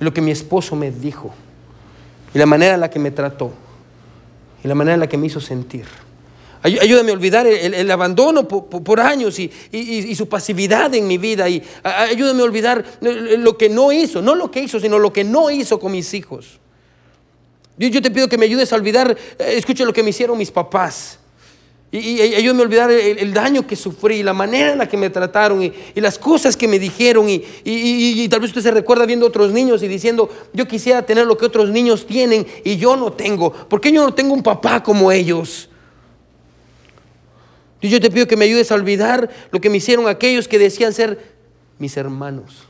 lo 0.00 0.12
que 0.12 0.20
mi 0.20 0.30
esposo 0.30 0.74
me 0.76 0.90
dijo, 0.90 1.32
y 2.34 2.38
la 2.38 2.46
manera 2.46 2.74
en 2.74 2.80
la 2.80 2.90
que 2.90 2.98
me 2.98 3.10
trató, 3.10 3.52
y 4.62 4.68
la 4.68 4.74
manera 4.74 4.94
en 4.94 5.00
la 5.00 5.08
que 5.08 5.16
me 5.16 5.26
hizo 5.26 5.40
sentir. 5.40 5.84
Ayúdame 6.62 7.10
a 7.10 7.14
olvidar 7.14 7.46
el, 7.46 7.90
abandono 7.90 8.48
por, 8.48 8.98
años 8.98 9.38
y, 9.38 10.14
su 10.14 10.30
pasividad 10.30 10.94
en 10.94 11.06
mi 11.06 11.18
vida. 11.18 11.46
Y 11.46 11.62
ayúdame 11.82 12.40
a 12.40 12.44
olvidar 12.44 12.82
lo 13.02 13.58
que 13.58 13.68
no 13.68 13.92
hizo, 13.92 14.22
no 14.22 14.34
lo 14.34 14.50
que 14.50 14.60
hizo, 14.60 14.80
sino 14.80 14.98
lo 14.98 15.12
que 15.12 15.24
no 15.24 15.50
hizo 15.50 15.78
con 15.78 15.92
mis 15.92 16.14
hijos. 16.14 16.58
Yo, 17.76 17.88
yo 17.88 18.00
te 18.00 18.10
pido 18.10 18.30
que 18.30 18.38
me 18.38 18.46
ayudes 18.46 18.72
a 18.72 18.76
olvidar, 18.76 19.14
eh, 19.38 19.54
escuche 19.56 19.84
lo 19.84 19.92
que 19.92 20.02
me 20.02 20.08
hicieron 20.08 20.38
mis 20.38 20.50
papás. 20.50 21.18
Y, 21.92 22.20
ayúdame 22.20 22.60
a 22.60 22.64
olvidar 22.64 22.90
el, 22.90 23.32
daño 23.32 23.66
que 23.66 23.76
sufrí, 23.76 24.24
la 24.24 24.32
manera 24.32 24.72
en 24.72 24.78
la 24.78 24.88
que 24.88 24.96
me 24.96 25.10
trataron 25.10 25.62
y, 25.62 25.72
las 26.00 26.18
cosas 26.18 26.56
que 26.56 26.66
me 26.66 26.78
dijeron. 26.78 27.26
Y, 27.28 28.28
tal 28.28 28.40
vez 28.40 28.50
usted 28.50 28.62
se 28.62 28.70
recuerda 28.72 29.06
viendo 29.06 29.26
otros 29.26 29.52
niños 29.52 29.82
y 29.82 29.88
diciendo, 29.88 30.28
yo 30.52 30.66
quisiera 30.66 31.02
tener 31.06 31.26
lo 31.26 31.38
que 31.38 31.46
otros 31.46 31.70
niños 31.70 32.06
tienen 32.06 32.46
y 32.64 32.76
yo 32.76 32.96
no 32.96 33.12
tengo. 33.12 33.52
¿Por 33.52 33.80
qué 33.80 33.92
yo 33.92 34.04
no 34.04 34.12
tengo 34.12 34.34
un 34.34 34.42
papá 34.42 34.82
como 34.82 35.12
ellos? 35.12 35.68
Y 37.80 37.88
yo 37.88 38.00
te 38.00 38.10
pido 38.10 38.26
que 38.26 38.36
me 38.36 38.46
ayudes 38.46 38.72
a 38.72 38.74
olvidar 38.74 39.30
lo 39.50 39.60
que 39.60 39.70
me 39.70 39.76
hicieron 39.76 40.08
aquellos 40.08 40.48
que 40.48 40.58
decían 40.58 40.92
ser 40.92 41.34
mis 41.78 41.96
hermanos. 41.96 42.66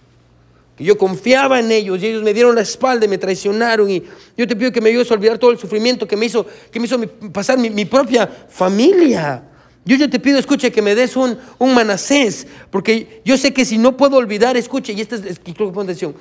Que 0.76 0.84
yo 0.84 0.98
confiaba 0.98 1.60
en 1.60 1.70
ellos 1.70 2.02
y 2.02 2.06
ellos 2.06 2.22
me 2.22 2.34
dieron 2.34 2.54
la 2.54 2.62
espalda 2.62 3.06
y 3.06 3.08
me 3.08 3.18
traicionaron. 3.18 3.88
Y 3.90 4.02
yo 4.36 4.46
te 4.46 4.56
pido 4.56 4.72
que 4.72 4.80
me 4.80 4.90
ayudes 4.90 5.10
a 5.10 5.14
olvidar 5.14 5.38
todo 5.38 5.50
el 5.50 5.58
sufrimiento 5.58 6.06
que 6.06 6.16
me 6.16 6.26
hizo, 6.26 6.46
que 6.70 6.80
me 6.80 6.86
hizo 6.86 7.00
pasar 7.32 7.58
mi, 7.58 7.84
propia 7.84 8.26
familia. 8.26 9.42
Yo, 9.84 10.10
te 10.10 10.18
pido, 10.18 10.38
escuche, 10.38 10.72
que 10.72 10.82
me 10.82 10.94
des 10.94 11.14
un, 11.16 11.38
un 11.58 11.74
manasés, 11.74 12.46
porque 12.70 13.20
yo 13.24 13.36
sé 13.36 13.52
que 13.52 13.64
si 13.64 13.76
no 13.76 13.96
puedo 13.96 14.16
olvidar, 14.16 14.56
escuche, 14.56 14.94
y 14.94 15.00
esta 15.02 15.16
es, 15.16 15.38
creo 15.38 15.70
que 15.72 15.80
atención, 15.80 16.14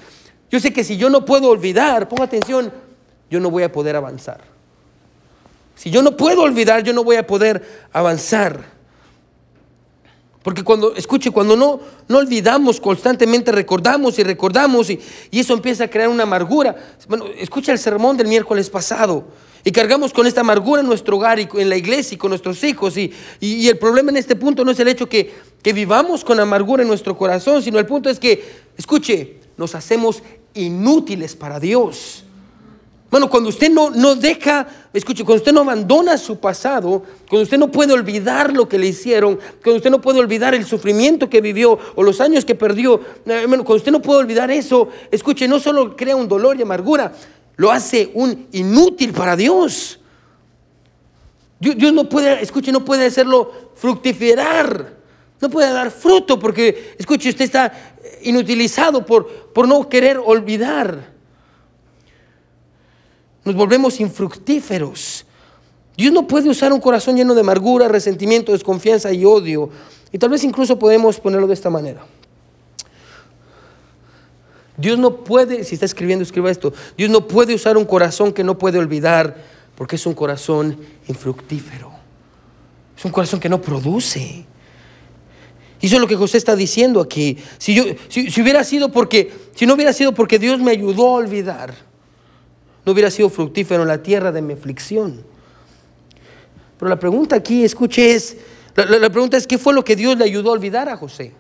yo 0.52 0.60
sé 0.60 0.74
que 0.74 0.84
si 0.84 0.98
yo 0.98 1.10
no 1.10 1.24
puedo 1.24 1.48
olvidar, 1.48 2.10
ponga 2.10 2.26
atención, 2.26 2.72
yo 3.32 3.40
no 3.40 3.50
voy 3.50 3.64
a 3.64 3.72
poder 3.72 3.96
avanzar. 3.96 4.42
Si 5.76 5.90
yo 5.90 6.02
no 6.02 6.16
puedo 6.16 6.44
olvidar, 6.44 6.84
yo 6.84 6.94
no 6.94 7.04
voy 7.04 7.16
a 7.16 7.26
poder 7.26 7.66
avanzar. 7.92 8.73
Porque 10.44 10.64
cuando, 10.64 10.94
escuche, 10.96 11.32
cuando 11.32 11.56
no, 11.56 11.80
no 12.10 12.18
olvidamos 12.18 12.82
constantemente, 12.82 13.52
recordamos 13.52 14.20
y 14.20 14.24
recordamos 14.24 14.90
y, 14.90 15.00
eso 15.32 15.54
empieza 15.54 15.86
a 15.86 15.90
crear 15.90 16.10
una 16.10 16.24
amargura. 16.24 16.76
Bueno, 17.08 17.26
escucha 17.38 17.72
el 17.72 17.80
sermón 17.80 18.18
del 18.18 18.28
miércoles 18.28 18.70
pasado 18.70 19.24
y 19.64 19.72
cargamos 19.72 20.12
con 20.12 20.28
esta 20.28 20.42
amargura 20.42 20.82
en 20.82 20.88
nuestro 20.88 21.16
hogar 21.16 21.40
y 21.40 21.48
en 21.54 21.70
la 21.70 21.78
iglesia 21.78 22.16
y 22.16 22.18
con 22.18 22.30
nuestros 22.30 22.62
hijos. 22.66 22.98
Y, 22.98 23.14
y, 23.40 23.70
el 23.70 23.78
problema 23.78 24.12
en 24.12 24.18
este 24.18 24.36
punto 24.36 24.66
no 24.66 24.72
es 24.72 24.80
el 24.80 24.90
hecho 24.90 25.08
que, 25.08 25.34
que 25.62 25.72
vivamos 25.72 26.26
con 26.26 26.38
amargura 26.42 26.84
en 26.84 26.90
nuestro 26.90 27.18
corazón, 27.18 27.64
sino 27.64 27.80
el 27.80 27.86
punto 27.86 28.10
es 28.10 28.20
que, 28.20 28.44
escuche, 28.78 29.38
nos 29.56 29.76
hacemos 29.76 30.22
inútiles 30.54 31.38
para 31.38 31.62
Dios. 31.62 32.26
Bueno, 33.14 33.30
cuando 33.30 33.50
usted 33.50 33.70
no, 33.70 33.92
no 33.92 34.16
deja, 34.16 34.66
escuche, 34.92 35.24
cuando 35.24 35.42
usted 35.42 35.54
no 35.54 35.62
abandona 35.62 36.18
su 36.18 36.40
pasado, 36.40 37.04
cuando 37.30 37.44
usted 37.44 37.60
no 37.60 37.70
puede 37.70 37.94
olvidar 37.94 38.52
lo 38.52 38.68
que 38.68 38.80
le 38.80 38.88
hicieron, 38.88 39.38
cuando 39.62 39.76
usted 39.76 39.92
no 39.92 40.02
puede 40.02 40.20
olvidar 40.20 40.56
el 40.56 40.66
sufrimiento 40.66 41.30
que 41.30 41.40
vivió 41.40 41.78
o 41.94 42.02
los 42.02 42.20
años 42.20 42.44
que 42.44 42.56
perdió, 42.56 43.00
eh, 43.28 43.46
cuando 43.48 43.76
usted 43.76 43.92
no 43.92 44.02
puede 44.02 44.22
olvidar 44.22 44.50
eso, 44.50 44.90
escuche, 45.12 45.48
no 45.48 45.60
solo 45.60 45.96
crea 45.96 46.16
un 46.16 46.28
dolor 46.28 46.58
y 46.58 46.64
amargura, 46.64 47.14
lo 47.56 47.72
hace 47.72 48.10
un 48.16 48.48
inútil 48.52 49.14
para 49.14 49.36
Dios. 49.36 50.00
Dios, 51.60 51.94
no 51.94 52.10
puede, 52.10 52.42
escuche, 52.42 52.72
no 52.72 52.84
puede 52.84 53.06
hacerlo 53.06 53.52
fructificar, 53.76 54.92
no 55.40 55.52
puede 55.52 55.72
dar 55.72 55.92
fruto 55.92 56.40
porque, 56.40 56.96
escuche, 56.98 57.30
usted 57.30 57.46
está 57.46 57.94
inutilizado 58.24 59.06
por, 59.06 59.28
por 59.54 59.68
no 59.68 59.88
querer 59.88 60.18
olvidar 60.18 61.13
nos 63.46 63.56
volvemos 63.56 64.00
infructíferos. 64.00 65.26
Dios 65.98 66.12
no 66.12 66.28
puede 66.28 66.50
usar 66.50 66.74
un 66.74 66.80
corazón 66.80 67.16
lleno 67.16 67.36
de 67.36 67.42
amargura, 67.42 67.88
resentimiento, 67.88 68.52
desconfianza 68.52 69.12
y 69.14 69.26
odio. 69.26 69.70
Y 70.12 70.18
tal 70.18 70.30
vez 70.30 70.44
incluso 70.44 70.80
podemos 70.80 71.20
ponerlo 71.20 71.48
de 71.48 71.54
esta 71.54 71.70
manera. 71.70 72.06
Dios 74.78 74.98
no 74.98 75.24
puede, 75.24 75.64
si 75.64 75.76
está 75.76 75.86
escribiendo, 75.86 76.24
escriba 76.24 76.50
esto. 76.50 76.74
Dios 76.98 77.10
no 77.10 77.28
puede 77.28 77.54
usar 77.54 77.78
un 77.78 77.86
corazón 77.86 78.34
que 78.34 78.44
no 78.44 78.58
puede 78.58 78.80
olvidar 78.80 79.36
porque 79.76 79.98
es 79.98 80.06
un 80.06 80.14
corazón 80.14 80.78
infructífero. 81.08 81.92
Es 82.98 83.06
un 83.06 83.12
corazón 83.12 83.40
que 83.40 83.50
no 83.50 83.62
produce. 83.62 84.46
Y 85.80 85.86
eso 85.86 85.96
es 85.96 86.02
lo 86.02 86.08
que 86.08 86.16
José 86.16 86.38
está 86.38 86.56
diciendo 86.56 87.02
aquí. 87.02 87.38
Si, 87.58 87.76
yo, 87.76 87.84
si 88.08 88.42
hubiera 88.42 88.64
sido 88.64 88.92
porque, 88.92 89.32
si 89.54 89.66
no 89.66 89.74
hubiera 89.74 89.94
sido 89.94 90.14
porque 90.14 90.40
Dios 90.40 90.60
me 90.60 90.72
ayudó 90.72 91.08
a 91.10 91.12
olvidar, 91.18 91.76
no 92.86 92.92
hubiera 92.92 93.10
sido 93.10 93.30
fructífero 93.30 93.84
en 93.84 93.88
la 93.88 94.02
tierra 94.02 94.32
de 94.32 94.42
mi 94.42 94.54
aflicción. 94.54 95.24
Pero 96.78 96.90
la 96.90 97.00
pregunta 97.00 97.36
aquí, 97.36 97.64
escuche, 97.64 98.14
es, 98.14 98.38
la, 98.76 99.10
pregunta 99.10 99.38
es, 99.38 99.48
¿qué 99.48 99.58
fue 99.58 99.74
lo 99.74 99.84
que 99.84 99.96
Dios 99.96 100.18
le 100.18 100.26
ayudó 100.26 100.50
a 100.50 100.54
olvidar 100.54 100.90
a 100.90 100.98
José? 100.98 101.34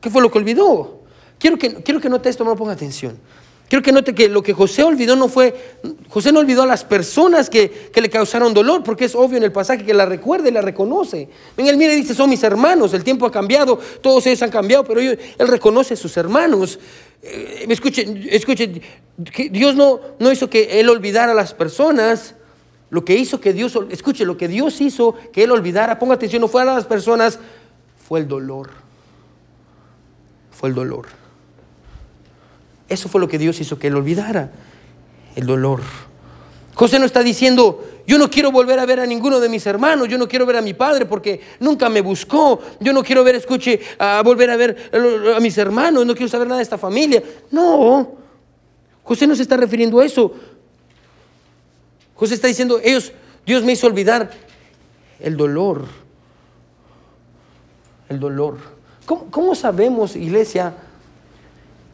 ¿Qué 0.00 0.10
fue 0.10 0.22
lo 0.22 0.30
que 0.30 0.38
olvidó? 0.38 1.02
Quiero 1.38 1.58
que, 1.58 1.82
quiero 1.82 2.00
que 2.00 2.08
note 2.08 2.28
esto, 2.28 2.44
no 2.44 2.54
ponga 2.54 2.72
atención. 2.72 3.18
Quiero 3.72 3.82
que 3.82 3.92
note 3.92 4.14
que 4.14 4.28
lo 4.28 4.42
que 4.42 4.52
José 4.52 4.82
olvidó 4.82 5.16
no 5.16 5.28
fue, 5.28 5.54
José 6.10 6.30
no 6.30 6.40
olvidó 6.40 6.60
a 6.60 6.66
las 6.66 6.84
personas 6.84 7.48
que, 7.48 7.90
le 7.94 8.10
causaron 8.10 8.52
dolor, 8.52 8.82
porque 8.82 9.06
es 9.06 9.14
obvio 9.14 9.38
en 9.38 9.44
el 9.44 9.50
pasaje 9.50 9.82
que 9.82 9.94
la 9.94 10.04
recuerda 10.04 10.50
y 10.50 10.52
la 10.52 10.60
reconoce. 10.60 11.30
En 11.56 11.66
él 11.66 11.78
mira 11.78 11.94
y 11.94 11.96
dice, 11.96 12.14
son 12.14 12.28
mis 12.28 12.42
hermanos, 12.42 12.92
el 12.92 13.02
tiempo 13.02 13.24
ha 13.24 13.32
cambiado, 13.32 13.78
todos 14.02 14.26
ellos 14.26 14.42
han 14.42 14.50
cambiado, 14.50 14.84
pero 14.84 15.00
él 15.00 15.18
reconoce 15.38 15.94
a 15.94 15.96
sus 15.96 16.14
hermanos. 16.18 16.78
Eh, 17.22 17.64
escuche, 17.66 18.06
escuche, 18.30 18.82
Dios 19.16 19.74
no, 19.74 20.00
no 20.18 20.30
hizo 20.30 20.50
que 20.50 20.78
él 20.78 20.90
olvidara 20.90 21.32
a 21.32 21.34
las 21.34 21.54
personas. 21.54 22.34
Lo 22.90 23.06
que 23.06 23.14
hizo 23.14 23.40
que 23.40 23.54
Dios, 23.54 23.72
escuche, 23.88 24.26
lo 24.26 24.36
que 24.36 24.48
Dios 24.48 24.82
hizo 24.82 25.16
que 25.32 25.44
él 25.44 25.50
olvidara, 25.50 25.98
ponga 25.98 26.16
atención, 26.16 26.42
no 26.42 26.48
fue 26.48 26.60
a 26.60 26.66
las 26.66 26.84
personas, 26.84 27.38
fue 28.06 28.20
el 28.20 28.28
dolor. 28.28 28.68
Fue 30.50 30.68
el 30.68 30.74
dolor. 30.74 31.21
Eso 32.92 33.08
fue 33.08 33.22
lo 33.22 33.28
que 33.28 33.38
Dios 33.38 33.58
hizo 33.58 33.78
que 33.78 33.86
él 33.86 33.96
olvidara, 33.96 34.50
el 35.34 35.46
dolor. 35.46 35.80
José 36.74 36.98
no 36.98 37.06
está 37.06 37.22
diciendo, 37.22 37.82
yo 38.06 38.18
no 38.18 38.28
quiero 38.28 38.52
volver 38.52 38.78
a 38.78 38.84
ver 38.84 39.00
a 39.00 39.06
ninguno 39.06 39.40
de 39.40 39.48
mis 39.48 39.66
hermanos, 39.66 40.10
yo 40.10 40.18
no 40.18 40.28
quiero 40.28 40.44
ver 40.44 40.56
a 40.56 40.60
mi 40.60 40.74
padre 40.74 41.06
porque 41.06 41.40
nunca 41.58 41.88
me 41.88 42.02
buscó, 42.02 42.60
yo 42.80 42.92
no 42.92 43.02
quiero 43.02 43.24
ver, 43.24 43.36
escuche, 43.36 43.80
a 43.98 44.20
volver 44.22 44.50
a 44.50 44.56
ver 44.56 44.90
a 45.34 45.40
mis 45.40 45.56
hermanos, 45.56 46.04
no 46.04 46.14
quiero 46.14 46.28
saber 46.28 46.46
nada 46.46 46.58
de 46.58 46.64
esta 46.64 46.76
familia. 46.76 47.22
No, 47.50 48.12
José 49.04 49.26
no 49.26 49.34
se 49.34 49.40
está 49.40 49.56
refiriendo 49.56 49.98
a 49.98 50.04
eso. 50.04 50.34
José 52.14 52.34
está 52.34 52.46
diciendo, 52.46 52.78
ellos, 52.84 53.10
Dios 53.46 53.64
me 53.64 53.72
hizo 53.72 53.86
olvidar 53.86 54.30
el 55.18 55.34
dolor. 55.34 55.86
El 58.10 58.20
dolor. 58.20 58.58
¿Cómo, 59.06 59.30
cómo 59.30 59.54
sabemos, 59.54 60.14
iglesia, 60.14 60.74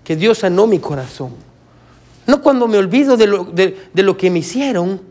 que 0.09 0.17
Dios 0.17 0.39
sanó 0.39 0.67
mi 0.67 0.79
corazón? 0.79 1.33
No 2.27 2.41
cuando 2.41 2.67
me 2.67 2.79
olvido 2.79 3.19
de 3.19 3.27
lo, 3.27 3.45
de- 3.45 3.77
lo 3.93 4.17
que 4.17 4.31
me 4.31 4.39
hicieron, 4.39 5.03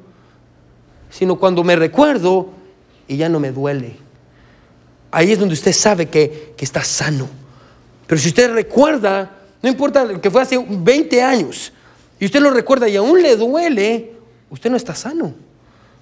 sino 1.12 1.36
cuando 1.38 1.64
me 1.64 1.76
recuerdo 1.76 2.50
y 3.08 3.16
ya 3.16 3.30
no 3.30 3.40
me 3.40 3.52
duele. 3.52 3.96
Ahí 5.12 5.32
es 5.34 5.38
donde 5.38 5.54
usted 5.54 5.72
sabe 5.72 6.08
que, 6.08 6.56
que 6.58 6.66
está 6.66 6.84
sano. 6.84 7.28
Pero 8.08 8.20
si 8.20 8.30
usted 8.30 8.52
recuerda, 8.52 9.30
no 9.62 9.70
importa 9.70 10.20
que 10.20 10.32
fue 10.32 10.42
hace 10.42 10.58
20 10.68 11.22
años, 11.22 11.72
y 12.20 12.26
usted 12.26 12.42
lo 12.42 12.50
recuerda 12.50 12.90
y 12.90 12.96
aún 12.96 13.22
le 13.22 13.36
duele, 13.36 14.14
usted 14.50 14.72
no 14.72 14.78
está 14.78 14.96
sano. 14.96 15.32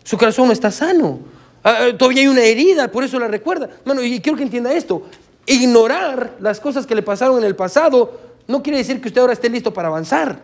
Su 0.05 0.17
corazón 0.17 0.47
no 0.47 0.53
está 0.53 0.71
sano. 0.71 1.19
Ah, 1.65 1.79
ah, 1.89 1.97
todavía 1.97 2.21
hay 2.21 2.29
una 2.29 2.43
herida, 2.43 2.89
por 2.89 3.03
eso 3.03 3.19
la 3.19 3.27
recuerda. 3.27 3.69
Bueno, 3.83 4.01
y 4.01 4.21
quiero 4.21 4.37
que 4.37 4.43
entienda 4.43 4.71
esto. 4.71 5.03
Ignorar 5.45 6.37
las 6.39 6.61
cosas 6.61 6.87
que 6.87 6.95
le 6.95 7.01
pasaron 7.03 7.39
en 7.39 7.43
el 7.43 7.57
pasado 7.57 8.23
no 8.47 8.61
quiere 8.61 8.77
decir 8.77 9.01
que 9.01 9.07
usted 9.07 9.21
ahora 9.21 9.33
esté 9.33 9.49
listo 9.49 9.73
para 9.73 9.87
avanzar. 9.87 10.39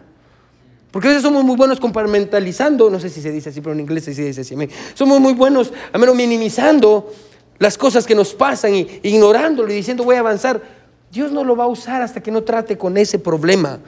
Porque 0.92 1.08
a 1.08 1.12
veces 1.12 1.24
somos 1.24 1.44
muy 1.44 1.56
buenos 1.56 1.80
compartimentalizando, 1.80 2.90
no 2.90 3.00
sé 3.00 3.10
si 3.10 3.22
se 3.22 3.32
dice 3.32 3.50
así, 3.50 3.62
pero 3.62 3.74
en 3.74 3.80
inglés 3.80 4.04
se 4.04 4.12
dice 4.12 4.42
así. 4.42 4.56
Somos 4.94 5.20
muy 5.22 5.34
buenos, 5.34 5.72
a 5.94 5.98
menos 5.98 6.16
minimizando 6.16 7.12
las 7.60 7.78
cosas 7.78 8.06
que 8.06 8.16
nos 8.16 8.34
pasan 8.34 8.76
y 8.76 9.00
ignorándolo 9.04 9.72
y 9.72 9.76
diciendo 9.76 10.04
voy 10.04 10.18
a 10.18 10.20
avanzar. 10.20 10.62
Dios 11.12 11.32
no 11.32 11.44
lo 11.44 11.56
va 11.56 11.66
a 11.66 11.68
usar 11.68 12.02
hasta 12.02 12.22
que 12.22 12.32
no 12.32 12.44
trate 12.44 12.78
con 12.78 12.98
ese 12.98 13.20
problema. 13.20 13.80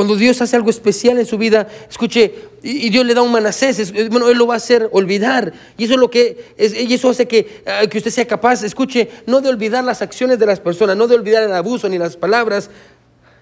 Cuando 0.00 0.16
Dios 0.16 0.40
hace 0.40 0.56
algo 0.56 0.70
especial 0.70 1.18
en 1.18 1.26
su 1.26 1.36
vida, 1.36 1.68
escuche, 1.90 2.32
y, 2.62 2.88
Dios 2.88 3.04
le 3.04 3.12
da 3.12 3.20
un 3.20 3.30
manasés, 3.30 3.78
es- 3.78 4.08
bueno, 4.08 4.30
Él 4.30 4.38
lo 4.38 4.46
va 4.46 4.54
a 4.54 4.56
hacer 4.56 4.88
olvidar. 4.92 5.52
Y 5.76 5.84
eso 5.84 5.92
es 5.92 6.00
lo 6.00 6.10
que, 6.10 6.54
y 6.58 6.94
eso 6.94 7.10
hace 7.10 7.28
que, 7.28 7.62
ah, 7.66 7.86
que 7.86 7.98
usted 7.98 8.10
sea 8.10 8.26
capaz, 8.26 8.62
escuche, 8.62 9.10
no 9.26 9.42
de 9.42 9.50
olvidar 9.50 9.84
las 9.84 10.00
acciones 10.00 10.38
de 10.38 10.46
las 10.46 10.58
personas, 10.58 10.96
no 10.96 11.06
de 11.06 11.16
olvidar 11.16 11.42
el 11.42 11.52
abuso 11.52 11.86
ni 11.86 11.98
las 11.98 12.16
palabras, 12.16 12.70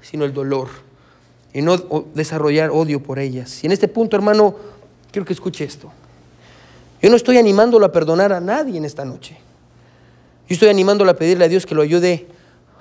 sino 0.02 0.24
el 0.24 0.32
dolor. 0.32 0.66
Y 1.54 1.62
no 1.62 1.76
desarrollar 2.16 2.70
odio 2.70 3.00
por 3.00 3.20
ellas. 3.20 3.62
Y 3.62 3.66
en 3.68 3.72
este 3.72 3.86
punto, 3.86 4.16
hermano, 4.16 4.56
quiero 5.12 5.24
que 5.24 5.34
escuche 5.34 5.62
esto. 5.64 5.92
Yo 7.00 7.08
no 7.08 7.14
estoy 7.14 7.38
animándolo 7.38 7.86
a 7.86 7.92
perdonar 7.92 8.32
a 8.32 8.40
nadie 8.40 8.78
en 8.78 8.84
esta 8.84 9.04
noche. 9.04 9.36
Yo 10.48 10.54
estoy 10.54 10.70
animándolo 10.70 11.12
a 11.12 11.14
pedirle 11.14 11.44
a 11.44 11.48
Dios 11.48 11.66
que 11.66 11.76
lo 11.76 11.82
ayude 11.82 12.26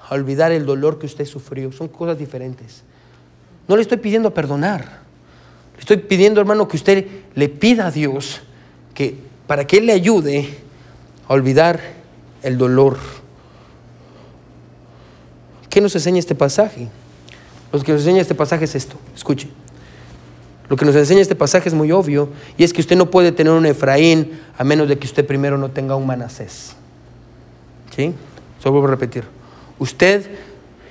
a 0.09 0.15
olvidar 0.15 0.51
el 0.51 0.65
dolor 0.65 0.97
que 0.97 1.05
usted 1.05 1.25
sufrió. 1.25 1.71
Son 1.71 1.87
cosas 1.89 2.17
diferentes. 2.17 2.81
No 3.67 3.75
le 3.75 3.81
estoy 3.81 3.97
pidiendo 3.97 4.33
perdonar. 4.33 4.99
Le 5.75 5.79
estoy 5.79 5.97
pidiendo, 5.97 6.39
hermano, 6.39 6.67
que 6.67 6.77
usted 6.77 7.05
le 7.35 7.49
pida 7.49 7.87
a 7.87 7.91
Dios 7.91 8.41
que 8.93 9.15
para 9.45 9.65
que 9.67 9.77
Él 9.77 9.85
le 9.85 9.93
ayude 9.93 10.49
a 11.27 11.33
olvidar 11.33 11.79
el 12.43 12.57
dolor. 12.57 12.97
¿Qué 15.69 15.81
nos 15.81 15.95
enseña 15.95 16.19
este 16.19 16.35
pasaje? 16.35 16.87
Lo 17.71 17.79
que 17.81 17.91
nos 17.91 18.01
enseña 18.01 18.21
este 18.21 18.35
pasaje 18.35 18.65
es 18.65 18.75
esto. 18.75 18.97
Escuche. 19.15 19.49
Lo 20.69 20.75
que 20.75 20.85
nos 20.85 20.95
enseña 20.95 21.21
este 21.21 21.35
pasaje 21.35 21.69
es 21.69 21.75
muy 21.75 21.91
obvio 21.91 22.29
y 22.57 22.63
es 22.63 22.73
que 22.73 22.81
usted 22.81 22.97
no 22.97 23.09
puede 23.09 23.31
tener 23.31 23.53
un 23.53 23.65
Efraín 23.65 24.39
a 24.57 24.63
menos 24.63 24.89
de 24.89 24.97
que 24.97 25.07
usted 25.07 25.25
primero 25.25 25.57
no 25.57 25.71
tenga 25.71 25.95
un 25.95 26.05
Manasés. 26.05 26.75
¿Sí? 27.95 28.13
Solo 28.59 28.73
vuelvo 28.73 28.87
a 28.87 28.91
repetir. 28.91 29.23
Usted, 29.79 30.29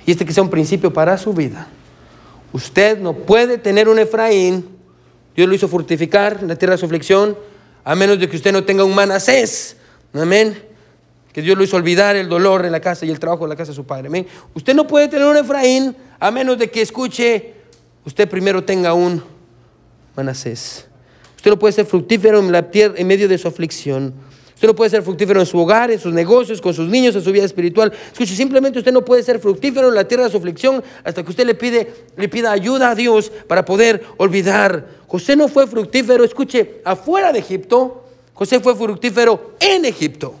y 0.05 0.11
este 0.11 0.25
que 0.25 0.33
sea 0.33 0.43
un 0.43 0.49
principio 0.49 0.93
para 0.93 1.17
su 1.17 1.33
vida, 1.33 1.67
usted 2.53 2.99
no 2.99 3.13
puede 3.13 3.57
tener 3.57 3.89
un 3.89 3.99
Efraín, 3.99 4.77
Dios 5.35 5.47
lo 5.47 5.53
hizo 5.53 5.67
fortificar 5.67 6.41
la 6.41 6.55
tierra 6.55 6.73
de 6.73 6.79
su 6.79 6.85
aflicción, 6.85 7.37
a 7.83 7.95
menos 7.95 8.19
de 8.19 8.27
que 8.27 8.35
usted 8.35 8.51
no 8.51 8.63
tenga 8.63 8.83
un 8.83 8.95
Manasés. 8.95 9.77
Amén. 10.13 10.63
Que 11.31 11.41
Dios 11.43 11.55
lo 11.55 11.63
hizo 11.63 11.77
olvidar 11.77 12.15
el 12.15 12.27
dolor 12.27 12.65
en 12.65 12.71
la 12.71 12.79
casa 12.79 13.05
y 13.05 13.11
el 13.11 13.19
trabajo 13.19 13.45
en 13.45 13.49
la 13.49 13.55
casa 13.55 13.71
de 13.71 13.75
su 13.75 13.85
padre. 13.85 14.07
Amén. 14.07 14.25
Usted 14.55 14.73
no 14.73 14.87
puede 14.87 15.07
tener 15.07 15.27
un 15.27 15.37
Efraín 15.37 15.95
a 16.19 16.31
menos 16.31 16.57
de 16.57 16.71
que 16.71 16.81
escuche, 16.81 17.53
usted 18.03 18.27
primero 18.27 18.63
tenga 18.63 18.93
un 18.93 19.23
Manasés. 20.15 20.87
Usted 21.35 21.51
no 21.51 21.59
puede 21.59 21.73
ser 21.73 21.85
fructífero 21.85 22.39
en 22.39 22.51
la 22.51 22.71
tierra 22.71 22.95
en 22.97 23.05
medio 23.05 23.27
de 23.27 23.37
su 23.37 23.47
aflicción. 23.47 24.13
Usted 24.57 24.69
no 24.69 24.75
puede 24.75 24.89
ser 24.89 25.03
fructífero 25.03 25.39
en 25.39 25.45
su 25.45 25.55
hogar, 25.59 25.91
en 25.91 25.99
sus 25.99 26.11
negocios, 26.11 26.59
con 26.59 26.73
sus 26.73 26.89
niños, 26.89 27.15
en 27.15 27.21
su 27.21 27.31
vida 27.31 27.45
espiritual. 27.45 27.93
Escuche, 28.11 28.35
simplemente 28.35 28.79
usted 28.79 28.91
no 28.91 29.05
puede 29.05 29.21
ser 29.21 29.37
fructífero 29.37 29.89
en 29.89 29.93
la 29.93 30.07
tierra 30.07 30.23
de 30.23 30.31
su 30.31 30.37
aflicción 30.37 30.83
hasta 31.03 31.21
que 31.21 31.29
usted 31.29 31.45
le 31.45 31.53
pide, 31.53 31.93
le 32.15 32.27
pida 32.27 32.51
ayuda 32.51 32.89
a 32.89 32.95
Dios 32.95 33.31
para 33.45 33.63
poder 33.63 34.03
olvidar. 34.17 34.87
José 35.05 35.35
no 35.35 35.47
fue 35.47 35.67
fructífero, 35.67 36.23
escuche, 36.23 36.81
afuera 36.83 37.31
de 37.31 37.37
Egipto. 37.37 38.05
José 38.33 38.59
fue 38.59 38.75
fructífero 38.75 39.51
en 39.59 39.85
Egipto. 39.85 40.33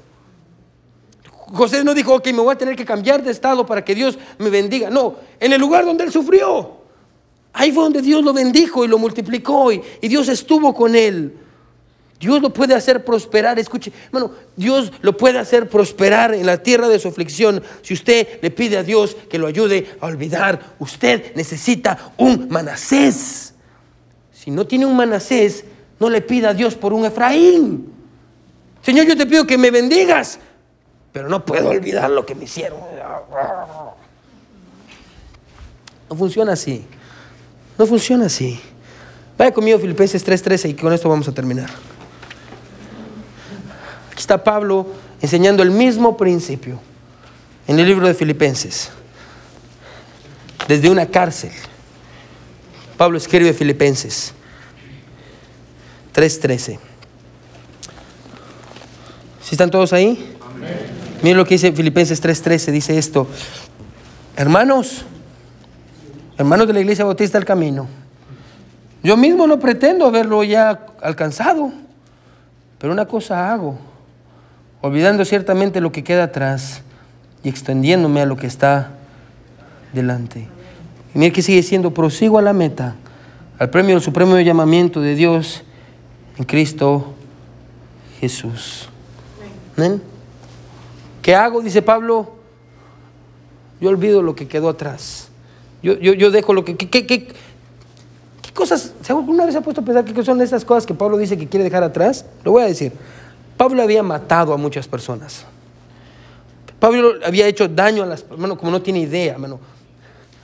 José 1.53 1.83
no 1.83 1.93
dijo, 1.93 2.15
ok, 2.15 2.25
me 2.29 2.41
voy 2.41 2.55
a 2.55 2.57
tener 2.57 2.75
que 2.75 2.85
cambiar 2.85 3.21
de 3.21 3.29
estado 3.29 3.67
para 3.67 3.85
que 3.85 3.93
Dios 3.93 4.17
me 4.39 4.49
bendiga. 4.49 4.89
No, 4.89 5.13
en 5.39 5.53
el 5.53 5.61
lugar 5.61 5.85
donde 5.85 6.05
él 6.05 6.11
sufrió. 6.11 6.71
Ahí 7.53 7.71
fue 7.71 7.83
donde 7.83 8.01
Dios 8.01 8.23
lo 8.23 8.33
bendijo 8.33 8.83
y 8.83 8.87
lo 8.87 8.97
multiplicó 8.97 9.71
y, 9.71 9.79
y 10.01 10.07
Dios 10.07 10.27
estuvo 10.27 10.73
con 10.73 10.95
él. 10.95 11.37
Dios 12.19 12.41
lo 12.41 12.51
puede 12.51 12.73
hacer 12.73 13.05
prosperar. 13.05 13.59
Escuche, 13.59 13.91
hermano, 14.05 14.31
Dios 14.55 14.91
lo 15.01 15.15
puede 15.15 15.37
hacer 15.37 15.69
prosperar 15.69 16.33
en 16.33 16.45
la 16.45 16.61
tierra 16.63 16.87
de 16.87 16.97
su 16.99 17.07
aflicción. 17.07 17.61
Si 17.81 17.93
usted 17.93 18.39
le 18.41 18.49
pide 18.49 18.77
a 18.77 18.83
Dios 18.83 19.15
que 19.29 19.37
lo 19.37 19.47
ayude 19.47 19.95
a 20.01 20.07
olvidar, 20.07 20.75
usted 20.79 21.35
necesita 21.35 22.13
un 22.17 22.47
Manasés. 22.49 23.53
Si 24.31 24.49
no 24.49 24.65
tiene 24.65 24.85
un 24.85 24.95
Manasés, 24.95 25.65
no 25.99 26.09
le 26.09 26.21
pida 26.21 26.49
a 26.49 26.53
Dios 26.53 26.75
por 26.75 26.93
un 26.93 27.05
Efraín. 27.05 27.93
Señor, 28.81 29.05
yo 29.05 29.15
te 29.17 29.25
pido 29.25 29.45
que 29.45 29.57
me 29.57 29.69
bendigas, 29.69 30.39
pero 31.11 31.29
no 31.29 31.45
puedo 31.45 31.69
olvidar 31.69 32.09
lo 32.09 32.25
que 32.25 32.33
me 32.33 32.45
hicieron. 32.45 32.79
No 36.09 36.15
funciona 36.15 36.53
así. 36.53 36.85
No 37.77 37.85
funciona 37.85 38.25
así. 38.25 38.59
Vaya 39.37 39.51
conmigo 39.51 39.77
Filipenses 39.77 40.25
3:13 40.25 40.69
y 40.69 40.73
con 40.73 40.93
esto 40.93 41.09
vamos 41.09 41.27
a 41.27 41.31
terminar. 41.31 41.69
Aquí 44.17 44.23
está 44.23 44.43
Pablo 44.43 44.87
enseñando 45.21 45.61
el 45.61 45.69
mismo 45.69 46.17
principio 46.17 46.79
en 47.67 47.77
el 47.77 47.85
libro 47.85 48.07
de 48.07 48.15
Filipenses. 48.15 48.89
Desde 50.67 50.89
una 50.89 51.05
cárcel. 51.05 51.51
Pablo 52.97 53.19
escribe 53.19 53.53
Filipenses 53.53 54.33
3:13. 56.15 56.79
¿Sí 59.43 59.49
están 59.51 59.69
todos 59.69 59.93
ahí? 59.93 60.35
Miren 61.21 61.37
lo 61.37 61.45
que 61.45 61.53
dice 61.53 61.71
Filipenses 61.71 62.19
3:13. 62.19 62.71
Dice 62.71 62.97
esto. 62.97 63.27
Hermanos, 64.35 65.05
hermanos 66.39 66.65
de 66.65 66.73
la 66.73 66.79
iglesia 66.79 67.05
bautista 67.05 67.37
del 67.37 67.45
camino, 67.45 67.87
yo 69.03 69.15
mismo 69.15 69.45
no 69.45 69.59
pretendo 69.59 70.07
haberlo 70.07 70.43
ya 70.43 70.87
alcanzado, 71.03 71.71
pero 72.79 72.91
una 72.91 73.05
cosa 73.05 73.53
hago, 73.53 73.77
olvidando 74.81 75.25
ciertamente 75.25 75.81
lo 75.81 75.91
que 75.91 76.03
queda 76.03 76.25
atrás 76.25 76.81
y 77.43 77.49
extendiéndome 77.49 78.21
a 78.21 78.25
lo 78.25 78.37
que 78.37 78.47
está 78.47 78.91
delante. 79.93 80.47
Y 81.13 81.19
mire 81.19 81.31
que 81.31 81.41
sigue 81.41 81.63
siendo, 81.63 81.93
prosigo 81.93 82.37
a 82.37 82.41
la 82.41 82.53
meta, 82.53 82.95
al 83.59 83.69
premio 83.69 83.95
del 83.95 84.03
supremo 84.03 84.39
llamamiento 84.39 85.01
de 85.01 85.15
Dios 85.15 85.63
en 86.37 86.45
Cristo 86.45 87.13
Jesús. 88.19 88.89
¿Amén? 89.75 90.01
¿Qué 91.21 91.35
hago? 91.35 91.61
Dice 91.61 91.81
Pablo. 91.81 92.35
Yo 93.79 93.89
olvido 93.89 94.21
lo 94.21 94.35
que 94.35 94.47
quedó 94.47 94.69
atrás. 94.69 95.29
Yo, 95.83 95.97
yo, 95.99 96.13
yo 96.13 96.31
dejo 96.31 96.53
lo 96.53 96.65
que... 96.65 96.75
¿Qué, 96.75 97.27
cosas? 98.53 98.93
¿se 99.01 99.13
¿Alguna 99.13 99.45
vez 99.45 99.53
se 99.53 99.59
ha 99.59 99.61
puesto 99.61 99.81
a 99.81 99.85
pensar 99.85 100.03
qué 100.03 100.23
son 100.23 100.41
esas 100.41 100.65
cosas 100.65 100.87
que 100.87 100.95
Pablo 100.95 101.17
dice 101.17 101.37
que 101.37 101.47
quiere 101.47 101.63
dejar 101.63 101.83
atrás? 101.83 102.25
Lo 102.43 102.53
voy 102.53 102.63
a 102.63 102.65
decir. 102.65 102.91
Pablo 103.57 103.81
había 103.81 104.03
matado 104.03 104.53
a 104.53 104.57
muchas 104.57 104.87
personas. 104.87 105.45
Pablo 106.79 107.15
había 107.25 107.47
hecho 107.47 107.67
daño 107.67 108.03
a 108.03 108.05
las 108.05 108.21
personas, 108.21 108.57
como 108.57 108.71
no 108.71 108.81
tiene 108.81 108.99
idea, 108.99 109.33
hermano. 109.33 109.59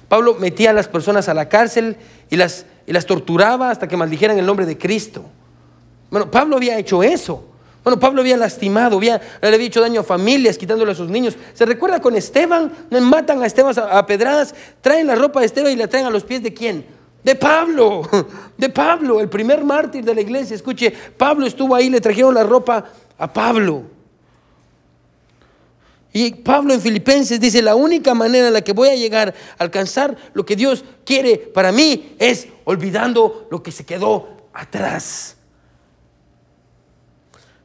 Pablo 0.09 0.35
metía 0.39 0.71
a 0.71 0.73
las 0.73 0.87
personas 0.87 1.29
a 1.29 1.33
la 1.33 1.47
cárcel 1.47 1.95
y 2.29 2.35
las, 2.35 2.65
y 2.87 2.91
las 2.91 3.05
torturaba 3.05 3.69
hasta 3.69 3.87
que 3.87 3.95
maldijeran 3.95 4.37
el 4.37 4.45
nombre 4.45 4.65
de 4.65 4.77
Cristo. 4.77 5.25
Bueno, 6.09 6.29
Pablo 6.29 6.57
había 6.57 6.77
hecho 6.77 7.03
eso. 7.03 7.45
Bueno, 7.83 7.99
Pablo 7.99 8.21
había 8.21 8.37
lastimado, 8.37 8.97
había, 8.97 9.21
le 9.41 9.47
había 9.47 9.67
hecho 9.67 9.81
daño 9.81 10.01
a 10.01 10.03
familias, 10.03 10.57
quitándole 10.57 10.93
a 10.93 10.95
sus 10.95 11.09
niños. 11.09 11.35
¿Se 11.53 11.65
recuerda 11.65 11.99
con 11.99 12.15
Esteban? 12.15 12.71
Matan 12.89 13.43
a 13.43 13.45
Esteban 13.45 13.77
a, 13.77 13.99
a 13.99 14.05
pedradas, 14.05 14.55
traen 14.81 15.05
la 15.05 15.15
ropa 15.15 15.41
de 15.41 15.47
Esteban 15.47 15.71
y 15.71 15.75
la 15.75 15.87
traen 15.87 16.05
a 16.05 16.09
los 16.09 16.23
pies 16.23 16.41
de 16.41 16.53
quién? 16.53 16.85
De 17.23 17.35
Pablo, 17.35 18.03
de 18.57 18.69
Pablo, 18.69 19.19
el 19.19 19.29
primer 19.29 19.63
mártir 19.63 20.03
de 20.03 20.13
la 20.13 20.21
iglesia. 20.21 20.55
Escuche, 20.55 20.91
Pablo 20.91 21.45
estuvo 21.45 21.73
ahí, 21.75 21.89
le 21.89 22.01
trajeron 22.01 22.33
la 22.33 22.43
ropa 22.43 22.85
a 23.17 23.31
Pablo. 23.31 23.83
Y 26.11 26.31
Pablo 26.31 26.73
en 26.73 26.81
Filipenses 26.81 27.39
dice, 27.39 27.61
la 27.61 27.75
única 27.75 28.13
manera 28.13 28.47
en 28.47 28.53
la 28.53 28.61
que 28.61 28.73
voy 28.73 28.89
a 28.89 28.95
llegar 28.95 29.33
a 29.57 29.63
alcanzar 29.63 30.15
lo 30.33 30.45
que 30.45 30.55
Dios 30.55 30.85
quiere 31.05 31.37
para 31.37 31.71
mí 31.71 32.15
es 32.19 32.47
olvidando 32.65 33.47
lo 33.49 33.63
que 33.63 33.71
se 33.71 33.83
quedó 33.83 34.27
atrás. 34.53 35.37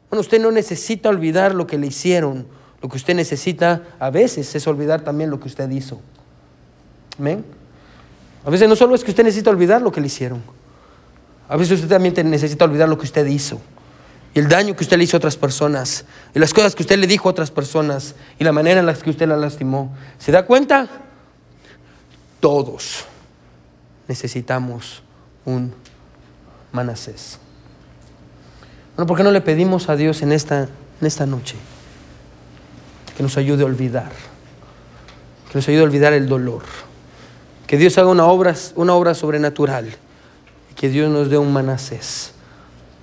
Bueno, 0.08 0.22
usted 0.22 0.40
no 0.40 0.50
necesita 0.50 1.10
olvidar 1.10 1.54
lo 1.54 1.66
que 1.66 1.76
le 1.76 1.88
hicieron. 1.88 2.46
Lo 2.80 2.88
que 2.88 2.96
usted 2.96 3.14
necesita 3.14 3.82
a 3.98 4.08
veces 4.08 4.54
es 4.54 4.66
olvidar 4.66 5.02
también 5.02 5.30
lo 5.30 5.38
que 5.38 5.48
usted 5.48 5.68
hizo. 5.70 6.00
Amén. 7.18 7.44
A 8.44 8.50
veces 8.50 8.68
no 8.68 8.76
solo 8.76 8.94
es 8.94 9.04
que 9.04 9.10
usted 9.10 9.24
necesita 9.24 9.50
olvidar 9.50 9.82
lo 9.82 9.92
que 9.92 10.00
le 10.00 10.06
hicieron. 10.06 10.42
A 11.48 11.56
veces 11.56 11.80
usted 11.80 11.88
también 11.88 12.14
necesita 12.30 12.64
olvidar 12.64 12.88
lo 12.88 12.98
que 12.98 13.04
usted 13.04 13.26
hizo. 13.26 13.60
Y 14.34 14.38
el 14.38 14.48
daño 14.48 14.76
que 14.76 14.84
usted 14.84 14.98
le 14.98 15.04
hizo 15.04 15.16
a 15.16 15.18
otras 15.18 15.36
personas. 15.36 16.04
Y 16.34 16.38
las 16.38 16.52
cosas 16.52 16.74
que 16.74 16.82
usted 16.82 16.98
le 16.98 17.06
dijo 17.06 17.28
a 17.28 17.32
otras 17.32 17.50
personas. 17.50 18.14
Y 18.38 18.44
la 18.44 18.52
manera 18.52 18.80
en 18.80 18.86
la 18.86 18.94
que 18.94 19.10
usted 19.10 19.26
la 19.26 19.36
lastimó. 19.36 19.96
¿Se 20.18 20.30
da 20.30 20.44
cuenta? 20.44 20.88
Todos 22.40 23.04
necesitamos 24.06 25.02
un 25.44 25.72
Manasés. 26.72 27.38
Bueno, 28.94 29.06
¿por 29.06 29.16
qué 29.16 29.22
no 29.22 29.30
le 29.30 29.40
pedimos 29.40 29.88
a 29.88 29.96
Dios 29.96 30.22
en 30.22 30.32
esta, 30.32 30.62
en 31.00 31.06
esta 31.06 31.24
noche 31.24 31.56
que 33.16 33.22
nos 33.22 33.36
ayude 33.36 33.62
a 33.62 33.66
olvidar? 33.66 34.10
Que 35.50 35.58
nos 35.58 35.68
ayude 35.68 35.80
a 35.80 35.84
olvidar 35.84 36.12
el 36.12 36.28
dolor. 36.28 36.62
Que 37.68 37.76
Dios 37.76 37.96
haga 37.98 38.08
una 38.08 38.26
obra, 38.26 38.56
una 38.74 38.94
obra 38.94 39.14
sobrenatural. 39.14 39.94
Que 40.74 40.88
Dios 40.88 41.08
nos 41.08 41.30
dé 41.30 41.38
un 41.38 41.52
Manasés 41.52 42.32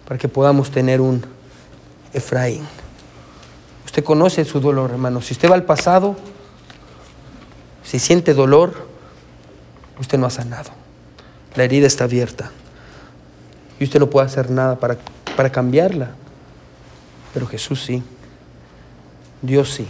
para 0.06 0.18
que 0.18 0.28
podamos 0.28 0.72
tener 0.72 1.00
un 1.00 1.24
Efraín. 2.14 2.66
Usted 3.86 4.04
conoce 4.04 4.44
su 4.44 4.60
dolor, 4.60 4.92
hermano. 4.92 5.22
Si 5.22 5.34
usted 5.34 5.50
va 5.50 5.56
al 5.56 5.64
pasado, 5.64 6.18
si 7.84 8.00
siente 8.00 8.34
dolor, 8.34 8.88
usted 10.02 10.18
no 10.18 10.26
ha 10.26 10.30
sanado. 10.30 10.72
La 11.56 11.64
herida 11.64 11.88
está 11.88 12.04
abierta. 12.04 12.52
Y 13.80 13.86
usted 13.86 14.02
no 14.02 14.10
puede 14.10 14.26
hacer 14.26 14.50
nada 14.50 14.78
para 14.78 14.98
para 15.36 15.52
cambiarla. 15.52 16.12
Pero 17.34 17.46
Jesús 17.48 17.84
sí. 17.84 18.02
Dios 19.42 19.74
sí. 19.74 19.88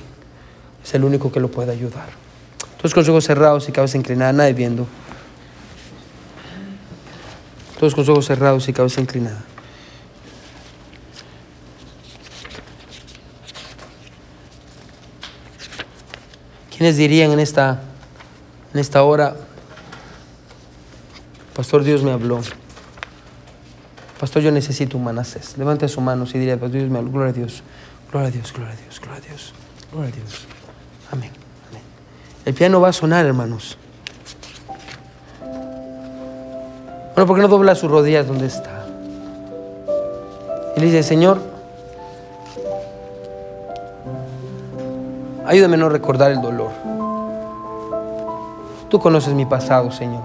Es 0.84 0.94
el 0.94 1.04
único 1.04 1.32
que 1.32 1.40
lo 1.40 1.50
puede 1.50 1.72
ayudar. 1.72 2.10
Todos 2.86 2.94
con 2.94 3.02
los 3.02 3.10
ojos 3.10 3.26
cerrados 3.26 3.68
y 3.68 3.72
cabeza 3.72 3.98
inclinada, 3.98 4.32
nadie 4.32 4.54
viendo. 4.54 4.86
Todos 7.80 7.96
con 7.96 8.04
los 8.04 8.10
ojos 8.10 8.28
cerrados 8.28 8.68
y 8.70 8.74
cabeza 8.74 9.02
inclinada. 9.02 9.44
¿Quiénes 16.78 16.98
dirían 16.98 17.32
en 17.32 17.40
esta, 17.40 17.82
en 18.72 18.80
esta 18.80 19.02
hora, 19.02 19.36
Pastor 21.56 21.84
Dios 21.84 22.04
me 22.04 22.12
habló? 22.12 22.40
Pastor, 24.20 24.44
yo 24.44 24.52
necesito 24.52 24.96
un 25.00 25.06
Manasés. 25.06 25.58
Levante 25.58 25.88
su 25.88 26.02
mano 26.02 26.26
y 26.32 26.38
diría, 26.38 26.60
Pastor, 26.60 26.82
Dios 26.82 26.92
me 26.92 27.02
gloria 27.02 27.32
a 27.32 27.34
Dios, 27.34 27.64
gloria 28.12 28.28
a 28.28 28.32
Dios, 28.32 28.54
gloria 28.54 28.74
a 28.74 28.78
Dios, 28.78 29.00
gloria 29.00 29.18
a 29.18 29.28
Dios, 29.28 29.54
gloria 29.92 30.14
a 30.14 30.16
Dios. 30.16 30.46
Amén. 31.12 31.45
El 32.46 32.54
piano 32.54 32.80
va 32.80 32.90
a 32.90 32.94
sonar, 32.94 33.26
hermanos. 33.26 33.76
Bueno, 37.16 37.28
¿por 37.28 37.36
qué 37.36 37.42
no 37.42 37.48
dobla 37.48 37.74
sus 37.74 37.90
rodillas 37.90 38.28
donde 38.28 38.46
está? 38.46 38.86
Y 40.78 40.80
le 40.80 40.86
dice, 40.86 41.02
Señor, 41.02 41.40
ayúdame 45.46 45.74
a 45.74 45.78
no 45.78 45.90
recordar 45.90 46.32
el 46.32 46.42
dolor. 46.42 46.70
Tú 48.90 49.00
conoces 49.00 49.34
mi 49.34 49.46
pasado, 49.48 49.92
Señor. 49.92 50.24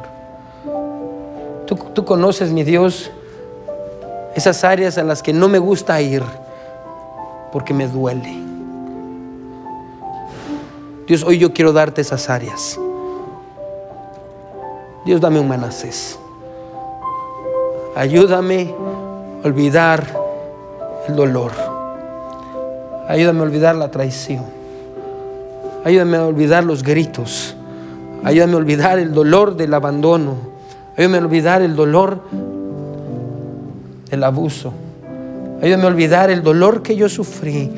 Tú, 1.66 1.77
tú 1.95 2.05
conoces, 2.05 2.51
mi 2.51 2.64
Dios, 2.64 3.11
esas 4.35 4.62
áreas 4.64 4.99
a 4.99 5.05
las 5.05 5.23
que 5.23 5.33
no 5.33 5.49
me 5.49 5.59
gusta 5.59 5.99
ir 6.03 6.23
porque 7.51 7.73
me 7.73 7.87
duele. 7.87 8.49
Dios, 11.11 11.24
hoy 11.24 11.38
yo 11.38 11.52
quiero 11.52 11.72
darte 11.72 12.02
esas 12.02 12.30
áreas. 12.30 12.78
Dios, 15.04 15.20
dame 15.20 15.40
un 15.40 15.48
manasés. 15.48 16.16
Ayúdame 17.96 18.72
a 19.42 19.48
olvidar 19.48 20.06
el 21.08 21.16
dolor. 21.16 21.50
Ayúdame 23.08 23.40
a 23.40 23.42
olvidar 23.42 23.74
la 23.74 23.90
traición. 23.90 24.44
Ayúdame 25.84 26.16
a 26.16 26.26
olvidar 26.26 26.62
los 26.62 26.84
gritos. 26.84 27.56
Ayúdame 28.22 28.52
a 28.52 28.58
olvidar 28.58 29.00
el 29.00 29.12
dolor 29.12 29.56
del 29.56 29.74
abandono. 29.74 30.36
Ayúdame 30.96 31.18
a 31.18 31.20
olvidar 31.22 31.61
el 31.61 31.74
dolor 31.74 32.20
el 34.12 34.22
abuso. 34.22 34.72
Ayúdame 35.61 35.82
a 35.82 35.88
olvidar 35.88 36.30
el 36.30 36.44
dolor 36.44 36.84
que 36.84 36.94
yo 36.94 37.08
sufrí. 37.08 37.68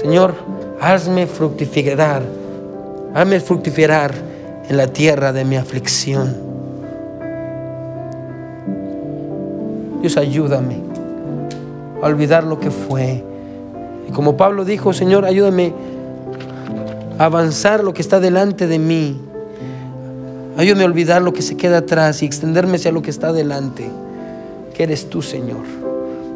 Señor, 0.00 0.34
hazme 0.80 1.26
fructificar, 1.26 2.22
hazme 3.14 3.40
fructificar 3.40 4.12
en 4.68 4.76
la 4.76 4.86
tierra 4.88 5.32
de 5.32 5.44
mi 5.44 5.56
aflicción. 5.56 6.36
Dios, 10.00 10.16
ayúdame 10.16 10.76
a 12.02 12.06
olvidar 12.06 12.44
lo 12.44 12.60
que 12.60 12.70
fue. 12.70 13.24
Y 14.08 14.12
como 14.12 14.36
Pablo 14.36 14.64
dijo, 14.64 14.92
Señor, 14.92 15.24
ayúdame 15.24 15.72
a 17.18 17.24
avanzar 17.24 17.82
lo 17.82 17.92
que 17.92 18.02
está 18.02 18.20
delante 18.20 18.66
de 18.66 18.78
mí. 18.78 19.20
Ayúdame 20.56 20.82
a 20.82 20.86
olvidar 20.86 21.22
lo 21.22 21.32
que 21.32 21.42
se 21.42 21.56
queda 21.56 21.78
atrás 21.78 22.22
y 22.22 22.26
extenderme 22.26 22.76
hacia 22.76 22.92
lo 22.92 23.02
que 23.02 23.10
está 23.10 23.32
delante 23.32 23.90
eres 24.78 25.10
tú, 25.10 25.22
Señor. 25.22 25.64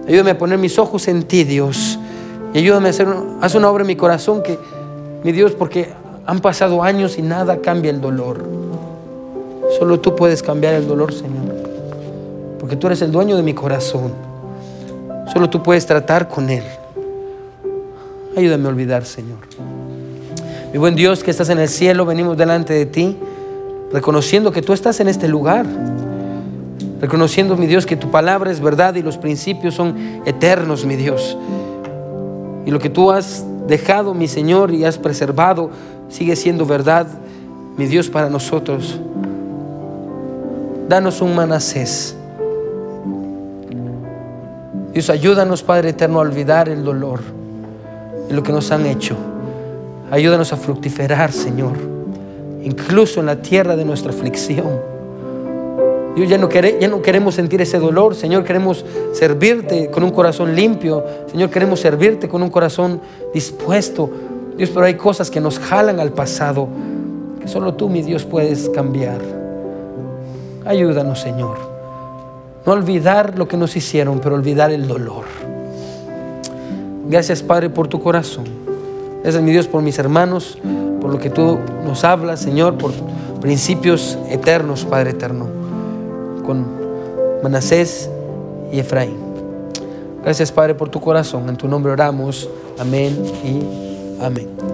Ayúdame 0.07 0.33
a 0.33 0.39
poner 0.39 0.59
mis 0.59 0.79
ojos 0.79 1.09
en 1.09 1.23
ti, 1.23 1.45
Dios. 1.45 1.99
Y 2.53 2.59
ayúdame 2.59 2.89
a 2.89 2.91
hacer 2.91 3.09
haz 3.41 3.55
una 3.55 3.71
obra 3.71 3.83
en 3.83 3.87
mi 3.87 3.97
corazón 3.97 4.43
que, 4.43 4.59
mi 5.23 5.33
Dios, 5.33 5.53
porque 5.53 5.89
han 6.27 6.41
pasado 6.41 6.83
años 6.83 7.19
y 7.19 7.23
nada 7.23 7.59
cambia 7.59 7.91
el 7.91 8.01
dolor. 8.01 8.45
Solo 9.79 10.01
tú 10.01 10.15
puedes 10.15 10.43
cambiar 10.43 10.75
el 10.75 10.87
dolor, 10.87 11.13
Señor. 11.13 11.55
Porque 12.59 12.77
tú 12.77 12.87
eres 12.87 13.03
el 13.03 13.11
dueño 13.11 13.37
de 13.37 13.43
mi 13.43 13.55
corazón. 13.55 14.13
Solo 15.33 15.49
tú 15.51 15.63
puedes 15.63 15.87
tratar 15.87 16.29
con 16.29 16.51
él. 16.51 16.65
Ayúdame 18.37 18.67
a 18.67 18.69
olvidar, 18.69 19.05
Señor. 19.05 19.39
Mi 20.73 20.79
buen 20.79 20.95
Dios 20.95 21.23
que 21.23 21.31
estás 21.31 21.49
en 21.49 21.59
el 21.59 21.69
cielo, 21.69 22.07
venimos 22.07 22.37
delante 22.37 22.73
de 22.73 22.87
ti, 22.87 23.17
reconociendo 23.93 24.53
que 24.53 24.63
tú 24.63 24.73
estás 24.73 25.01
en 25.01 25.09
este 25.09 25.29
lugar 25.29 25.67
reconociendo, 27.03 27.57
mi 27.57 27.67
Dios, 27.67 27.85
que 27.85 27.97
tu 27.97 28.13
palabra 28.13 28.53
es 28.53 28.61
verdad 28.61 28.95
y 28.95 29.03
los 29.03 29.19
principios 29.19 29.75
son 29.75 30.23
eternos, 30.25 30.87
mi 30.87 30.95
Dios. 30.95 31.37
Y 32.65 32.71
lo 32.71 32.79
que 32.79 32.91
tú 32.91 33.11
has 33.11 33.45
dejado, 33.67 34.15
mi 34.15 34.29
Señor, 34.29 34.73
y 34.73 34.85
has 34.85 34.99
preservado, 34.99 35.71
sigue 36.13 36.37
siendo 36.37 36.67
verdad, 36.67 37.07
mi 37.77 37.87
Dios, 37.87 38.09
para 38.11 38.29
nosotros. 38.29 39.01
Danos 40.89 41.23
un 41.23 41.35
manasés. 41.35 42.15
Dios, 44.93 45.09
ayúdanos, 45.09 45.63
Padre 45.63 45.89
eterno, 45.91 46.19
a 46.19 46.23
olvidar 46.23 46.69
el 46.69 46.85
dolor 46.85 47.21
y 48.29 48.35
lo 48.35 48.43
que 48.43 48.53
nos 48.53 48.71
han 48.71 48.85
hecho. 48.85 49.17
Ayúdanos 50.11 50.53
a 50.53 50.59
fructiferar, 50.59 51.33
Señor, 51.33 51.73
incluso 52.63 53.21
en 53.21 53.27
la 53.27 53.37
tierra 53.37 53.75
de 53.75 53.87
nuestra 53.87 54.13
aflicción. 54.13 54.93
Dios, 56.15 56.29
ya 56.29 56.37
no, 56.37 56.51
ya 56.51 56.89
no 56.89 57.01
queremos 57.01 57.37
sentir 57.37 57.63
ese 57.63 57.79
dolor, 57.79 58.15
Señor, 58.15 58.45
queremos 58.45 58.85
servirte 59.15 59.91
con 59.91 60.03
un 60.03 60.11
corazón 60.11 60.55
limpio, 60.55 61.03
Señor, 61.31 61.49
queremos 61.49 61.81
servirte 61.81 62.29
con 62.29 62.43
un 62.43 62.51
corazón 62.51 63.01
dispuesto. 63.33 64.11
Dios, 64.57 64.71
pero 64.71 64.87
hay 64.87 64.95
cosas 64.95 65.31
que 65.31 65.41
nos 65.41 65.59
jalan 65.59 66.01
al 66.01 66.13
pasado, 66.13 66.69
que 67.41 67.49
solo 67.49 67.75
tú, 67.75 67.89
mi 67.89 68.03
Dios, 68.03 68.25
puedes 68.25 68.69
cambiar. 68.69 69.21
Ayúdanos, 70.65 71.21
Señor. 71.21 71.57
No 72.65 72.73
olvidar 72.73 73.39
lo 73.39 73.49
que 73.49 73.57
nos 73.57 73.77
hicieron, 73.77 74.21
pero 74.21 74.35
olvidar 74.35 74.71
el 74.71 74.87
dolor. 74.87 75.25
Gracias, 77.09 77.43
Padre, 77.43 77.71
por 77.71 77.89
tu 77.89 78.01
corazón. 78.01 78.45
Gracias, 79.23 79.43
mi 79.43 79.51
Dios, 79.51 79.67
por 79.67 79.83
mis 79.83 79.99
hermanos, 79.99 80.59
por 81.01 81.11
lo 81.11 81.19
que 81.19 81.31
tú 81.31 81.59
nos 81.85 82.05
hablas, 82.05 82.41
Señor, 82.41 82.79
por 82.79 82.93
principios 83.41 84.17
eternos, 84.31 84.85
Padre 84.85 85.11
eterno 85.11 85.63
con 86.43 86.67
Manasés 87.43 88.11
y 88.73 88.79
Efraín. 88.79 89.17
Gracias 90.23 90.53
Padre 90.53 90.75
por 90.75 90.89
tu 90.89 91.01
corazón. 91.01 91.49
En 91.49 91.57
tu 91.57 91.69
nombre 91.69 91.93
oramos. 91.93 92.49
Amén 92.79 93.17
y 93.45 93.92
amén. 94.23 94.72